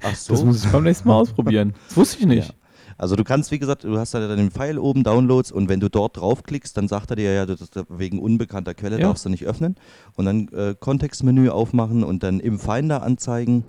Ach 0.02 0.16
so. 0.16 0.32
Das 0.32 0.44
muss 0.44 0.64
ich 0.64 0.72
beim 0.72 0.82
nächsten 0.82 1.06
Mal 1.06 1.14
ausprobieren. 1.14 1.74
Das 1.88 1.96
wusste 1.96 2.18
ich 2.20 2.26
nicht. 2.26 2.48
Ja. 2.48 2.54
Also 2.96 3.16
du 3.16 3.24
kannst, 3.24 3.50
wie 3.50 3.58
gesagt, 3.58 3.84
du 3.84 3.98
hast 3.98 4.14
da 4.14 4.34
den 4.34 4.50
Pfeil 4.50 4.78
oben, 4.78 5.04
Downloads, 5.04 5.52
und 5.52 5.68
wenn 5.68 5.80
du 5.80 5.88
dort 5.88 6.16
draufklickst, 6.16 6.76
dann 6.76 6.88
sagt 6.88 7.10
er 7.10 7.16
dir 7.16 7.32
ja, 7.32 7.46
wegen 7.88 8.18
unbekannter 8.18 8.74
Quelle 8.74 8.98
ja. 8.98 9.08
darfst 9.08 9.24
du 9.24 9.28
nicht 9.28 9.46
öffnen. 9.46 9.76
Und 10.16 10.26
dann 10.26 10.48
äh, 10.48 10.74
Kontextmenü 10.78 11.48
aufmachen 11.48 12.04
und 12.04 12.22
dann 12.22 12.40
im 12.40 12.58
Finder 12.58 13.02
anzeigen. 13.02 13.64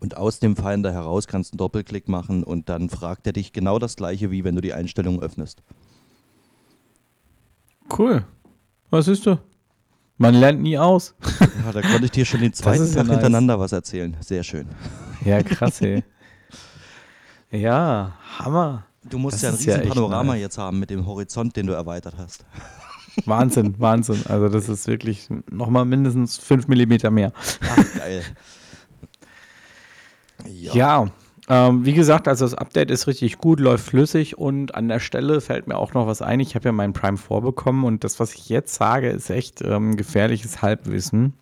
Und 0.00 0.16
aus 0.16 0.38
dem 0.38 0.56
Finder 0.56 0.92
heraus 0.92 1.26
kannst 1.26 1.52
du 1.52 1.54
einen 1.54 1.58
Doppelklick 1.58 2.08
machen 2.08 2.44
und 2.44 2.68
dann 2.68 2.88
fragt 2.88 3.26
er 3.26 3.32
dich 3.32 3.52
genau 3.52 3.78
das 3.78 3.96
gleiche, 3.96 4.30
wie 4.30 4.44
wenn 4.44 4.54
du 4.54 4.60
die 4.60 4.72
Einstellungen 4.72 5.20
öffnest. 5.20 5.62
Cool. 7.96 8.24
Was 8.90 9.08
ist 9.08 9.26
du? 9.26 9.38
Man 10.18 10.34
lernt 10.34 10.62
nie 10.62 10.78
aus. 10.78 11.14
Ja, 11.40 11.72
da 11.72 11.82
konnte 11.82 12.04
ich 12.04 12.10
dir 12.10 12.24
schon 12.24 12.40
den 12.40 12.52
zweiten 12.52 12.86
Tag 12.86 13.06
nice. 13.06 13.10
hintereinander 13.10 13.58
was 13.58 13.72
erzählen. 13.72 14.16
Sehr 14.20 14.42
schön. 14.42 14.68
Ja, 15.24 15.42
krass, 15.42 15.80
ey. 15.80 16.04
Ja, 17.52 18.14
Hammer. 18.38 18.84
Du 19.04 19.18
musst 19.18 19.36
das 19.36 19.42
ja 19.42 19.48
ein 19.50 19.54
riesen 19.54 19.88
ja 19.88 19.94
Panorama 19.94 20.34
jetzt 20.36 20.58
haben 20.58 20.78
mit 20.78 20.90
dem 20.90 21.06
Horizont, 21.06 21.54
den 21.56 21.66
du 21.66 21.74
erweitert 21.74 22.14
hast. 22.16 22.44
Wahnsinn, 23.26 23.74
Wahnsinn. 23.78 24.22
Also 24.28 24.48
das 24.48 24.68
ist 24.68 24.86
wirklich 24.86 25.28
nochmal 25.50 25.84
mindestens 25.84 26.38
5 26.38 26.66
mm 26.66 27.12
mehr. 27.12 27.32
Ach, 27.62 27.98
geil. 27.98 28.24
Ja, 30.44 30.74
ja 30.74 31.12
ähm, 31.48 31.84
wie 31.84 31.92
gesagt, 31.92 32.26
also 32.26 32.44
das 32.44 32.54
Update 32.54 32.90
ist 32.90 33.06
richtig 33.06 33.38
gut, 33.38 33.60
läuft 33.60 33.84
flüssig 33.84 34.38
und 34.38 34.74
an 34.74 34.88
der 34.88 35.00
Stelle 35.00 35.40
fällt 35.40 35.68
mir 35.68 35.76
auch 35.76 35.94
noch 35.94 36.06
was 36.06 36.22
ein. 36.22 36.40
Ich 36.40 36.54
habe 36.54 36.66
ja 36.66 36.72
meinen 36.72 36.92
Prime 36.94 37.16
4 37.16 37.40
bekommen 37.42 37.84
und 37.84 38.04
das, 38.04 38.18
was 38.18 38.34
ich 38.34 38.48
jetzt 38.48 38.74
sage, 38.74 39.10
ist 39.10 39.30
echt 39.30 39.60
ähm, 39.62 39.96
gefährliches 39.96 40.62
Halbwissen. 40.62 41.34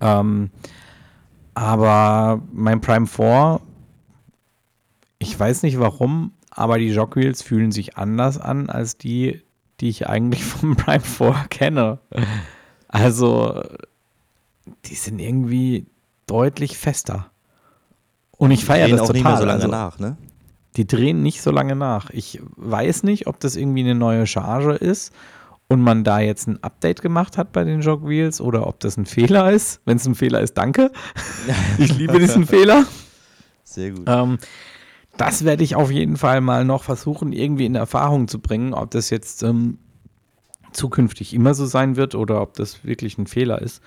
Ähm, 0.00 0.50
aber 1.54 2.42
mein 2.52 2.80
Prime 2.80 3.06
4 3.06 3.60
ich 5.20 5.38
weiß 5.38 5.62
nicht 5.62 5.78
warum, 5.78 6.32
aber 6.50 6.78
die 6.78 6.88
Jogwheels 6.88 7.42
fühlen 7.42 7.70
sich 7.70 7.96
anders 7.96 8.38
an 8.38 8.68
als 8.68 8.96
die, 8.96 9.42
die 9.78 9.90
ich 9.90 10.08
eigentlich 10.08 10.42
vom 10.44 10.74
Prime 10.74 11.00
4 11.00 11.46
kenne. 11.50 11.98
Also, 12.88 13.62
die 14.86 14.94
sind 14.94 15.20
irgendwie 15.20 15.86
deutlich 16.26 16.76
fester. 16.76 17.30
Und 18.32 18.50
ich 18.50 18.64
feiere 18.64 18.88
das 18.88 19.02
auch 19.02 19.06
total. 19.08 19.14
nicht 19.14 19.24
mehr 19.24 19.36
so 19.36 19.44
lange 19.44 19.62
also, 19.62 19.68
nach, 19.68 19.98
ne? 19.98 20.16
Die 20.76 20.86
drehen 20.86 21.22
nicht 21.22 21.42
so 21.42 21.50
lange 21.50 21.76
nach. 21.76 22.10
Ich 22.10 22.40
weiß 22.56 23.02
nicht, 23.02 23.26
ob 23.26 23.40
das 23.40 23.56
irgendwie 23.56 23.80
eine 23.80 23.94
neue 23.94 24.26
Charge 24.26 24.72
ist 24.72 25.12
und 25.68 25.82
man 25.82 26.04
da 26.04 26.20
jetzt 26.20 26.46
ein 26.46 26.62
Update 26.62 27.02
gemacht 27.02 27.36
hat 27.36 27.52
bei 27.52 27.64
den 27.64 27.80
Jogwheels 27.80 28.40
oder 28.40 28.66
ob 28.66 28.80
das 28.80 28.96
ein 28.96 29.04
Fehler 29.04 29.52
ist. 29.52 29.80
Wenn 29.84 29.98
es 29.98 30.06
ein 30.06 30.14
Fehler 30.14 30.40
ist, 30.40 30.54
danke. 30.54 30.90
ich 31.78 31.96
liebe 31.98 32.18
diesen 32.18 32.46
Fehler. 32.46 32.86
Sehr 33.64 33.90
gut. 33.90 34.04
Ähm, 34.06 34.38
das 35.20 35.44
werde 35.44 35.62
ich 35.62 35.76
auf 35.76 35.90
jeden 35.90 36.16
Fall 36.16 36.40
mal 36.40 36.64
noch 36.64 36.82
versuchen, 36.82 37.34
irgendwie 37.34 37.66
in 37.66 37.74
Erfahrung 37.74 38.26
zu 38.26 38.40
bringen, 38.40 38.72
ob 38.72 38.90
das 38.90 39.10
jetzt 39.10 39.42
ähm, 39.42 39.78
zukünftig 40.72 41.34
immer 41.34 41.52
so 41.52 41.66
sein 41.66 41.96
wird 41.96 42.14
oder 42.14 42.40
ob 42.40 42.54
das 42.54 42.84
wirklich 42.84 43.18
ein 43.18 43.26
Fehler 43.26 43.60
ist. 43.60 43.82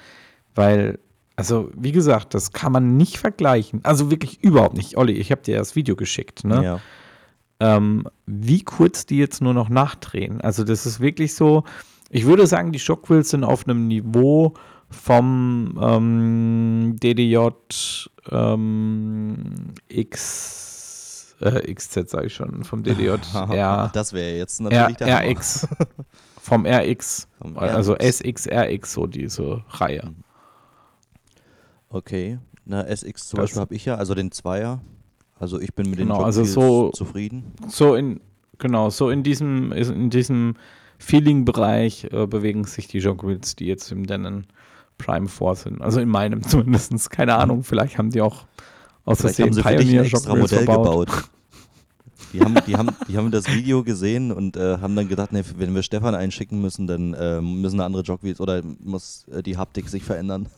Weil, 0.54 1.00
also 1.36 1.72
wie 1.76 1.92
gesagt, 1.92 2.36
das 2.36 2.52
kann 2.52 2.72
man 2.72 2.98
nicht 2.98 3.18
vergleichen. 3.18 3.80
Also 3.84 4.12
wirklich 4.12 4.44
überhaupt 4.44 4.76
nicht. 4.76 4.96
Olli, 4.96 5.14
ich 5.14 5.32
habe 5.32 5.42
dir 5.42 5.58
das 5.58 5.76
Video 5.76 5.96
geschickt, 5.96 6.44
ne? 6.44 6.64
Ja. 6.64 6.80
Ähm, 7.60 8.08
wie 8.28 8.62
kurz 8.62 9.08
die 9.08 9.18
jetzt 9.18 9.42
nur 9.42 9.56
noch 9.56 9.70
nachdrehen. 9.70 10.40
Also 10.40 10.64
das 10.64 10.86
ist 10.86 11.00
wirklich 11.00 11.34
so, 11.34 11.64
ich 12.12 12.26
würde 12.26 12.46
sagen, 12.46 12.72
die 12.72 12.80
Shockwheels 12.80 13.32
sind 13.32 13.44
auf 13.44 13.68
einem 13.68 13.88
Niveau 13.88 14.54
vom 14.92 15.80
ähm, 15.82 16.96
DDJ 17.00 17.38
ähm, 18.30 19.74
X 19.88 20.73
äh, 21.44 21.74
XZ 21.74 22.10
sage 22.10 22.28
ich 22.28 22.34
schon, 22.34 22.64
vom 22.64 22.84
DDJ. 22.84 23.10
R, 23.34 23.92
das 23.94 24.14
wäre 24.14 24.38
jetzt 24.38 24.62
natürlich 24.62 25.00
R, 25.02 25.22
der 25.22 25.32
RX. 25.32 25.68
vom 26.42 26.66
RX. 26.66 27.28
Vom 27.40 27.58
also 27.58 27.96
SX, 27.96 28.48
RX, 28.48 28.94
so 28.94 29.08
diese 29.08 29.64
Reihe. 29.70 30.14
Okay. 31.90 32.40
Na, 32.66 32.84
SX 32.88 33.28
zum 33.28 33.38
das 33.38 33.50
Beispiel 33.50 33.62
habe 33.62 33.76
ich 33.76 33.86
ja, 33.86 33.96
also 33.96 34.16
den 34.16 34.32
Zweier. 34.32 34.82
Also 35.38 35.60
ich 35.60 35.74
bin 35.74 35.90
mit 35.90 36.00
genau, 36.00 36.20
den 36.20 36.26
also 36.26 36.44
so, 36.46 36.90
zufrieden. 36.92 37.54
So 37.68 37.96
in, 37.96 38.22
genau, 38.58 38.90
so 38.90 39.10
in 39.10 39.24
diesem, 39.24 39.72
in 39.74 40.10
diesem 40.10 40.56
Feeling-Bereich 41.00 42.06
äh, 42.12 42.26
bewegen 42.28 42.64
sich 42.64 42.88
die 42.88 43.00
Jogwheels, 43.00 43.56
die 43.56 43.66
jetzt 43.66 43.92
im 43.92 44.08
Denon 44.08 44.46
Prime 44.98 45.28
4 45.28 45.56
sind. 45.56 45.82
Also 45.82 46.00
in 46.00 46.10
meinem 46.10 46.44
zumindest. 46.48 47.10
Keine 47.10 47.36
Ahnung, 47.36 47.64
vielleicht 47.64 47.98
haben 47.98 48.10
die 48.10 48.22
auch 48.22 48.46
aus 49.06 49.22
Versehen 49.22 49.52
Pioneer 49.52 50.04
Modell 50.30 50.64
verbaut. 50.64 51.08
gebaut. 51.08 51.30
Die 52.34 52.42
haben, 52.42 52.56
die 52.66 52.76
haben, 52.76 52.90
die 53.08 53.16
haben 53.18 53.30
das 53.30 53.48
Video 53.48 53.84
gesehen 53.84 54.32
und 54.32 54.58
äh, 54.58 54.80
haben 54.80 54.96
dann 54.96 55.08
gedacht, 55.08 55.32
nee, 55.32 55.44
wenn 55.56 55.76
wir 55.76 55.84
Stefan 55.84 56.16
einschicken 56.16 56.60
müssen, 56.60 56.88
dann 56.88 57.14
äh, 57.14 57.40
müssen 57.42 57.80
andere 57.80 58.02
Jogwheels 58.02 58.42
oder 58.42 58.64
muss 58.80 59.28
äh, 59.28 59.44
die 59.44 59.58
Haptik 59.58 59.88
sich 59.88 60.04
verändern. 60.04 60.50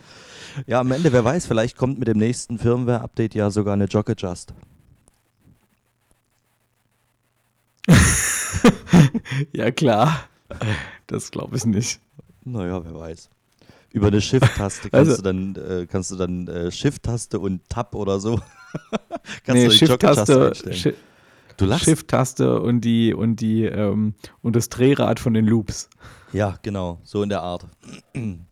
ja, 0.66 0.78
am 0.78 0.92
Ende, 0.92 1.12
wer 1.12 1.24
weiß, 1.24 1.46
vielleicht 1.46 1.76
kommt 1.76 1.98
mit 1.98 2.06
dem 2.06 2.18
nächsten 2.18 2.60
Firmware-Update 2.60 3.34
ja 3.34 3.50
sogar 3.50 3.74
eine 3.74 3.86
Jog 3.86 4.08
Adjust. 4.08 4.54
ja, 9.52 9.72
klar. 9.72 10.28
Das 11.08 11.32
glaube 11.32 11.56
ich 11.56 11.64
nicht. 11.64 12.00
Naja, 12.44 12.84
wer 12.84 12.94
weiß. 12.94 13.28
Über 13.92 14.08
eine 14.08 14.20
Shift-Taste 14.20 14.90
kannst, 14.90 14.94
also, 14.94 15.16
du 15.16 15.22
dann, 15.22 15.56
äh, 15.56 15.86
kannst 15.86 16.10
du 16.10 16.16
dann 16.16 16.46
äh, 16.48 16.70
Shift-Taste 16.70 17.38
und 17.38 17.68
Tab 17.68 17.94
oder 17.94 18.20
so. 18.20 18.40
kannst 19.44 19.62
nee, 19.62 19.70
Shift-Taste 19.70 20.54
Shi 20.72 20.94
Shift-Taste 21.60 22.60
und 22.60 22.82
die 22.82 23.14
und 23.14 23.36
die 23.40 23.64
ähm, 23.64 24.14
und 24.42 24.54
das 24.54 24.68
Drehrad 24.68 25.18
von 25.20 25.34
den 25.34 25.46
Loops. 25.46 25.88
Ja, 26.32 26.58
genau, 26.62 27.00
so 27.02 27.22
in 27.22 27.30
der 27.30 27.42
Art. 27.42 27.66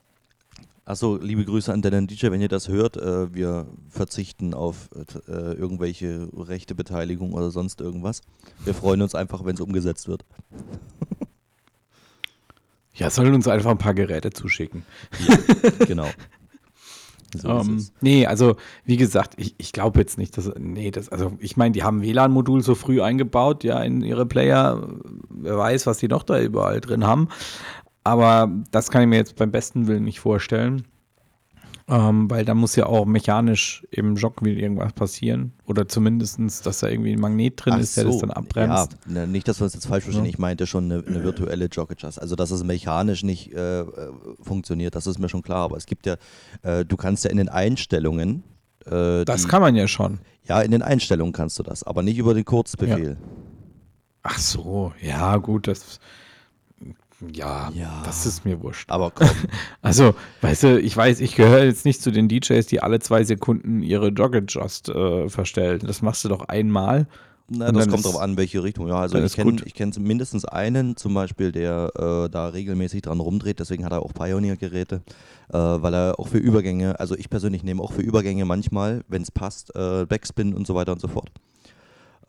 Achso, 0.86 1.16
liebe 1.16 1.44
Grüße 1.44 1.72
an 1.72 1.82
Denon 1.82 2.06
DJ, 2.06 2.30
wenn 2.30 2.40
ihr 2.40 2.48
das 2.48 2.68
hört. 2.68 2.96
Äh, 2.96 3.34
wir 3.34 3.66
verzichten 3.88 4.54
auf 4.54 4.88
äh, 5.26 5.32
irgendwelche 5.54 6.28
rechte 6.32 6.76
Beteiligung 6.76 7.32
oder 7.32 7.50
sonst 7.50 7.80
irgendwas. 7.80 8.20
Wir 8.64 8.72
freuen 8.72 9.02
uns 9.02 9.16
einfach, 9.16 9.44
wenn 9.44 9.56
es 9.56 9.60
umgesetzt 9.60 10.06
wird. 10.06 10.24
Ja, 12.96 13.10
sollen 13.10 13.34
uns 13.34 13.46
einfach 13.46 13.70
ein 13.70 13.78
paar 13.78 13.94
Geräte 13.94 14.30
zuschicken. 14.30 14.84
Ja, 15.26 15.36
genau. 15.86 16.08
So 17.34 17.50
um, 17.50 17.68
ähm, 17.68 17.86
nee, 18.00 18.24
also 18.24 18.56
wie 18.84 18.96
gesagt, 18.96 19.34
ich, 19.36 19.54
ich 19.58 19.72
glaube 19.72 19.98
jetzt 19.98 20.16
nicht, 20.16 20.38
dass, 20.38 20.50
nee, 20.58 20.90
das, 20.90 21.08
also 21.08 21.32
ich 21.40 21.56
meine, 21.56 21.72
die 21.72 21.82
haben 21.82 22.00
WLAN-Modul 22.00 22.62
so 22.62 22.74
früh 22.74 23.02
eingebaut, 23.02 23.64
ja, 23.64 23.82
in 23.82 24.00
ihre 24.02 24.26
Player. 24.26 24.88
Wer 25.28 25.58
weiß, 25.58 25.86
was 25.86 25.98
die 25.98 26.08
noch 26.08 26.22
da 26.22 26.40
überall 26.40 26.80
drin 26.80 27.04
haben. 27.04 27.28
Aber 28.04 28.50
das 28.70 28.90
kann 28.90 29.02
ich 29.02 29.08
mir 29.08 29.16
jetzt 29.16 29.36
beim 29.36 29.50
besten 29.50 29.86
Willen 29.88 30.04
nicht 30.04 30.20
vorstellen. 30.20 30.86
Ähm, 31.88 32.28
weil 32.28 32.44
da 32.44 32.54
muss 32.54 32.74
ja 32.74 32.86
auch 32.86 33.06
mechanisch 33.06 33.86
im 33.92 34.16
Jogwheel 34.16 34.58
irgendwas 34.58 34.92
passieren. 34.92 35.52
Oder 35.66 35.86
zumindest, 35.86 36.66
dass 36.66 36.80
da 36.80 36.88
irgendwie 36.88 37.12
ein 37.12 37.20
Magnet 37.20 37.64
drin 37.64 37.74
Ach 37.76 37.80
ist, 37.80 37.96
der 37.96 38.04
so. 38.04 38.10
das 38.10 38.20
dann 38.22 38.30
abbremst. 38.32 38.96
Ja, 39.06 39.12
ne, 39.12 39.26
nicht, 39.28 39.46
dass 39.46 39.60
wir 39.60 39.66
uns 39.66 39.74
jetzt 39.74 39.86
falsch 39.86 40.02
verstehen. 40.02 40.24
Ja. 40.24 40.30
Ich 40.30 40.38
meinte 40.38 40.66
schon 40.66 40.90
eine, 40.90 41.04
eine 41.06 41.22
virtuelle 41.22 41.66
Jog 41.66 41.92
Adjust. 41.92 42.20
Also, 42.20 42.34
dass 42.34 42.50
es 42.50 42.64
mechanisch 42.64 43.22
nicht 43.22 43.52
äh, 43.54 43.82
äh, 43.82 43.86
funktioniert, 44.42 44.96
das 44.96 45.06
ist 45.06 45.20
mir 45.20 45.28
schon 45.28 45.42
klar. 45.42 45.62
Aber 45.62 45.76
es 45.76 45.86
gibt 45.86 46.06
ja, 46.06 46.16
äh, 46.62 46.84
du 46.84 46.96
kannst 46.96 47.22
ja 47.22 47.30
in 47.30 47.36
den 47.36 47.48
Einstellungen. 47.48 48.42
Äh, 48.84 49.24
das 49.24 49.42
die, 49.42 49.48
kann 49.48 49.62
man 49.62 49.76
ja 49.76 49.86
schon. 49.86 50.18
Ja, 50.42 50.62
in 50.62 50.72
den 50.72 50.82
Einstellungen 50.82 51.32
kannst 51.32 51.56
du 51.60 51.62
das, 51.62 51.84
aber 51.84 52.02
nicht 52.02 52.18
über 52.18 52.34
den 52.34 52.44
Kurzbefehl. 52.44 53.16
Ja. 53.20 53.28
Ach 54.24 54.38
so, 54.38 54.92
ja, 55.00 55.36
gut, 55.36 55.68
das 55.68 56.00
ja, 57.32 57.70
ja, 57.74 58.02
das 58.04 58.26
ist 58.26 58.44
mir 58.44 58.62
wurscht. 58.62 58.90
Aber 58.90 59.10
komm. 59.10 59.28
Also, 59.82 60.14
weißt 60.40 60.62
du, 60.64 60.80
ich 60.80 60.96
weiß, 60.96 61.20
ich 61.20 61.34
gehöre 61.34 61.64
jetzt 61.64 61.84
nicht 61.84 62.02
zu 62.02 62.10
den 62.10 62.28
DJs, 62.28 62.66
die 62.66 62.80
alle 62.80 62.98
zwei 62.98 63.24
Sekunden 63.24 63.82
ihre 63.82 64.08
Jog 64.08 64.34
Adjust 64.34 64.88
äh, 64.88 65.28
verstellen. 65.28 65.80
Das 65.86 66.02
machst 66.02 66.24
du 66.24 66.28
doch 66.28 66.48
einmal. 66.48 67.06
Na, 67.48 67.70
das 67.70 67.88
kommt 67.88 68.04
darauf 68.04 68.20
an, 68.20 68.36
welche 68.36 68.62
Richtung. 68.64 68.88
Ja, 68.88 68.96
also 68.96 69.18
ich 69.18 69.34
kenne 69.34 69.54
kenn 69.56 69.92
mindestens 70.00 70.44
einen 70.44 70.96
zum 70.96 71.14
Beispiel, 71.14 71.52
der 71.52 71.92
äh, 71.94 72.28
da 72.28 72.48
regelmäßig 72.48 73.02
dran 73.02 73.20
rumdreht. 73.20 73.60
Deswegen 73.60 73.84
hat 73.84 73.92
er 73.92 74.02
auch 74.02 74.12
Pioneer-Geräte, 74.12 75.02
äh, 75.50 75.56
weil 75.56 75.94
er 75.94 76.18
auch 76.18 76.26
für 76.26 76.38
Übergänge, 76.38 76.98
also 76.98 77.16
ich 77.16 77.30
persönlich 77.30 77.62
nehme 77.62 77.82
auch 77.82 77.92
für 77.92 78.02
Übergänge 78.02 78.44
manchmal, 78.44 79.04
wenn 79.06 79.22
es 79.22 79.30
passt, 79.30 79.74
äh, 79.76 80.06
Backspin 80.06 80.54
und 80.54 80.66
so 80.66 80.74
weiter 80.74 80.92
und 80.92 81.00
so 81.00 81.06
fort. 81.06 81.30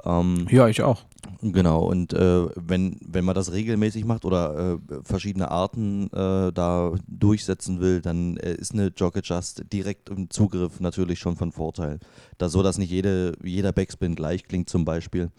Ähm, 0.06 0.48
ja, 0.50 0.68
ich 0.68 0.82
auch. 0.82 1.04
Genau, 1.42 1.84
und 1.84 2.14
äh, 2.14 2.48
wenn, 2.56 2.98
wenn 3.02 3.26
man 3.26 3.36
das 3.36 3.52
regelmäßig 3.52 4.06
macht 4.06 4.26
oder 4.26 4.80
äh, 4.90 4.96
verschiedene 5.04 5.52
Arten 5.52 6.08
äh, 6.12 6.52
da 6.52 6.94
durchsetzen 7.08 7.80
will, 7.80 8.02
dann 8.02 8.38
äh, 8.38 8.54
ist 8.54 8.74
eine 8.74 8.88
Jog 8.96 9.18
Adjust 9.18 9.64
direkt 9.72 10.10
im 10.10 10.30
Zugriff 10.30 10.80
natürlich 10.80 11.20
schon 11.20 11.36
von 11.36 11.52
Vorteil. 11.52 12.00
Da 12.38 12.50
so, 12.50 12.64
dass 12.64 12.78
nicht 12.78 12.92
jede, 12.92 13.34
jeder 13.44 13.72
Backspin 13.72 14.16
gleich 14.16 14.46
klingt 14.46 14.70
zum 14.70 14.86
Beispiel. 14.86 15.32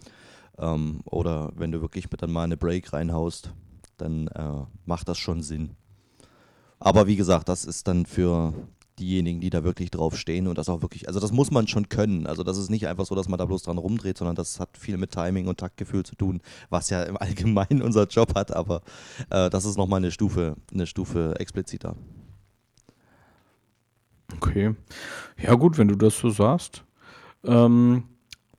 Ähm, 0.58 1.00
oder 1.04 1.52
wenn 1.56 1.72
du 1.72 1.80
wirklich 1.80 2.10
mit 2.10 2.22
dann 2.22 2.32
mal 2.32 2.44
eine 2.44 2.56
Break 2.56 2.92
reinhaust, 2.92 3.52
dann 3.96 4.28
äh, 4.28 4.64
macht 4.84 5.08
das 5.08 5.18
schon 5.18 5.42
Sinn. 5.42 5.70
Aber 6.80 7.06
wie 7.06 7.16
gesagt, 7.16 7.48
das 7.48 7.64
ist 7.64 7.88
dann 7.88 8.06
für 8.06 8.52
diejenigen, 8.98 9.40
die 9.40 9.50
da 9.50 9.64
wirklich 9.64 9.90
drauf 9.90 10.16
stehen 10.16 10.46
und 10.46 10.58
das 10.58 10.68
auch 10.68 10.82
wirklich, 10.82 11.08
also 11.08 11.20
das 11.20 11.32
muss 11.32 11.50
man 11.50 11.68
schon 11.68 11.88
können. 11.88 12.26
Also 12.26 12.42
das 12.42 12.58
ist 12.58 12.70
nicht 12.70 12.86
einfach 12.86 13.06
so, 13.06 13.14
dass 13.14 13.28
man 13.28 13.38
da 13.38 13.44
bloß 13.44 13.62
dran 13.62 13.78
rumdreht, 13.78 14.18
sondern 14.18 14.36
das 14.36 14.60
hat 14.60 14.76
viel 14.76 14.96
mit 14.96 15.12
Timing 15.12 15.46
und 15.46 15.60
Taktgefühl 15.60 16.04
zu 16.04 16.14
tun, 16.14 16.40
was 16.70 16.90
ja 16.90 17.02
im 17.02 17.16
Allgemeinen 17.20 17.82
unser 17.82 18.06
Job 18.06 18.34
hat, 18.34 18.54
aber 18.54 18.82
äh, 19.30 19.50
das 19.50 19.64
ist 19.64 19.76
nochmal 19.76 19.98
eine 19.98 20.10
Stufe, 20.10 20.56
eine 20.72 20.86
Stufe 20.86 21.34
expliziter. 21.38 21.96
Okay. 24.36 24.74
Ja, 25.40 25.54
gut, 25.54 25.78
wenn 25.78 25.88
du 25.88 25.96
das 25.96 26.18
so 26.18 26.30
sagst. 26.30 26.84
Ähm, 27.44 28.04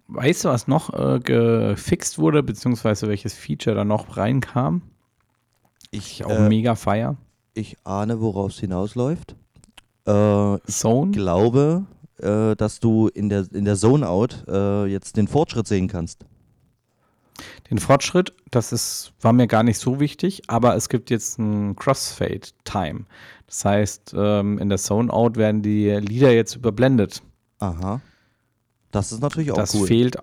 weißt 0.08 0.46
du, 0.46 0.50
was 0.50 0.68
noch 0.68 0.94
äh, 0.94 1.20
gefixt 1.20 2.18
wurde, 2.18 2.44
beziehungsweise 2.44 3.08
welches 3.08 3.34
Feature 3.34 3.76
da 3.76 3.86
noch 3.86 4.18
reinkam? 4.18 4.82
Ich 5.92 6.26
auch 6.26 6.32
äh, 6.32 6.50
mega 6.50 6.76
feier. 6.76 7.18
Ich 7.54 7.78
ahne, 7.84 8.22
worauf 8.22 8.52
es 8.52 8.60
hinausläuft. 8.60 9.36
Äh, 10.06 10.58
Zone? 10.68 11.12
Ich 11.12 11.18
glaube, 11.18 11.86
äh, 12.18 12.56
dass 12.56 12.80
du 12.80 13.08
in 13.08 13.30
der, 13.30 13.46
in 13.54 13.66
der 13.66 13.76
Zone-Out 13.76 14.46
äh, 14.48 14.86
jetzt 14.86 15.18
den 15.18 15.28
Fortschritt 15.28 15.68
sehen 15.68 15.88
kannst. 15.88 16.26
Den 17.70 17.78
Fortschritt, 17.78 18.34
das 18.52 18.72
ist, 18.74 19.14
war 19.22 19.32
mir 19.32 19.48
gar 19.48 19.64
nicht 19.64 19.80
so 19.80 20.00
wichtig, 20.00 20.42
aber 20.48 20.76
es 20.76 20.90
gibt 20.90 21.10
jetzt 21.10 21.40
ein 21.40 21.76
Crossfade-Time. 21.76 23.06
Das 23.48 23.66
heißt, 23.66 24.14
ähm, 24.18 24.58
in 24.58 24.70
der 24.70 24.78
Zone-Out 24.78 25.38
werden 25.38 25.62
die 25.62 25.90
Lieder 25.90 26.32
jetzt 26.32 26.56
überblendet. 26.56 27.22
Aha. 27.60 28.02
Das 28.92 29.12
ist 29.12 29.22
natürlich 29.22 29.52
auch 29.52 29.58
das 29.58 29.76
cool. 29.76 29.88
Fehlt, 29.88 30.18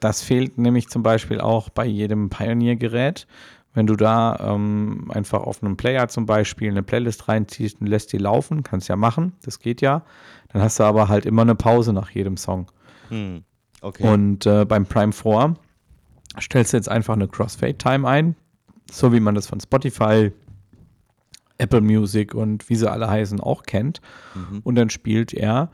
das 0.00 0.22
fehlt 0.22 0.58
nämlich 0.58 0.88
zum 0.88 1.02
Beispiel 1.02 1.40
auch 1.40 1.68
bei 1.68 1.84
jedem 1.84 2.30
Pioneer-Gerät. 2.30 3.26
Wenn 3.74 3.86
du 3.86 3.96
da 3.96 4.36
ähm, 4.40 5.10
einfach 5.12 5.40
auf 5.40 5.62
einem 5.62 5.76
Player 5.76 6.08
zum 6.08 6.26
Beispiel 6.26 6.70
eine 6.70 6.82
Playlist 6.82 7.28
reinziehst 7.28 7.80
und 7.80 7.86
lässt 7.86 8.12
die 8.12 8.18
laufen, 8.18 8.62
kannst 8.62 8.88
ja 8.88 8.96
machen, 8.96 9.32
das 9.42 9.58
geht 9.58 9.80
ja. 9.80 10.02
Dann 10.52 10.62
hast 10.62 10.78
du 10.78 10.84
aber 10.84 11.08
halt 11.08 11.24
immer 11.24 11.42
eine 11.42 11.54
Pause 11.54 11.92
nach 11.92 12.10
jedem 12.10 12.36
Song. 12.36 12.70
Hm. 13.08 13.44
Okay. 13.80 14.06
Und 14.06 14.46
äh, 14.46 14.64
beim 14.64 14.86
Prime 14.86 15.12
4 15.12 15.54
stellst 16.40 16.72
du 16.72 16.76
jetzt 16.76 16.88
einfach 16.88 17.14
eine 17.14 17.28
Crossfade-Time 17.28 18.06
ein, 18.06 18.36
so 18.90 19.12
wie 19.12 19.20
man 19.20 19.34
das 19.34 19.46
von 19.46 19.60
Spotify, 19.60 20.32
Apple 21.58 21.80
Music 21.80 22.34
und 22.34 22.68
wie 22.68 22.76
sie 22.76 22.90
alle 22.90 23.08
heißen 23.08 23.40
auch 23.40 23.62
kennt. 23.64 24.00
Mhm. 24.34 24.60
Und 24.64 24.74
dann 24.74 24.90
spielt 24.90 25.32
er 25.32 25.70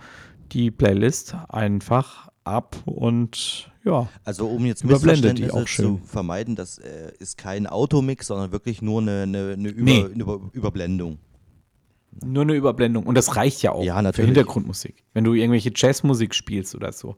die 0.53 0.71
Playlist 0.71 1.37
einfach 1.49 2.29
ab 2.49 2.77
und 2.85 3.71
ja. 3.85 4.09
Also 4.25 4.49
um 4.49 4.67
jetzt 4.67 4.85
Missverständnisse 4.85 5.65
zu 5.65 6.01
vermeiden, 6.05 6.57
das 6.57 6.79
äh, 6.79 7.13
ist 7.19 7.39
kein 7.39 7.67
Automix, 7.67 8.27
sondern 8.27 8.53
wirklich 8.53 8.83
nur 8.83 9.01
eine, 9.01 9.23
eine, 9.23 9.53
eine, 9.53 9.69
Über, 9.69 9.83
nee. 9.83 10.05
eine 10.05 10.25
Überblendung. 10.53 11.19
Nur 12.25 12.43
eine 12.43 12.55
Überblendung. 12.55 13.07
Und 13.07 13.15
das 13.15 13.37
reicht 13.37 13.63
ja 13.63 13.71
auch 13.73 13.85
ja, 13.85 14.13
für 14.13 14.25
Hintergrundmusik. 14.25 15.05
Wenn 15.15 15.25
du 15.25 15.33
irgendwelche 15.35 15.73
Jazzmusik 15.75 16.35
spielst 16.35 16.75
oder 16.75 16.93
so, 16.93 17.17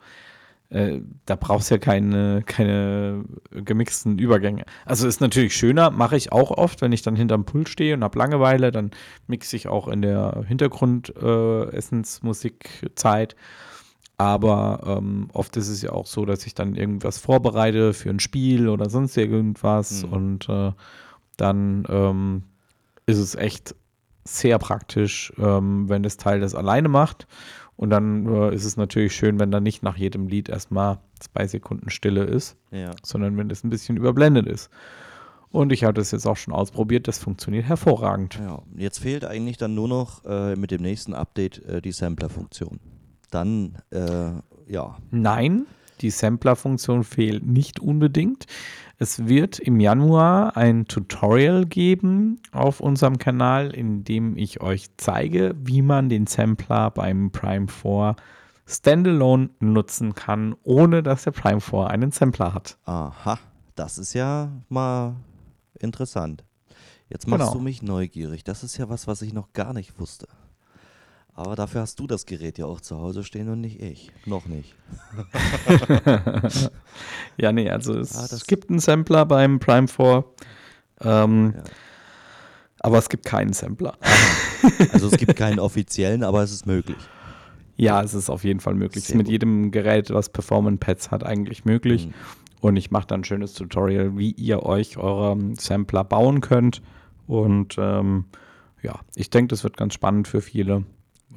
äh, 0.68 1.01
da 1.26 1.35
brauchst 1.37 1.70
du 1.70 1.74
ja 1.74 1.78
keine, 1.78 2.43
keine 2.47 3.24
gemixten 3.51 4.18
Übergänge. 4.18 4.64
Also 4.85 5.07
ist 5.09 5.20
natürlich 5.20 5.57
schöner, 5.57 5.91
mache 5.91 6.16
ich 6.16 6.33
auch 6.33 6.53
oft, 6.53 6.81
wenn 6.83 6.93
ich 6.93 7.03
dann 7.03 7.16
hinterm 7.16 7.45
Pult 7.45 7.68
stehe 7.68 7.95
und 7.95 8.05
habe 8.05 8.16
Langeweile, 8.18 8.70
dann 8.70 8.93
mixe 9.26 9.57
ich 9.57 9.66
auch 9.66 9.89
in 9.89 10.03
der 10.03 10.45
Hintergrund-Essensmusikzeit. 10.47 13.33
Äh, 13.33 13.37
aber 14.20 14.80
ähm, 14.84 15.28
oft 15.32 15.56
ist 15.56 15.70
es 15.70 15.80
ja 15.80 15.92
auch 15.92 16.04
so, 16.04 16.26
dass 16.26 16.44
ich 16.44 16.54
dann 16.54 16.74
irgendwas 16.74 17.16
vorbereite 17.16 17.94
für 17.94 18.10
ein 18.10 18.20
Spiel 18.20 18.68
oder 18.68 18.90
sonst 18.90 19.16
irgendwas. 19.16 20.02
Mhm. 20.04 20.12
Und 20.12 20.48
äh, 20.50 20.72
dann 21.38 21.86
ähm, 21.88 22.42
ist 23.06 23.16
es 23.16 23.34
echt 23.34 23.74
sehr 24.24 24.58
praktisch, 24.58 25.32
ähm, 25.38 25.88
wenn 25.88 26.02
das 26.02 26.18
Teil 26.18 26.40
das 26.40 26.54
alleine 26.54 26.90
macht. 26.90 27.28
Und 27.76 27.88
dann 27.88 28.26
äh, 28.26 28.54
ist 28.54 28.66
es 28.66 28.76
natürlich 28.76 29.16
schön, 29.16 29.40
wenn 29.40 29.50
dann 29.50 29.62
nicht 29.62 29.82
nach 29.82 29.96
jedem 29.96 30.26
Lied 30.26 30.50
erstmal 30.50 30.98
zwei 31.18 31.46
Sekunden 31.46 31.88
Stille 31.88 32.24
ist, 32.24 32.58
ja. 32.72 32.90
sondern 33.02 33.38
wenn 33.38 33.48
das 33.48 33.64
ein 33.64 33.70
bisschen 33.70 33.96
überblendet 33.96 34.46
ist. 34.46 34.68
Und 35.48 35.72
ich 35.72 35.84
habe 35.84 35.94
das 35.94 36.10
jetzt 36.10 36.26
auch 36.26 36.36
schon 36.36 36.52
ausprobiert, 36.52 37.08
das 37.08 37.18
funktioniert 37.18 37.64
hervorragend. 37.64 38.38
Ja, 38.38 38.60
jetzt 38.76 38.98
fehlt 38.98 39.24
eigentlich 39.24 39.56
dann 39.56 39.74
nur 39.74 39.88
noch 39.88 40.26
äh, 40.26 40.56
mit 40.56 40.72
dem 40.72 40.82
nächsten 40.82 41.14
Update 41.14 41.64
äh, 41.64 41.80
die 41.80 41.92
Sampler-Funktion 41.92 42.80
dann 43.31 43.78
äh, 43.91 44.31
ja. 44.66 44.97
Nein, 45.11 45.66
die 46.01 46.11
Sampler-Funktion 46.11 47.05
fehlt 47.05 47.45
nicht 47.47 47.81
unbedingt. 47.81 48.47
Es 48.99 49.26
wird 49.26 49.59
im 49.59 49.81
Januar 49.81 50.57
ein 50.57 50.85
Tutorial 50.87 51.64
geben 51.66 52.41
auf 52.53 52.81
unserem 52.81 53.18
Kanal, 53.18 53.70
in 53.74 54.05
dem 54.05 54.37
ich 54.37 54.61
euch 54.61 54.89
zeige, 54.99 55.55
wie 55.62 55.83
man 55.83 56.09
den 56.09 56.26
Sampler 56.26 56.91
beim 56.91 57.31
Prime 57.31 57.68
4 57.68 58.14
standalone 58.66 59.51
nutzen 59.59 60.14
kann, 60.14 60.55
ohne 60.62 61.03
dass 61.03 61.24
der 61.24 61.33
Prime 61.33 61.61
4 61.61 61.89
einen 61.89 62.12
Sampler 62.12 62.55
hat. 62.55 62.78
Aha, 62.85 63.39
das 63.74 63.99
ist 63.99 64.14
ja 64.14 64.51
mal 64.68 65.16
interessant. 65.78 66.45
Jetzt 67.09 67.26
machst 67.26 67.47
Genau. 67.47 67.55
du 67.55 67.61
mich 67.61 67.83
neugierig. 67.83 68.45
Das 68.45 68.62
ist 68.62 68.76
ja 68.76 68.89
was, 68.89 69.09
was 69.09 69.22
ich 69.22 69.33
noch 69.33 69.53
gar 69.53 69.72
nicht 69.72 69.99
wusste. 69.99 70.28
Aber 71.35 71.55
dafür 71.57 71.81
hast 71.83 71.99
du 71.99 72.07
das 72.07 72.26
Gerät 72.26 72.59
ja 72.59 72.66
auch 72.66 72.81
zu 72.81 72.99
Hause 72.99 73.24
stehen 73.24 73.49
und 73.49 73.61
nicht 73.62 73.81
ich. 73.81 74.12
Noch 74.26 74.47
nicht. 74.47 74.74
Ja, 77.37 77.53
nee, 77.53 77.70
also 77.70 77.99
es 77.99 78.14
Ah, 78.16 78.37
gibt 78.47 78.68
einen 78.70 78.81
Sampler 78.81 79.24
beim 79.24 79.59
Prime 79.59 79.89
4, 79.89 80.24
ähm, 81.03 81.55
Ja. 81.57 81.62
aber 82.81 82.99
es 82.99 83.09
gibt 83.09 83.24
keinen 83.24 83.53
Sampler. 83.53 83.97
Also 84.93 85.07
es 85.09 85.16
gibt 85.16 85.37
keinen 85.37 85.59
offiziellen, 85.59 86.22
aber 86.22 86.43
es 86.43 86.53
ist 86.53 86.66
möglich. 86.66 86.99
Ja, 87.76 88.03
es 88.03 88.12
ist 88.12 88.28
auf 88.28 88.45
jeden 88.45 88.61
Fall 88.61 88.74
möglich. 88.74 89.05
Sehr 89.05 89.14
ist 89.14 89.16
mit 89.16 89.26
gut. 89.26 89.33
jedem 89.33 89.70
Gerät, 89.70 90.11
was 90.11 90.28
Performance-Pads 90.28 91.11
hat, 91.11 91.24
eigentlich 91.24 91.64
möglich. 91.64 92.09
Mhm. 92.09 92.14
Und 92.61 92.76
ich 92.76 92.91
mache 92.91 93.07
dann 93.07 93.20
ein 93.20 93.24
schönes 93.24 93.55
Tutorial, 93.55 94.18
wie 94.18 94.33
ihr 94.33 94.62
euch 94.64 94.99
euren 94.99 95.55
Sampler 95.55 96.05
bauen 96.05 96.43
könnt. 96.43 96.83
Und 97.26 97.76
ähm, 97.78 98.26
ja, 98.83 99.01
ich 99.14 99.31
denke, 99.31 99.49
das 99.49 99.64
wird 99.64 99.78
ganz 99.78 99.95
spannend 99.95 100.28
für 100.28 100.43
viele. 100.43 100.85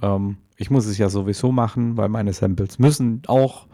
Ähm, 0.02 0.38
ich 0.58 0.70
muss 0.70 0.86
es 0.86 0.98
ja 0.98 1.10
sowieso 1.10 1.52
machen, 1.52 1.98
weil 1.98 2.10
meine 2.10 2.34
Samples 2.34 2.80
müssen 2.80 3.22
auch 3.28 3.68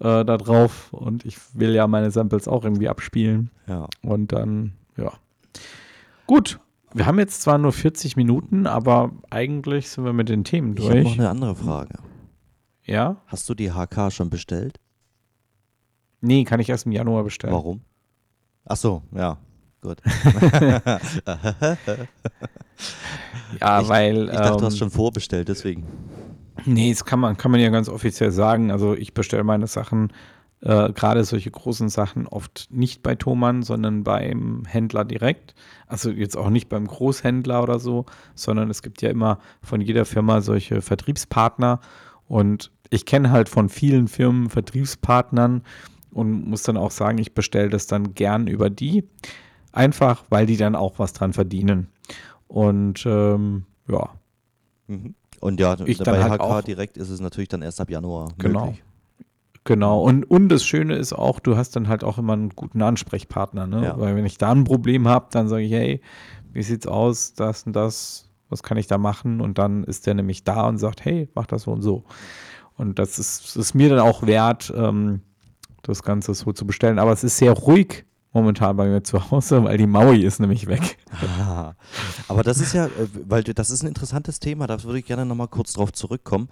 äh, 0.00 0.24
da 0.24 0.36
drauf. 0.36 0.92
Und 0.92 1.24
ich 1.24 1.38
will 1.54 1.74
ja 1.74 1.86
meine 1.86 2.10
Samples 2.10 2.48
auch 2.48 2.64
irgendwie 2.64 2.88
abspielen. 2.88 3.50
Ja. 3.66 3.86
Und 4.02 4.32
dann, 4.32 4.72
ja. 4.96 5.12
Gut. 6.26 6.60
Wir 6.96 7.06
haben 7.06 7.18
jetzt 7.18 7.42
zwar 7.42 7.58
nur 7.58 7.72
40 7.72 8.16
Minuten, 8.16 8.68
aber 8.68 9.10
eigentlich 9.28 9.88
sind 9.88 10.04
wir 10.04 10.12
mit 10.12 10.28
den 10.28 10.44
Themen 10.44 10.76
Ich 10.76 10.84
habe 10.84 10.98
noch 10.98 11.02
durch. 11.04 11.18
eine 11.18 11.28
andere 11.28 11.56
Frage. 11.56 11.98
Ja? 12.84 13.16
Hast 13.26 13.48
du 13.48 13.54
die 13.54 13.72
HK 13.72 14.12
schon 14.12 14.30
bestellt? 14.30 14.78
Nee, 16.20 16.44
kann 16.44 16.60
ich 16.60 16.68
erst 16.68 16.86
im 16.86 16.92
Januar 16.92 17.24
bestellen. 17.24 17.52
Warum? 17.52 17.80
Ach 18.64 18.76
so, 18.76 19.02
ja. 19.12 19.38
Gut. 19.84 19.98
Ja, 23.60 23.80
Ich- 23.80 23.88
weil. 23.88 24.24
Ich 24.24 24.30
dachte, 24.30 24.52
du 24.52 24.58
ähm, 24.58 24.64
hast 24.64 24.78
schon 24.78 24.90
vorbestellt, 24.90 25.48
deswegen. 25.48 25.84
Nee, 26.64 26.90
das 26.90 27.04
kann 27.04 27.20
man, 27.20 27.36
kann 27.36 27.50
man 27.50 27.60
ja 27.60 27.68
ganz 27.68 27.88
offiziell 27.88 28.30
sagen. 28.32 28.70
Also 28.72 28.94
ich 28.94 29.14
bestelle 29.14 29.44
meine 29.44 29.66
Sachen, 29.66 30.12
äh, 30.60 30.92
gerade 30.92 31.22
solche 31.24 31.50
großen 31.50 31.88
Sachen, 31.88 32.26
oft 32.26 32.68
nicht 32.70 33.02
bei 33.02 33.14
Thomann, 33.14 33.62
sondern 33.62 34.02
beim 34.02 34.64
Händler 34.66 35.04
direkt. 35.04 35.54
Also 35.86 36.10
jetzt 36.10 36.36
auch 36.36 36.50
nicht 36.50 36.68
beim 36.68 36.86
Großhändler 36.86 37.62
oder 37.62 37.78
so, 37.78 38.06
sondern 38.34 38.70
es 38.70 38.82
gibt 38.82 39.02
ja 39.02 39.10
immer 39.10 39.38
von 39.62 39.80
jeder 39.80 40.04
Firma 40.04 40.40
solche 40.40 40.80
Vertriebspartner. 40.82 41.80
Und 42.26 42.70
ich 42.90 43.04
kenne 43.06 43.30
halt 43.30 43.48
von 43.48 43.68
vielen 43.68 44.08
Firmen 44.08 44.48
Vertriebspartnern 44.50 45.62
und 46.12 46.48
muss 46.48 46.62
dann 46.62 46.76
auch 46.76 46.90
sagen, 46.92 47.18
ich 47.18 47.34
bestelle 47.34 47.68
das 47.68 47.86
dann 47.86 48.14
gern 48.14 48.46
über 48.46 48.70
die. 48.70 49.04
Einfach, 49.74 50.24
weil 50.30 50.46
die 50.46 50.56
dann 50.56 50.74
auch 50.76 50.98
was 50.98 51.12
dran 51.12 51.32
verdienen. 51.32 51.88
Und 52.48 53.04
ähm, 53.06 53.64
ja, 53.88 54.10
Mhm. 54.86 55.14
Und 55.40 55.60
ja, 55.60 55.76
Ich 55.86 55.98
bei 55.98 56.22
halt 56.22 56.34
HK 56.34 56.40
auch- 56.40 56.62
direkt 56.62 56.96
ist 56.98 57.08
es 57.10 57.20
natürlich 57.20 57.48
dann 57.48 57.62
erst 57.62 57.80
ab 57.80 57.90
Januar 57.90 58.28
Genau. 58.38 58.66
möglich. 58.66 58.82
Genau, 59.64 60.02
und, 60.02 60.24
und 60.30 60.50
das 60.50 60.62
Schöne 60.64 60.94
ist 60.96 61.14
auch, 61.14 61.40
du 61.40 61.56
hast 61.56 61.74
dann 61.74 61.88
halt 61.88 62.04
auch 62.04 62.18
immer 62.18 62.34
einen 62.34 62.50
guten 62.50 62.82
Ansprechpartner, 62.82 63.66
ne? 63.66 63.82
Ja. 63.84 63.98
Weil 63.98 64.14
wenn 64.14 64.26
ich 64.26 64.36
da 64.36 64.52
ein 64.52 64.64
Problem 64.64 65.08
habe, 65.08 65.28
dann 65.30 65.48
sage 65.48 65.62
ich, 65.62 65.72
hey, 65.72 66.02
wie 66.52 66.62
sieht's 66.62 66.86
aus, 66.86 67.32
das 67.32 67.62
und 67.64 67.72
das, 67.74 68.28
was 68.50 68.62
kann 68.62 68.76
ich 68.76 68.86
da 68.88 68.98
machen? 68.98 69.40
Und 69.40 69.56
dann 69.58 69.84
ist 69.84 70.06
der 70.06 70.12
nämlich 70.14 70.44
da 70.44 70.68
und 70.68 70.76
sagt, 70.76 71.04
hey, 71.06 71.30
mach 71.34 71.46
das 71.46 71.62
so 71.62 71.72
und 71.72 71.80
so. 71.82 72.04
Und 72.76 72.98
das 72.98 73.18
ist, 73.18 73.56
ist 73.56 73.74
mir 73.74 73.88
dann 73.88 74.00
auch 74.00 74.26
wert, 74.26 74.70
ähm, 74.76 75.22
das 75.82 76.02
Ganze 76.02 76.34
so 76.34 76.52
zu 76.52 76.66
bestellen. 76.66 76.98
Aber 76.98 77.12
es 77.12 77.24
ist 77.24 77.38
sehr 77.38 77.52
ruhig 77.52 78.04
momentan 78.34 78.76
bei 78.76 78.86
mir 78.86 79.02
zu 79.02 79.30
Hause, 79.30 79.64
weil 79.64 79.78
die 79.78 79.86
Maui 79.86 80.22
ist 80.22 80.40
nämlich 80.40 80.66
weg. 80.66 80.98
Ah, 81.40 81.74
aber 82.28 82.42
das 82.42 82.60
ist 82.60 82.74
ja, 82.74 82.86
äh, 82.86 82.90
weil 83.26 83.42
du- 83.44 83.54
das 83.54 83.70
ist 83.70 83.82
ein 83.82 83.86
interessantes 83.86 84.40
Thema, 84.40 84.66
da 84.66 84.82
würde 84.82 84.98
ich 84.98 85.06
gerne 85.06 85.24
nochmal 85.24 85.48
kurz 85.48 85.72
drauf 85.72 85.92
zurückkommen. 85.92 86.48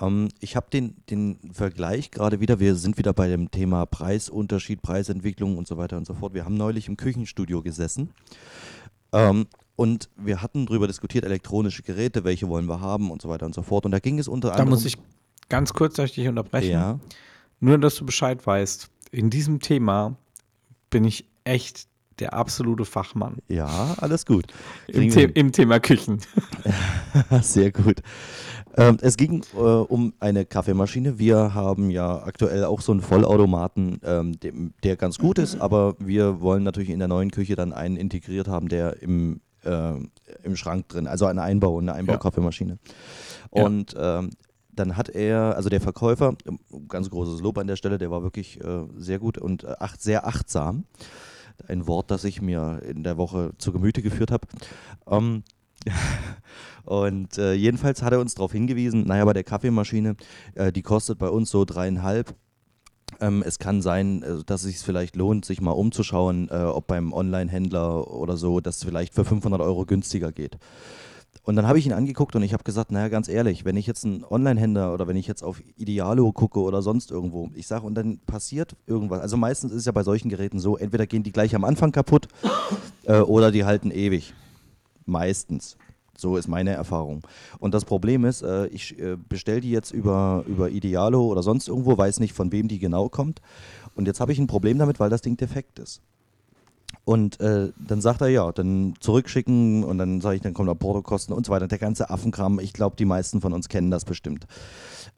Ähm, 0.00 0.28
ich 0.40 0.56
habe 0.56 0.66
den, 0.72 0.96
den 1.10 1.38
Vergleich 1.52 2.10
gerade 2.10 2.40
wieder, 2.40 2.58
wir 2.58 2.74
sind 2.74 2.98
wieder 2.98 3.12
bei 3.12 3.28
dem 3.28 3.50
Thema 3.50 3.86
Preisunterschied, 3.86 4.82
Preisentwicklung 4.82 5.56
und 5.58 5.68
so 5.68 5.76
weiter 5.76 5.96
und 5.96 6.06
so 6.06 6.14
fort. 6.14 6.34
Wir 6.34 6.44
haben 6.44 6.56
neulich 6.56 6.88
im 6.88 6.96
Küchenstudio 6.96 7.62
gesessen 7.62 8.10
ähm, 9.12 9.46
und 9.76 10.08
wir 10.16 10.42
hatten 10.42 10.66
darüber 10.66 10.86
diskutiert, 10.86 11.24
elektronische 11.24 11.82
Geräte, 11.82 12.24
welche 12.24 12.48
wollen 12.48 12.66
wir 12.66 12.80
haben 12.80 13.10
und 13.10 13.20
so 13.22 13.28
weiter 13.28 13.46
und 13.46 13.54
so 13.54 13.62
fort. 13.62 13.84
Und 13.84 13.90
da 13.92 13.98
ging 13.98 14.18
es 14.18 14.26
unter 14.26 14.48
Da 14.48 14.54
anderem. 14.54 14.70
muss 14.70 14.84
ich 14.84 14.96
ganz 15.48 15.72
kurz 15.74 15.94
dass 15.94 16.06
ich 16.10 16.14
dich 16.16 16.28
unterbrechen. 16.28 16.70
Ja, 16.72 16.98
Nur, 17.60 17.78
dass 17.78 17.94
du 17.96 18.04
Bescheid 18.06 18.44
weißt, 18.46 18.88
in 19.12 19.30
diesem 19.30 19.60
Thema 19.60 20.16
bin 20.90 21.04
ich 21.04 21.26
echt 21.44 21.88
der 22.18 22.32
absolute 22.32 22.84
Fachmann. 22.84 23.36
ja, 23.48 23.94
alles 23.98 24.24
gut. 24.24 24.46
Im, 24.88 25.10
The. 25.10 25.24
Im 25.34 25.52
Thema 25.52 25.80
Küchen. 25.80 26.20
Sehr 27.42 27.72
gut. 27.72 28.00
Ähm, 28.76 28.98
es 29.00 29.16
ging 29.16 29.42
äh, 29.54 29.58
um 29.58 30.12
eine 30.20 30.44
Kaffeemaschine. 30.44 31.18
Wir 31.18 31.54
haben 31.54 31.90
ja 31.90 32.22
aktuell 32.22 32.64
auch 32.64 32.80
so 32.80 32.92
einen 32.92 33.00
Vollautomaten, 33.00 34.00
ähm, 34.04 34.38
dem, 34.40 34.74
der 34.82 34.96
ganz 34.96 35.18
gut 35.18 35.38
ist, 35.38 35.60
aber 35.60 35.94
wir 35.98 36.40
wollen 36.40 36.62
natürlich 36.62 36.90
in 36.90 36.98
der 36.98 37.08
neuen 37.08 37.30
Küche 37.30 37.56
dann 37.56 37.72
einen 37.72 37.96
integriert 37.96 38.48
haben, 38.48 38.68
der 38.68 39.02
im, 39.02 39.40
äh, 39.64 39.94
im 40.42 40.56
Schrank 40.56 40.88
drin, 40.88 41.06
also 41.06 41.26
eine 41.26 41.42
Einbau, 41.42 41.78
eine 41.78 41.94
Einbaukaffeemaschine. 41.94 42.78
Ja. 43.54 43.64
Und 43.64 43.94
ähm, 43.98 44.30
dann 44.76 44.96
hat 44.96 45.08
er, 45.08 45.56
also 45.56 45.68
der 45.68 45.80
Verkäufer, 45.80 46.34
ähm, 46.46 46.58
ganz 46.88 47.10
großes 47.10 47.40
Lob 47.40 47.58
an 47.58 47.66
der 47.66 47.76
Stelle, 47.76 47.98
der 47.98 48.10
war 48.10 48.22
wirklich 48.22 48.60
äh, 48.62 48.84
sehr 48.96 49.18
gut 49.18 49.38
und 49.38 49.64
äh, 49.64 49.74
sehr 49.98 50.26
achtsam. 50.26 50.84
Ein 51.66 51.86
Wort, 51.86 52.10
das 52.10 52.24
ich 52.24 52.42
mir 52.42 52.82
in 52.86 53.02
der 53.02 53.16
Woche 53.16 53.52
zu 53.58 53.72
Gemüte 53.72 54.02
geführt 54.02 54.30
habe. 54.30 54.46
Ähm, 55.08 55.42
und 56.84 57.38
äh, 57.38 57.54
jedenfalls 57.54 58.02
hat 58.02 58.12
er 58.12 58.20
uns 58.20 58.34
darauf 58.34 58.52
hingewiesen, 58.52 59.04
naja, 59.06 59.24
bei 59.24 59.32
der 59.32 59.44
Kaffeemaschine, 59.44 60.16
äh, 60.54 60.72
die 60.72 60.82
kostet 60.82 61.18
bei 61.18 61.28
uns 61.28 61.50
so 61.50 61.64
dreieinhalb. 61.64 62.34
Ähm, 63.20 63.42
es 63.46 63.58
kann 63.58 63.82
sein, 63.82 64.22
äh, 64.22 64.44
dass 64.44 64.62
es 64.62 64.68
sich 64.68 64.78
vielleicht 64.78 65.16
lohnt, 65.16 65.44
sich 65.44 65.60
mal 65.60 65.70
umzuschauen, 65.70 66.48
äh, 66.50 66.56
ob 66.56 66.86
beim 66.86 67.12
Online-Händler 67.12 68.10
oder 68.12 68.36
so 68.36 68.60
das 68.60 68.84
vielleicht 68.84 69.14
für 69.14 69.24
500 69.24 69.60
Euro 69.60 69.86
günstiger 69.86 70.32
geht. 70.32 70.58
Und 71.42 71.56
dann 71.56 71.66
habe 71.66 71.78
ich 71.78 71.86
ihn 71.86 71.92
angeguckt 71.92 72.34
und 72.34 72.42
ich 72.42 72.52
habe 72.52 72.64
gesagt, 72.64 72.90
naja, 72.90 73.08
ganz 73.08 73.28
ehrlich, 73.28 73.64
wenn 73.64 73.76
ich 73.76 73.86
jetzt 73.86 74.04
einen 74.04 74.24
Online-Händler 74.24 74.92
oder 74.92 75.06
wenn 75.06 75.16
ich 75.16 75.26
jetzt 75.26 75.42
auf 75.42 75.62
Idealo 75.76 76.32
gucke 76.32 76.60
oder 76.60 76.82
sonst 76.82 77.10
irgendwo, 77.10 77.50
ich 77.54 77.66
sage, 77.66 77.86
und 77.86 77.94
dann 77.94 78.18
passiert 78.26 78.76
irgendwas. 78.86 79.20
Also 79.20 79.36
meistens 79.36 79.72
ist 79.72 79.78
es 79.78 79.84
ja 79.84 79.92
bei 79.92 80.02
solchen 80.02 80.28
Geräten 80.28 80.58
so, 80.58 80.76
entweder 80.76 81.06
gehen 81.06 81.22
die 81.22 81.32
gleich 81.32 81.54
am 81.54 81.64
Anfang 81.64 81.92
kaputt 81.92 82.28
äh, 83.04 83.20
oder 83.20 83.50
die 83.52 83.64
halten 83.64 83.90
ewig. 83.90 84.34
Meistens. 85.04 85.76
So 86.16 86.36
ist 86.36 86.48
meine 86.48 86.70
Erfahrung. 86.70 87.22
Und 87.58 87.74
das 87.74 87.84
Problem 87.84 88.24
ist, 88.24 88.42
äh, 88.42 88.66
ich 88.68 88.98
äh, 88.98 89.16
bestelle 89.16 89.60
die 89.60 89.70
jetzt 89.70 89.92
über, 89.92 90.44
über 90.46 90.70
Idealo 90.70 91.26
oder 91.26 91.42
sonst 91.42 91.68
irgendwo, 91.68 91.96
weiß 91.96 92.20
nicht, 92.20 92.32
von 92.32 92.52
wem 92.52 92.68
die 92.68 92.78
genau 92.78 93.08
kommt. 93.08 93.42
Und 93.94 94.06
jetzt 94.06 94.20
habe 94.20 94.32
ich 94.32 94.38
ein 94.38 94.46
Problem 94.46 94.78
damit, 94.78 94.98
weil 94.98 95.10
das 95.10 95.20
Ding 95.20 95.36
defekt 95.36 95.78
ist. 95.78 96.00
Und 97.06 97.38
äh, 97.38 97.70
dann 97.78 98.00
sagt 98.00 98.20
er, 98.20 98.26
ja, 98.26 98.50
dann 98.50 98.94
zurückschicken 98.98 99.84
und 99.84 99.96
dann 99.96 100.20
sage 100.20 100.34
ich, 100.34 100.42
dann 100.42 100.54
kommen 100.54 100.66
da 100.66 100.74
Portokosten 100.74 101.32
und 101.32 101.46
so 101.46 101.52
weiter. 101.52 101.68
Der 101.68 101.78
ganze 101.78 102.10
Affenkram, 102.10 102.58
ich 102.58 102.72
glaube, 102.72 102.96
die 102.96 103.04
meisten 103.04 103.40
von 103.40 103.52
uns 103.52 103.68
kennen 103.68 103.92
das 103.92 104.04
bestimmt. 104.04 104.48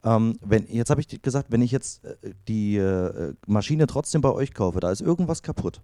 Ähm, 0.03 0.37
wenn, 0.45 0.67
jetzt 0.67 0.91
habe 0.91 1.01
ich 1.01 1.19
gesagt, 1.23 1.47
wenn 1.49 1.63
ich 1.63 1.71
jetzt 1.71 2.05
äh, 2.05 2.35
die 2.47 2.77
äh, 2.77 3.33
Maschine 3.47 3.87
trotzdem 3.87 4.21
bei 4.21 4.31
euch 4.31 4.53
kaufe, 4.53 4.79
da 4.79 4.91
ist 4.91 5.01
irgendwas 5.01 5.41
kaputt. 5.41 5.81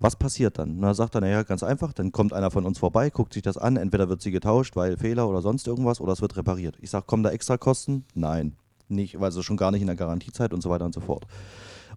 Was 0.00 0.16
passiert 0.16 0.58
dann? 0.58 0.78
Na, 0.80 0.94
sagt 0.94 1.14
er, 1.14 1.20
naja, 1.20 1.44
ganz 1.44 1.62
einfach, 1.62 1.92
dann 1.92 2.10
kommt 2.10 2.32
einer 2.32 2.50
von 2.50 2.66
uns 2.66 2.80
vorbei, 2.80 3.08
guckt 3.10 3.32
sich 3.32 3.44
das 3.44 3.56
an, 3.56 3.76
entweder 3.76 4.08
wird 4.08 4.22
sie 4.22 4.32
getauscht, 4.32 4.74
weil 4.74 4.96
Fehler 4.96 5.28
oder 5.28 5.42
sonst 5.42 5.68
irgendwas, 5.68 6.00
oder 6.00 6.12
es 6.12 6.20
wird 6.20 6.36
repariert. 6.36 6.76
Ich 6.80 6.90
sage, 6.90 7.06
kommen 7.06 7.22
da 7.22 7.30
extra 7.30 7.56
Kosten? 7.56 8.04
Nein, 8.14 8.56
nicht, 8.88 9.16
also 9.20 9.44
schon 9.44 9.56
gar 9.56 9.70
nicht 9.70 9.80
in 9.80 9.86
der 9.86 9.94
Garantiezeit 9.94 10.52
und 10.52 10.60
so 10.60 10.70
weiter 10.70 10.86
und 10.86 10.92
so 10.92 11.00
fort. 11.00 11.24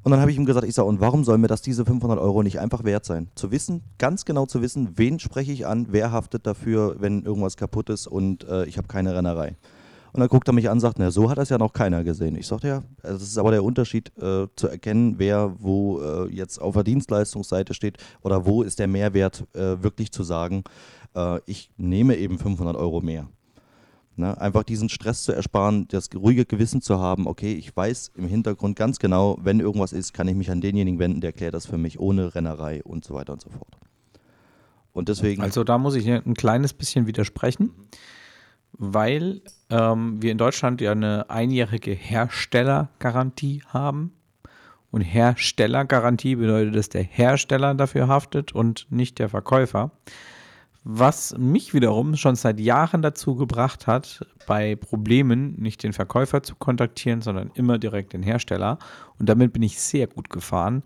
Und 0.03 0.11
dann 0.11 0.21
habe 0.21 0.31
ich 0.31 0.37
ihm 0.37 0.45
gesagt, 0.45 0.65
ich 0.65 0.75
sage, 0.75 0.87
und 0.87 1.01
warum 1.01 1.23
soll 1.23 1.37
mir 1.37 1.47
das 1.47 1.61
diese 1.61 1.85
500 1.85 2.19
Euro 2.19 2.41
nicht 2.41 2.59
einfach 2.59 2.83
wert 2.83 3.05
sein? 3.05 3.29
Zu 3.35 3.51
wissen, 3.51 3.83
ganz 3.97 4.23
genau 4.25 4.45
zu 4.45 4.61
wissen, 4.61 4.93
wen 4.95 5.19
spreche 5.19 5.51
ich 5.51 5.67
an, 5.67 5.87
wer 5.89 6.11
haftet 6.11 6.47
dafür, 6.47 6.95
wenn 6.99 7.23
irgendwas 7.23 7.57
kaputt 7.57 7.89
ist 7.89 8.07
und 8.07 8.45
äh, 8.45 8.65
ich 8.65 8.77
habe 8.77 8.87
keine 8.87 9.13
Rennerei. 9.13 9.57
Und 10.11 10.21
dann 10.21 10.29
guckt 10.29 10.47
er 10.47 10.53
mich 10.53 10.69
an 10.69 10.77
und 10.77 10.79
sagt, 10.79 10.97
na, 10.97 11.11
so 11.11 11.29
hat 11.29 11.37
das 11.37 11.49
ja 11.49 11.57
noch 11.57 11.73
keiner 11.73 12.03
gesehen. 12.03 12.35
Ich 12.35 12.47
sagte, 12.47 12.67
ja, 12.67 12.83
also 13.03 13.19
das 13.19 13.27
ist 13.27 13.37
aber 13.37 13.51
der 13.51 13.63
Unterschied, 13.63 14.11
äh, 14.17 14.47
zu 14.55 14.67
erkennen, 14.67 15.15
wer 15.17 15.53
wo 15.59 16.01
äh, 16.01 16.33
jetzt 16.33 16.59
auf 16.59 16.73
der 16.73 16.83
Dienstleistungsseite 16.83 17.73
steht 17.73 17.97
oder 18.21 18.45
wo 18.45 18.63
ist 18.63 18.79
der 18.79 18.87
Mehrwert, 18.87 19.45
äh, 19.53 19.83
wirklich 19.83 20.11
zu 20.11 20.23
sagen, 20.23 20.63
äh, 21.15 21.39
ich 21.45 21.69
nehme 21.77 22.15
eben 22.15 22.39
500 22.39 22.75
Euro 22.75 23.01
mehr. 23.01 23.27
Ne? 24.19 24.39
Einfach 24.39 24.63
diesen 24.63 24.89
Stress 24.89 25.23
zu 25.23 25.31
ersparen, 25.31 25.87
das 25.87 26.09
ruhige 26.13 26.45
Gewissen 26.45 26.81
zu 26.81 26.99
haben, 26.99 27.25
okay, 27.25 27.53
ich 27.53 27.75
weiß 27.75 28.11
im 28.15 28.27
Hintergrund 28.27 28.75
ganz 28.75 28.99
genau, 28.99 29.37
wenn 29.41 29.59
irgendwas 29.59 29.93
ist, 29.93 30.13
kann 30.13 30.27
ich 30.27 30.35
mich 30.35 30.51
an 30.51 30.61
denjenigen 30.61 30.99
wenden, 30.99 31.21
der 31.21 31.31
klärt 31.31 31.53
das 31.53 31.65
für 31.65 31.77
mich 31.77 31.99
ohne 31.99 32.35
Rennerei 32.35 32.83
und 32.83 33.05
so 33.05 33.15
weiter 33.15 33.33
und 33.33 33.41
so 33.41 33.49
fort. 33.49 33.77
Und 34.91 35.09
deswegen, 35.09 35.41
Also 35.41 35.63
da 35.63 35.77
muss 35.77 35.95
ich 35.95 36.09
ein 36.09 36.33
kleines 36.33 36.73
bisschen 36.73 37.07
widersprechen, 37.07 37.71
weil 38.73 39.41
ähm, 39.69 40.21
wir 40.21 40.31
in 40.31 40.37
Deutschland 40.37 40.81
ja 40.81 40.91
eine 40.91 41.29
einjährige 41.29 41.91
Herstellergarantie 41.91 43.63
haben. 43.67 44.13
Und 44.91 45.01
Herstellergarantie 45.01 46.35
bedeutet, 46.35 46.75
dass 46.75 46.89
der 46.89 47.03
Hersteller 47.03 47.75
dafür 47.75 48.07
haftet 48.07 48.53
und 48.53 48.87
nicht 48.89 49.19
der 49.19 49.29
Verkäufer. 49.29 49.91
Was 50.83 51.37
mich 51.37 51.73
wiederum 51.73 52.15
schon 52.15 52.35
seit 52.35 52.59
Jahren 52.59 53.01
dazu 53.01 53.35
gebracht 53.35 53.85
hat, 53.85 54.25
bei 54.47 54.75
Problemen 54.75 55.55
nicht 55.59 55.83
den 55.83 55.93
Verkäufer 55.93 56.41
zu 56.41 56.55
kontaktieren, 56.55 57.21
sondern 57.21 57.51
immer 57.53 57.77
direkt 57.77 58.13
den 58.13 58.23
Hersteller. 58.23 58.79
Und 59.19 59.27
damit 59.27 59.53
bin 59.53 59.61
ich 59.61 59.79
sehr 59.79 60.07
gut 60.07 60.29
gefahren. 60.29 60.83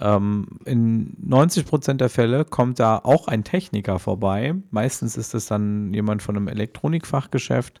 Ähm, 0.00 0.46
in 0.64 1.16
90 1.20 1.66
Prozent 1.66 2.00
der 2.00 2.10
Fälle 2.10 2.44
kommt 2.44 2.80
da 2.80 2.98
auch 2.98 3.28
ein 3.28 3.44
Techniker 3.44 3.98
vorbei. 3.98 4.54
Meistens 4.70 5.16
ist 5.16 5.34
es 5.34 5.46
dann 5.46 5.94
jemand 5.94 6.22
von 6.22 6.36
einem 6.36 6.48
Elektronikfachgeschäft, 6.48 7.80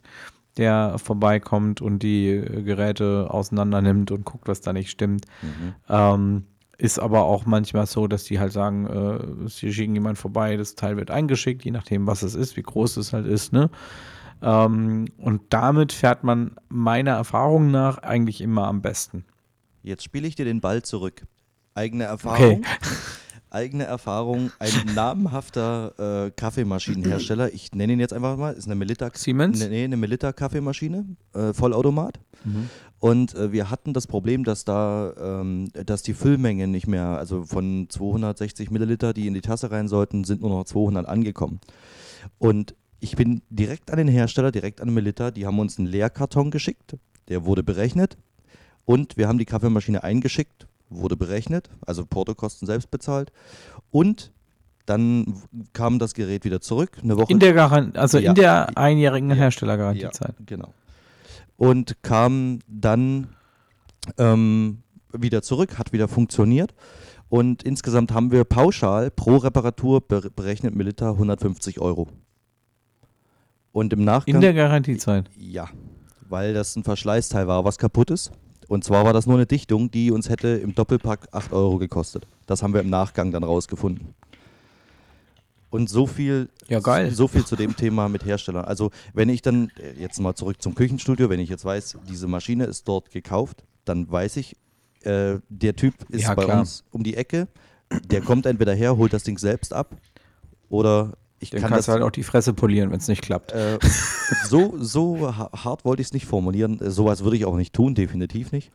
der 0.56 0.98
vorbeikommt 0.98 1.80
und 1.80 2.02
die 2.02 2.40
Geräte 2.64 3.28
auseinander 3.30 3.82
nimmt 3.82 4.10
und 4.10 4.24
guckt, 4.24 4.48
was 4.48 4.60
da 4.60 4.72
nicht 4.72 4.90
stimmt. 4.90 5.26
Mhm. 5.42 5.74
Ähm, 5.88 6.44
ist 6.78 7.00
aber 7.00 7.24
auch 7.24 7.44
manchmal 7.44 7.86
so, 7.86 8.06
dass 8.06 8.24
die 8.24 8.38
halt 8.38 8.52
sagen, 8.52 8.86
äh, 8.86 9.48
sie 9.48 9.72
schicken 9.72 9.94
jemand 9.94 10.16
vorbei, 10.16 10.56
das 10.56 10.76
Teil 10.76 10.96
wird 10.96 11.10
eingeschickt, 11.10 11.64
je 11.64 11.72
nachdem, 11.72 12.06
was 12.06 12.22
es 12.22 12.36
ist, 12.36 12.56
wie 12.56 12.62
groß 12.62 12.96
es 12.98 13.12
halt 13.12 13.26
ist, 13.26 13.52
ne? 13.52 13.68
Ähm, 14.40 15.06
und 15.18 15.42
damit 15.50 15.92
fährt 15.92 16.22
man 16.22 16.52
meiner 16.68 17.10
Erfahrung 17.10 17.72
nach 17.72 17.98
eigentlich 17.98 18.40
immer 18.40 18.68
am 18.68 18.80
besten. 18.80 19.24
Jetzt 19.82 20.04
spiele 20.04 20.28
ich 20.28 20.36
dir 20.36 20.44
den 20.44 20.60
Ball 20.60 20.82
zurück. 20.82 21.26
Eigene 21.74 22.04
Erfahrung. 22.04 22.58
Okay. 22.58 22.62
eigene 23.50 23.84
Erfahrung, 23.84 24.52
ein 24.58 24.94
namhafter 24.94 26.26
äh, 26.26 26.30
Kaffeemaschinenhersteller, 26.30 27.52
ich 27.52 27.72
nenne 27.72 27.94
ihn 27.94 28.00
jetzt 28.00 28.12
einfach 28.12 28.36
mal, 28.36 28.52
ist 28.52 28.66
eine 28.66 28.74
Melitta 28.74 29.10
Siemens? 29.12 29.66
Nee, 29.66 29.84
eine 29.84 29.96
Melitta 29.96 30.32
Kaffeemaschine, 30.32 31.06
äh, 31.34 31.52
Vollautomat. 31.52 32.20
Mhm. 32.44 32.68
Und 33.00 33.34
äh, 33.34 33.52
wir 33.52 33.70
hatten 33.70 33.92
das 33.92 34.06
Problem, 34.06 34.44
dass 34.44 34.64
da, 34.64 35.12
ähm, 35.20 35.70
dass 35.72 36.02
die 36.02 36.14
Füllmenge 36.14 36.66
nicht 36.66 36.88
mehr, 36.88 37.06
also 37.06 37.44
von 37.44 37.86
260 37.88 38.70
Milliliter, 38.70 39.12
die 39.12 39.26
in 39.26 39.34
die 39.34 39.40
Tasse 39.40 39.70
rein 39.70 39.88
sollten, 39.88 40.24
sind 40.24 40.40
nur 40.40 40.50
noch 40.50 40.64
200 40.64 41.06
angekommen. 41.06 41.60
Und 42.38 42.74
ich 43.00 43.14
bin 43.14 43.42
direkt 43.50 43.92
an 43.92 43.98
den 43.98 44.08
Hersteller, 44.08 44.50
direkt 44.50 44.80
an 44.80 44.92
Melitta, 44.92 45.30
die 45.30 45.46
haben 45.46 45.58
uns 45.60 45.78
einen 45.78 45.86
Leerkarton 45.86 46.50
geschickt, 46.50 46.96
der 47.28 47.44
wurde 47.44 47.62
berechnet 47.62 48.16
und 48.84 49.16
wir 49.16 49.28
haben 49.28 49.38
die 49.38 49.44
Kaffeemaschine 49.44 50.02
eingeschickt, 50.02 50.66
wurde 50.88 51.16
berechnet, 51.16 51.70
also 51.86 52.04
Portokosten 52.04 52.66
selbst 52.66 52.90
bezahlt 52.90 53.30
und 53.92 54.32
dann 54.86 55.42
kam 55.74 56.00
das 56.00 56.14
Gerät 56.14 56.44
wieder 56.44 56.60
zurück, 56.60 56.98
eine 57.02 57.16
Woche. 57.16 57.30
In 57.30 57.38
der 57.38 57.52
Garan 57.52 57.92
also 57.94 58.18
ja, 58.18 58.30
in 58.30 58.34
der 58.34 58.76
einjährigen 58.76 59.30
ja, 59.30 59.36
Herstellergarantiezeit. 59.36 60.34
Ja, 60.38 60.44
genau 60.46 60.72
und 61.58 62.02
kam 62.02 62.60
dann 62.68 63.26
ähm, 64.16 64.78
wieder 65.12 65.42
zurück, 65.42 65.78
hat 65.78 65.92
wieder 65.92 66.08
funktioniert. 66.08 66.72
Und 67.28 67.62
insgesamt 67.62 68.12
haben 68.12 68.30
wir 68.30 68.44
pauschal 68.44 69.10
pro 69.10 69.36
Reparatur 69.36 70.00
berechnet 70.00 70.74
mit 70.74 70.86
Liter 70.86 71.10
150 71.10 71.78
Euro. 71.80 72.08
Und 73.72 73.92
im 73.92 74.04
Nachgang. 74.04 74.36
In 74.36 74.40
der 74.40 74.54
Garantiezeit? 74.54 75.28
Ja, 75.36 75.68
weil 76.26 76.54
das 76.54 76.74
ein 76.76 76.84
Verschleißteil 76.84 77.46
war, 77.46 77.64
was 77.64 77.76
kaputt 77.76 78.10
ist. 78.10 78.32
Und 78.68 78.84
zwar 78.84 79.04
war 79.04 79.12
das 79.12 79.26
nur 79.26 79.36
eine 79.36 79.46
Dichtung, 79.46 79.90
die 79.90 80.10
uns 80.10 80.28
hätte 80.28 80.48
im 80.48 80.74
Doppelpack 80.74 81.28
8 81.32 81.52
Euro 81.52 81.78
gekostet. 81.78 82.26
Das 82.46 82.62
haben 82.62 82.72
wir 82.72 82.80
im 82.80 82.90
Nachgang 82.90 83.32
dann 83.32 83.42
rausgefunden. 83.42 84.14
Und 85.70 85.90
so 85.90 86.06
viel, 86.06 86.48
ja, 86.68 86.80
geil. 86.80 87.10
so 87.10 87.28
viel 87.28 87.44
zu 87.44 87.54
dem 87.54 87.76
Thema 87.76 88.08
mit 88.08 88.24
Herstellern. 88.24 88.64
Also 88.64 88.90
wenn 89.12 89.28
ich 89.28 89.42
dann, 89.42 89.70
äh, 89.78 90.00
jetzt 90.00 90.18
mal 90.18 90.34
zurück 90.34 90.62
zum 90.62 90.74
Küchenstudio, 90.74 91.28
wenn 91.28 91.40
ich 91.40 91.50
jetzt 91.50 91.64
weiß, 91.64 91.98
diese 92.08 92.26
Maschine 92.26 92.64
ist 92.64 92.88
dort 92.88 93.10
gekauft, 93.10 93.64
dann 93.84 94.10
weiß 94.10 94.38
ich, 94.38 94.56
äh, 95.02 95.38
der 95.48 95.76
Typ 95.76 95.94
ist 96.08 96.22
ja, 96.22 96.34
bei 96.34 96.44
klar. 96.44 96.60
uns 96.60 96.84
um 96.90 97.02
die 97.02 97.16
Ecke, 97.16 97.48
der 98.06 98.22
kommt 98.22 98.46
entweder 98.46 98.74
her, 98.74 98.96
holt 98.96 99.12
das 99.12 99.24
Ding 99.24 99.38
selbst 99.38 99.72
ab 99.72 99.94
oder 100.68 101.12
ich 101.40 101.50
Dann 101.50 101.60
kann 101.60 101.70
kannst 101.70 101.86
das 101.86 101.94
halt 101.94 102.02
auch 102.02 102.10
die 102.10 102.24
Fresse 102.24 102.52
polieren, 102.52 102.90
wenn 102.90 102.98
es 102.98 103.06
nicht 103.06 103.22
klappt. 103.22 103.52
Äh, 103.52 103.78
so, 104.48 104.74
so 104.78 105.36
hart 105.36 105.84
wollte 105.84 106.02
ich 106.02 106.08
es 106.08 106.12
nicht 106.12 106.26
formulieren. 106.26 106.80
Äh, 106.80 106.90
sowas 106.90 107.22
würde 107.22 107.36
ich 107.36 107.44
auch 107.44 107.56
nicht 107.56 107.72
tun, 107.72 107.94
definitiv 107.94 108.50
nicht. 108.50 108.72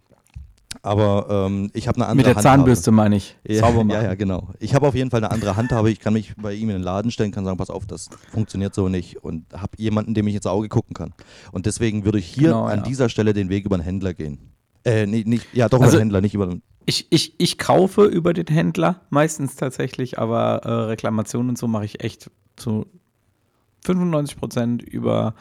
Aber 0.85 1.27
ähm, 1.47 1.71
ich 1.73 1.87
habe 1.87 1.95
eine 1.95 2.07
andere 2.07 2.17
Mit 2.17 2.25
der 2.25 2.35
Handhabe. 2.35 2.57
Zahnbürste 2.57 2.91
meine 2.91 3.15
ich. 3.15 3.37
Sauber 3.49 3.83
machen. 3.85 3.89
Ja, 3.89 4.03
ja, 4.03 4.15
genau. 4.15 4.49
Ich 4.59 4.75
habe 4.75 4.85
auf 4.85 4.93
jeden 4.93 5.09
Fall 5.09 5.23
eine 5.23 5.31
andere 5.31 5.55
Handhabe. 5.55 5.89
Ich 5.89 6.01
kann 6.01 6.11
mich 6.11 6.33
bei 6.35 6.53
ihm 6.53 6.69
in 6.69 6.75
den 6.75 6.83
Laden 6.83 7.09
stellen, 7.09 7.31
kann 7.31 7.45
sagen, 7.45 7.57
pass 7.57 7.69
auf, 7.69 7.85
das 7.87 8.09
funktioniert 8.31 8.75
so 8.75 8.89
nicht. 8.89 9.23
Und 9.23 9.45
habe 9.53 9.71
jemanden, 9.77 10.13
dem 10.13 10.27
ich 10.27 10.35
ins 10.35 10.45
Auge 10.45 10.67
gucken 10.67 10.93
kann. 10.93 11.13
Und 11.53 11.65
deswegen 11.67 12.03
würde 12.03 12.19
ich 12.19 12.25
hier 12.25 12.49
genau, 12.49 12.65
an 12.65 12.79
ja. 12.79 12.83
dieser 12.83 13.07
Stelle 13.07 13.33
den 13.33 13.47
Weg 13.47 13.65
über 13.65 13.77
den 13.77 13.83
Händler 13.83 14.13
gehen. 14.13 14.39
Äh, 14.83 15.05
nee, 15.05 15.23
nicht, 15.25 15.47
ja, 15.53 15.69
doch 15.69 15.77
über 15.77 15.85
also, 15.85 15.97
den 15.97 16.01
Händler, 16.01 16.19
nicht 16.19 16.35
über 16.35 16.47
den. 16.47 16.61
Ich, 16.85 17.07
ich, 17.11 17.33
ich 17.37 17.57
kaufe 17.57 18.03
über 18.03 18.33
den 18.33 18.47
Händler 18.47 18.99
meistens 19.09 19.55
tatsächlich, 19.55 20.19
aber 20.19 20.63
äh, 20.65 20.69
Reklamationen 20.69 21.47
und 21.49 21.57
so 21.57 21.67
mache 21.67 21.85
ich 21.85 22.03
echt 22.03 22.29
zu 22.57 22.85
95 23.85 24.37
Prozent 24.37 24.81
über, 24.81 25.33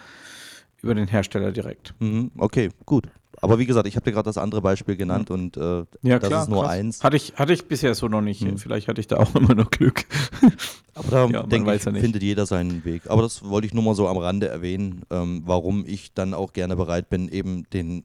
über 0.82 0.94
den 0.94 1.08
Hersteller 1.08 1.50
direkt. 1.50 1.94
Mhm, 1.98 2.30
okay, 2.38 2.68
gut. 2.86 3.08
Aber 3.42 3.58
wie 3.58 3.66
gesagt, 3.66 3.88
ich 3.88 3.96
habe 3.96 4.04
dir 4.04 4.12
gerade 4.12 4.26
das 4.26 4.38
andere 4.38 4.62
Beispiel 4.62 4.96
genannt 4.96 5.28
und 5.30 5.56
äh, 5.56 5.84
ja, 6.02 6.20
das 6.20 6.28
klar, 6.28 6.42
ist 6.44 6.48
nur 6.48 6.62
krass. 6.62 6.70
eins. 6.70 7.04
Hatte 7.04 7.16
ich, 7.16 7.34
hatte 7.34 7.52
ich 7.52 7.66
bisher 7.66 7.92
so 7.96 8.06
noch 8.06 8.20
nicht. 8.20 8.40
Hm. 8.40 8.56
Vielleicht 8.56 8.86
hatte 8.86 9.00
ich 9.00 9.08
da 9.08 9.16
auch 9.16 9.34
immer 9.34 9.56
noch 9.56 9.70
Glück. 9.70 10.04
Aber 10.94 11.10
da 11.10 11.26
ja, 11.26 11.42
denke 11.42 11.74
ich, 11.74 11.84
ja 11.84 11.92
findet 11.92 12.22
jeder 12.22 12.46
seinen 12.46 12.84
Weg. 12.84 13.02
Aber 13.08 13.22
das 13.22 13.42
wollte 13.44 13.66
ich 13.66 13.74
nur 13.74 13.82
mal 13.82 13.96
so 13.96 14.06
am 14.06 14.16
Rande 14.16 14.48
erwähnen, 14.48 15.02
ähm, 15.10 15.42
warum 15.44 15.84
ich 15.84 16.14
dann 16.14 16.34
auch 16.34 16.52
gerne 16.52 16.76
bereit 16.76 17.10
bin, 17.10 17.28
eben 17.28 17.68
den 17.70 18.04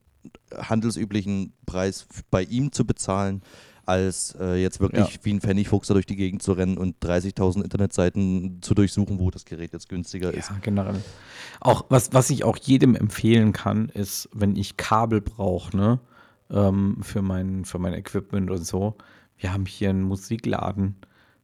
handelsüblichen 0.56 1.54
Preis 1.68 2.08
bei 2.32 2.42
ihm 2.42 2.72
zu 2.72 2.86
bezahlen, 2.86 3.44
als 3.88 4.36
äh, 4.40 4.56
jetzt 4.62 4.80
wirklich 4.80 5.16
ja. 5.16 5.20
wie 5.24 5.34
ein 5.34 5.42
Pfennigfuchs 5.42 5.88
da 5.88 5.94
durch 5.94 6.06
die 6.06 6.16
Gegend 6.16 6.44
zu 6.44 6.52
rennen 6.52 6.78
und 6.78 6.98
30.000 7.04 7.64
Internetseiten 7.64 8.62
zu 8.62 8.74
durchsuchen, 8.74 9.20
wo 9.20 9.32
das 9.32 9.46
Gerät 9.46 9.74
jetzt 9.74 9.90
günstiger 9.90 10.32
ja, 10.34 10.40
ist. 10.40 10.52
generell. 10.62 11.02
Auch 11.60 11.86
was, 11.90 12.14
was 12.14 12.30
ich 12.30 12.44
auch 12.44 12.58
jedem 12.58 12.96
empfehlen 12.96 13.54
kann, 13.54 13.90
ist, 13.90 14.30
wenn 14.34 14.56
ich 14.56 14.78
Kabel 14.78 15.22
brauche, 15.22 15.76
ne, 15.76 16.00
ähm, 16.52 16.98
für, 17.02 17.22
mein, 17.22 17.66
für 17.66 17.80
mein 17.80 17.94
Equipment 17.94 18.52
und 18.52 18.66
so. 18.66 18.96
Wir 19.38 19.54
haben 19.54 19.66
hier 19.66 19.90
einen 19.90 20.04
Musikladen. 20.04 20.96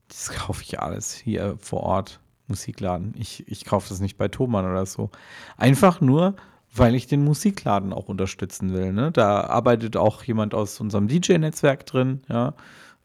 Das 0.08 0.30
kaufe 0.30 0.64
ich 0.64 0.80
alles 0.80 1.14
hier 1.14 1.56
vor 1.60 1.82
Ort. 1.82 2.20
Musikladen. 2.48 3.14
Ich, 3.18 3.48
ich 3.48 3.66
kaufe 3.66 3.88
das 3.90 4.00
nicht 4.00 4.18
bei 4.18 4.28
Thomann 4.28 4.66
oder 4.66 4.86
so. 4.86 5.10
Einfach 5.58 6.02
nur, 6.02 6.36
weil 6.76 6.96
ich 6.96 7.08
den 7.08 7.24
Musikladen 7.24 7.94
auch 7.94 8.08
unterstützen 8.08 8.74
will. 8.74 8.94
Ne? 8.94 9.12
Da 9.12 9.42
arbeitet 9.42 9.96
auch 9.98 10.24
jemand 10.24 10.54
aus 10.54 10.80
unserem 10.80 11.08
DJ-Netzwerk 11.08 11.86
drin. 11.86 12.22
Ja? 12.30 12.54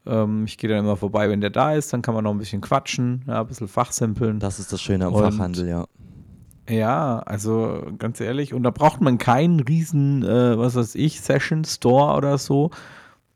Ähm, 0.05 0.45
ich 0.45 0.57
gehe 0.57 0.69
dann 0.69 0.79
immer 0.79 0.97
vorbei, 0.97 1.29
wenn 1.29 1.41
der 1.41 1.51
da 1.51 1.73
ist. 1.73 1.93
Dann 1.93 2.01
kann 2.01 2.15
man 2.15 2.23
noch 2.23 2.31
ein 2.31 2.39
bisschen 2.39 2.61
quatschen, 2.61 3.23
ja, 3.27 3.41
ein 3.41 3.47
bisschen 3.47 3.67
fachsimpeln. 3.67 4.39
Das 4.39 4.59
ist 4.59 4.73
das 4.73 4.81
Schöne 4.81 5.05
am 5.05 5.13
Und, 5.13 5.23
Fachhandel, 5.23 5.67
ja. 5.67 5.85
Ja, 6.67 7.19
also 7.19 7.83
ganz 7.97 8.21
ehrlich. 8.21 8.53
Und 8.53 8.63
da 8.63 8.69
braucht 8.69 9.01
man 9.01 9.17
keinen 9.17 9.59
riesen, 9.59 10.23
äh, 10.23 10.57
was 10.57 10.75
weiß 10.75 10.95
ich, 10.95 11.21
Session 11.21 11.63
Store 11.63 12.15
oder 12.15 12.37
so, 12.37 12.69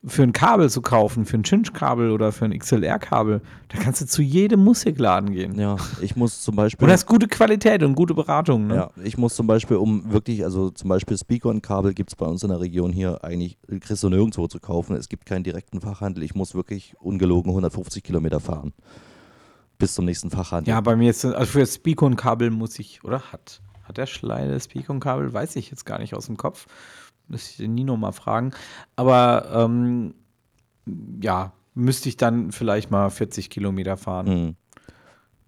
für 0.06 0.24
ein 0.24 0.34
Kabel 0.34 0.70
zu 0.70 0.82
kaufen, 0.82 1.26
für 1.26 1.38
ein 1.38 1.44
Cinch-Kabel 1.44 2.12
oder 2.12 2.34
für 2.34 2.46
ein 2.46 2.58
XLR-Kabel, 2.58 3.42
da 3.70 3.78
kannst 3.78 4.02
du 4.02 4.06
zu 4.06 4.22
jedem 4.22 4.62
Musikladen 4.64 5.32
gehen. 5.32 5.58
Ja, 5.58 5.78
ich 6.02 6.16
muss 6.16 6.42
zum 6.42 6.58
Beispiel. 6.58 6.86
Und 6.86 6.92
das 6.92 7.02
ist 7.02 7.08
gute 7.08 7.28
Qualität 7.28 7.84
und 7.84 7.96
gute 7.96 8.14
Beratung. 8.14 8.68
Ne? 8.68 8.76
Ja, 8.76 8.90
ich 9.04 9.18
muss 9.18 9.36
zum 9.36 9.48
Beispiel, 9.48 9.78
um 9.78 10.12
wirklich, 10.12 10.44
also 10.44 10.72
zum 10.72 10.90
Beispiel 10.90 11.18
Speaker-Kabel 11.18 11.94
gibt 11.94 12.12
es 12.12 12.16
bei 12.16 12.26
uns 12.26 12.44
in 12.44 12.50
der 12.50 12.60
Region 12.60 12.92
hier 12.92 13.24
eigentlich, 13.24 13.58
kriegst 13.80 14.04
du 14.04 14.10
nirgendwo 14.10 14.48
zu 14.48 14.60
kaufen. 14.60 14.96
Es 14.98 15.08
gibt 15.08 15.26
keinen 15.26 15.44
direkten 15.44 15.80
Fachhandel. 15.80 16.24
Ich 16.24 16.36
muss 16.36 16.54
wirklich 16.54 16.96
ungelogen 17.00 17.52
150 17.52 18.04
Kilometer 18.04 18.42
fahren. 18.42 18.74
Bis 19.78 19.94
zum 19.94 20.04
nächsten 20.04 20.30
Fachhandel. 20.30 20.70
Ja, 20.70 20.82
bei 20.82 20.98
mir 20.98 21.12
ist, 21.12 21.24
also 21.24 21.46
für 21.46 21.66
Speaker-Kabel 21.66 22.52
muss 22.52 22.78
ich, 22.78 23.06
oder 23.06 23.32
hat, 23.32 23.62
hat 23.84 23.98
der 23.98 24.06
Schleide 24.06 24.60
Speaker-Kabel? 24.60 25.32
Weiß 25.32 25.56
ich 25.56 25.72
jetzt 25.72 25.86
gar 25.86 26.00
nicht 26.00 26.14
aus 26.14 26.26
dem 26.26 26.36
Kopf. 26.36 26.68
Müsste 27.28 27.52
ich 27.52 27.58
den 27.58 27.74
Nino 27.74 27.98
mal 27.98 28.12
fragen. 28.12 28.52
Aber 28.96 29.50
ähm, 29.54 30.14
ja, 31.22 31.54
müsste 31.74 32.10
ich 32.10 32.18
dann 32.18 32.52
vielleicht 32.52 32.92
mal 32.92 33.10
40 33.10 33.50
Kilometer 33.50 33.98
fahren. 33.98 34.26
Mhm. 34.28 34.56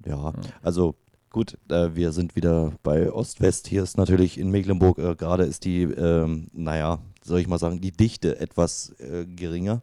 Ja, 0.06 0.34
also 0.62 0.96
gut, 1.32 1.58
äh, 1.70 1.96
wir 1.96 2.12
sind 2.12 2.36
wieder 2.36 2.74
bei 2.84 3.12
Ost-West. 3.12 3.68
Hier 3.68 3.84
ist 3.84 3.98
natürlich 3.98 4.38
in 4.38 4.52
Mecklenburg 4.52 5.00
äh, 5.00 5.16
gerade 5.16 5.44
ist 5.44 5.66
die, 5.66 5.84
ähm, 5.84 6.48
naja, 6.54 7.00
soll 7.24 7.40
ich 7.40 7.48
mal 7.48 7.58
sagen, 7.58 7.82
die 7.82 7.92
Dichte 7.92 8.40
etwas 8.40 8.92
äh, 9.00 9.26
geringer. 9.26 9.82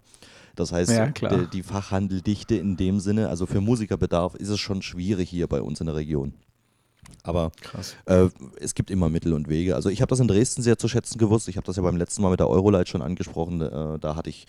Das 0.55 0.72
heißt, 0.72 0.90
ja, 0.90 1.07
die, 1.09 1.49
die 1.51 1.62
Fachhandeldichte 1.62 2.57
in 2.57 2.76
dem 2.76 3.01
Sinne, 3.01 3.28
also 3.28 3.47
für 3.47 3.61
Musikerbedarf 3.61 4.34
ist 4.34 4.51
es 4.51 4.61
schon 4.61 4.82
schwierig 4.82 5.30
hier 5.30 5.47
bei 5.47 5.62
uns 5.62 5.80
in 5.80 5.86
der 5.86 5.97
Region. 5.97 6.34
Aber 7.24 7.53
äh, 8.07 8.28
es 8.61 8.74
gibt 8.74 8.90
immer 8.90 9.09
Mittel 9.09 9.32
und 9.32 9.48
Wege. 9.48 9.74
Also 9.74 9.88
ich 9.88 10.00
habe 10.03 10.11
das 10.11 10.20
in 10.20 10.28
Dresden 10.28 10.62
sehr 10.62 10.78
zu 10.78 10.88
schätzen 10.88 11.18
gewusst. 11.18 11.48
Ich 11.48 11.57
habe 11.57 11.66
das 11.66 11.76
ja 11.76 11.82
beim 11.82 11.96
letzten 11.96 12.22
Mal 12.22 12.30
mit 12.30 12.40
der 12.40 12.48
Eurolight 12.48 12.88
schon 12.88 13.03
angesprochen. 13.03 13.61
Äh, 13.61 13.98
da 13.98 14.16
hatte 14.16 14.30
ich 14.30 14.46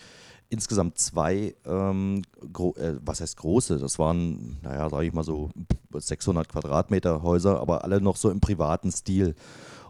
insgesamt 0.50 0.98
zwei, 0.98 1.54
ähm, 1.66 2.22
äh, 2.42 2.92
was 3.04 3.20
heißt 3.20 3.36
große? 3.36 3.78
Das 3.78 3.98
waren, 3.98 4.58
naja, 4.62 4.88
sage 4.88 5.06
ich 5.06 5.12
mal 5.12 5.24
so 5.24 5.50
600 5.92 6.48
Quadratmeter 6.48 7.22
Häuser, 7.22 7.60
aber 7.60 7.84
alle 7.84 8.00
noch 8.00 8.16
so 8.16 8.30
im 8.30 8.40
privaten 8.40 8.90
Stil. 8.90 9.34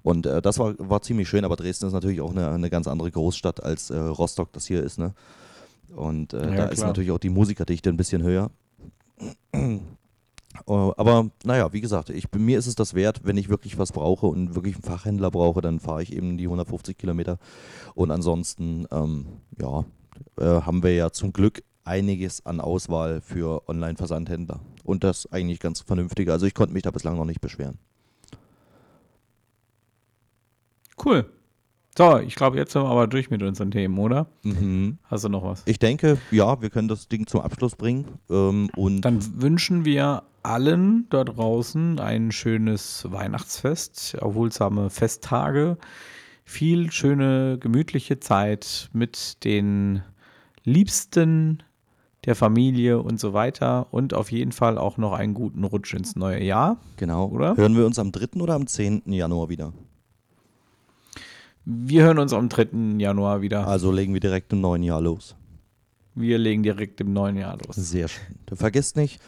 Und 0.02 0.26
äh, 0.26 0.42
das 0.42 0.58
war, 0.58 0.74
war 0.78 1.00
ziemlich 1.02 1.28
schön, 1.28 1.44
aber 1.44 1.56
Dresden 1.56 1.86
ist 1.86 1.92
natürlich 1.92 2.20
auch 2.20 2.30
eine, 2.30 2.50
eine 2.50 2.70
ganz 2.70 2.86
andere 2.86 3.10
Großstadt 3.10 3.62
als 3.62 3.90
äh, 3.90 3.96
Rostock 3.96 4.52
das 4.52 4.66
hier 4.66 4.82
ist. 4.82 4.98
Ne? 4.98 5.14
Und 5.94 6.34
äh, 6.34 6.50
Ja, 6.50 6.56
da 6.56 6.64
ist 6.66 6.78
klar. 6.78 6.88
natürlich 6.88 7.10
auch 7.10 7.18
die 7.18 7.30
Musikerdichte 7.30 7.88
ein 7.88 7.96
bisschen 7.96 8.22
höher. 8.22 8.50
Äh, 10.66 10.72
Aber 10.72 11.30
naja, 11.44 11.72
wie 11.72 11.80
gesagt, 11.80 12.10
ich, 12.10 12.30
mir 12.32 12.58
ist 12.58 12.66
es 12.66 12.74
das 12.74 12.94
wert, 12.94 13.20
wenn 13.24 13.36
ich 13.36 13.48
wirklich 13.48 13.78
was 13.78 13.92
brauche 13.92 14.26
und 14.26 14.54
wirklich 14.54 14.74
einen 14.74 14.84
Fachhändler 14.84 15.30
brauche, 15.30 15.60
dann 15.60 15.80
fahre 15.80 16.02
ich 16.02 16.14
eben 16.14 16.36
die 16.36 16.44
150 16.44 16.96
Kilometer. 16.96 17.38
Und 17.94 18.10
ansonsten, 18.10 18.86
ähm, 18.90 19.26
ja, 19.60 19.84
äh, 20.38 20.62
haben 20.62 20.82
wir 20.82 20.94
ja 20.94 21.10
zum 21.10 21.32
Glück 21.32 21.62
einiges 21.84 22.44
an 22.46 22.60
Auswahl 22.60 23.20
für 23.20 23.68
Online-Versandhändler. 23.68 24.60
Und 24.84 25.04
das 25.04 25.30
eigentlich 25.32 25.60
ganz 25.60 25.80
vernünftig. 25.80 26.30
Also 26.30 26.46
ich 26.46 26.54
konnte 26.54 26.72
mich 26.72 26.82
da 26.82 26.90
bislang 26.90 27.16
noch 27.16 27.24
nicht 27.24 27.40
beschweren. 27.40 27.78
Cool. 31.04 31.26
So, 31.96 32.18
ich 32.18 32.34
glaube, 32.34 32.56
jetzt 32.56 32.72
sind 32.72 32.82
wir 32.82 32.88
aber 32.88 33.06
durch 33.06 33.30
mit 33.30 33.42
unseren 33.42 33.70
Themen, 33.70 33.98
oder? 33.98 34.26
Mhm. 34.42 34.98
Hast 35.04 35.24
du 35.24 35.28
noch 35.28 35.44
was? 35.44 35.62
Ich 35.66 35.78
denke, 35.78 36.18
ja, 36.32 36.60
wir 36.60 36.70
können 36.70 36.88
das 36.88 37.06
Ding 37.08 37.26
zum 37.26 37.40
Abschluss 37.40 37.76
bringen. 37.76 38.06
Ähm, 38.30 38.68
und 38.74 39.02
Dann 39.02 39.20
wünschen 39.40 39.84
wir 39.84 40.24
allen 40.44 41.06
da 41.10 41.24
draußen 41.24 41.98
ein 41.98 42.30
schönes 42.32 43.06
Weihnachtsfest, 43.10 44.14
erholsame 44.14 44.90
Festtage, 44.90 45.78
viel 46.44 46.90
schöne, 46.92 47.58
gemütliche 47.58 48.20
Zeit 48.20 48.90
mit 48.92 49.42
den 49.44 50.02
Liebsten 50.64 51.62
der 52.24 52.34
Familie 52.34 53.00
und 53.00 53.20
so 53.20 53.32
weiter 53.32 53.92
und 53.92 54.14
auf 54.14 54.32
jeden 54.32 54.52
Fall 54.52 54.78
auch 54.78 54.96
noch 54.96 55.12
einen 55.12 55.34
guten 55.34 55.64
Rutsch 55.64 55.94
ins 55.94 56.16
neue 56.16 56.42
Jahr. 56.42 56.78
genau, 56.96 57.26
Oder? 57.26 57.56
hören 57.56 57.76
wir 57.76 57.86
uns 57.86 57.98
am 57.98 58.12
3. 58.12 58.40
oder 58.40 58.54
am 58.54 58.66
10. 58.66 59.02
Januar 59.06 59.48
wieder. 59.48 59.72
Wir 61.66 62.04
hören 62.04 62.18
uns 62.18 62.32
am 62.32 62.48
3. 62.48 62.98
Januar 62.98 63.40
wieder. 63.40 63.66
Also 63.66 63.90
legen 63.90 64.12
wir 64.12 64.20
direkt 64.20 64.52
im 64.52 64.60
neuen 64.60 64.82
Jahr 64.82 65.00
los. 65.00 65.34
Wir 66.14 66.38
legen 66.38 66.62
direkt 66.62 67.00
im 67.00 67.12
neuen 67.12 67.36
Jahr 67.36 67.56
los. 67.66 67.74
Sehr 67.76 68.08
schön. 68.08 68.36
Vergesst 68.52 68.96
nicht, 68.96 69.20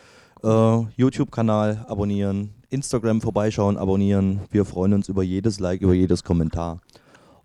äh, 0.43 0.79
YouTube-Kanal 0.97 1.85
abonnieren, 1.89 2.55
Instagram 2.71 3.21
vorbeischauen, 3.21 3.77
abonnieren. 3.77 4.41
Wir 4.51 4.65
freuen 4.65 4.93
uns 4.95 5.09
über 5.09 5.23
jedes 5.23 5.61
Like, 5.61 5.81
über 5.81 5.95
jedes 5.95 6.25
Kommentar. 6.25 6.81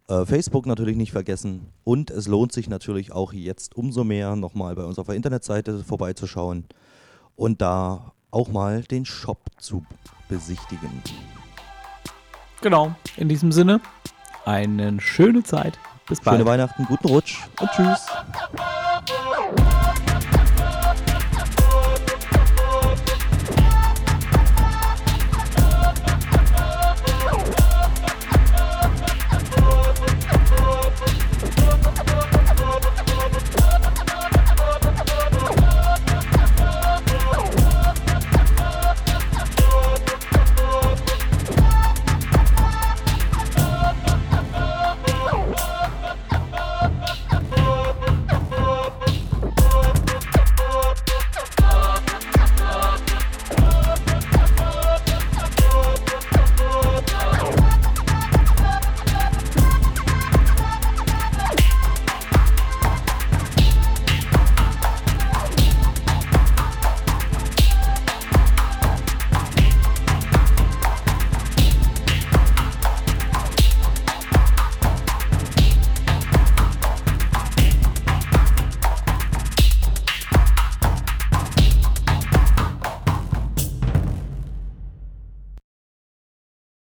Äh, 0.08 0.26
Facebook 0.26 0.66
natürlich 0.66 0.98
nicht 0.98 1.12
vergessen. 1.12 1.68
Und 1.84 2.12
es 2.12 2.28
lohnt 2.28 2.52
sich 2.52 2.70
natürlich 2.70 3.12
auch 3.12 3.34
jetzt 3.34 3.76
umso 3.76 4.04
mehr, 4.04 4.36
nochmal 4.36 4.76
bei 4.76 4.84
uns 4.84 5.00
auf 5.00 5.08
der 5.08 5.16
Internetseite 5.16 5.84
vorbeizuschauen 5.84 6.66
und 7.36 7.62
da 7.62 8.12
auch 8.30 8.50
mal 8.50 8.84
den 8.84 9.06
Shop 9.06 9.39
zu 9.58 9.86
besichtigen. 10.30 10.89
Genau. 12.62 12.94
In 13.18 13.30
diesem 13.30 13.52
Sinne, 13.52 13.82
eine 14.46 15.00
schöne 15.00 15.44
Zeit. 15.44 15.80
Bis 16.08 16.20
bald. 16.20 16.38
Schöne 16.38 16.50
Weihnachten, 16.50 16.86
guten 16.86 17.08
Rutsch 17.08 17.39
und 17.60 17.70
tschüss. 17.72 18.08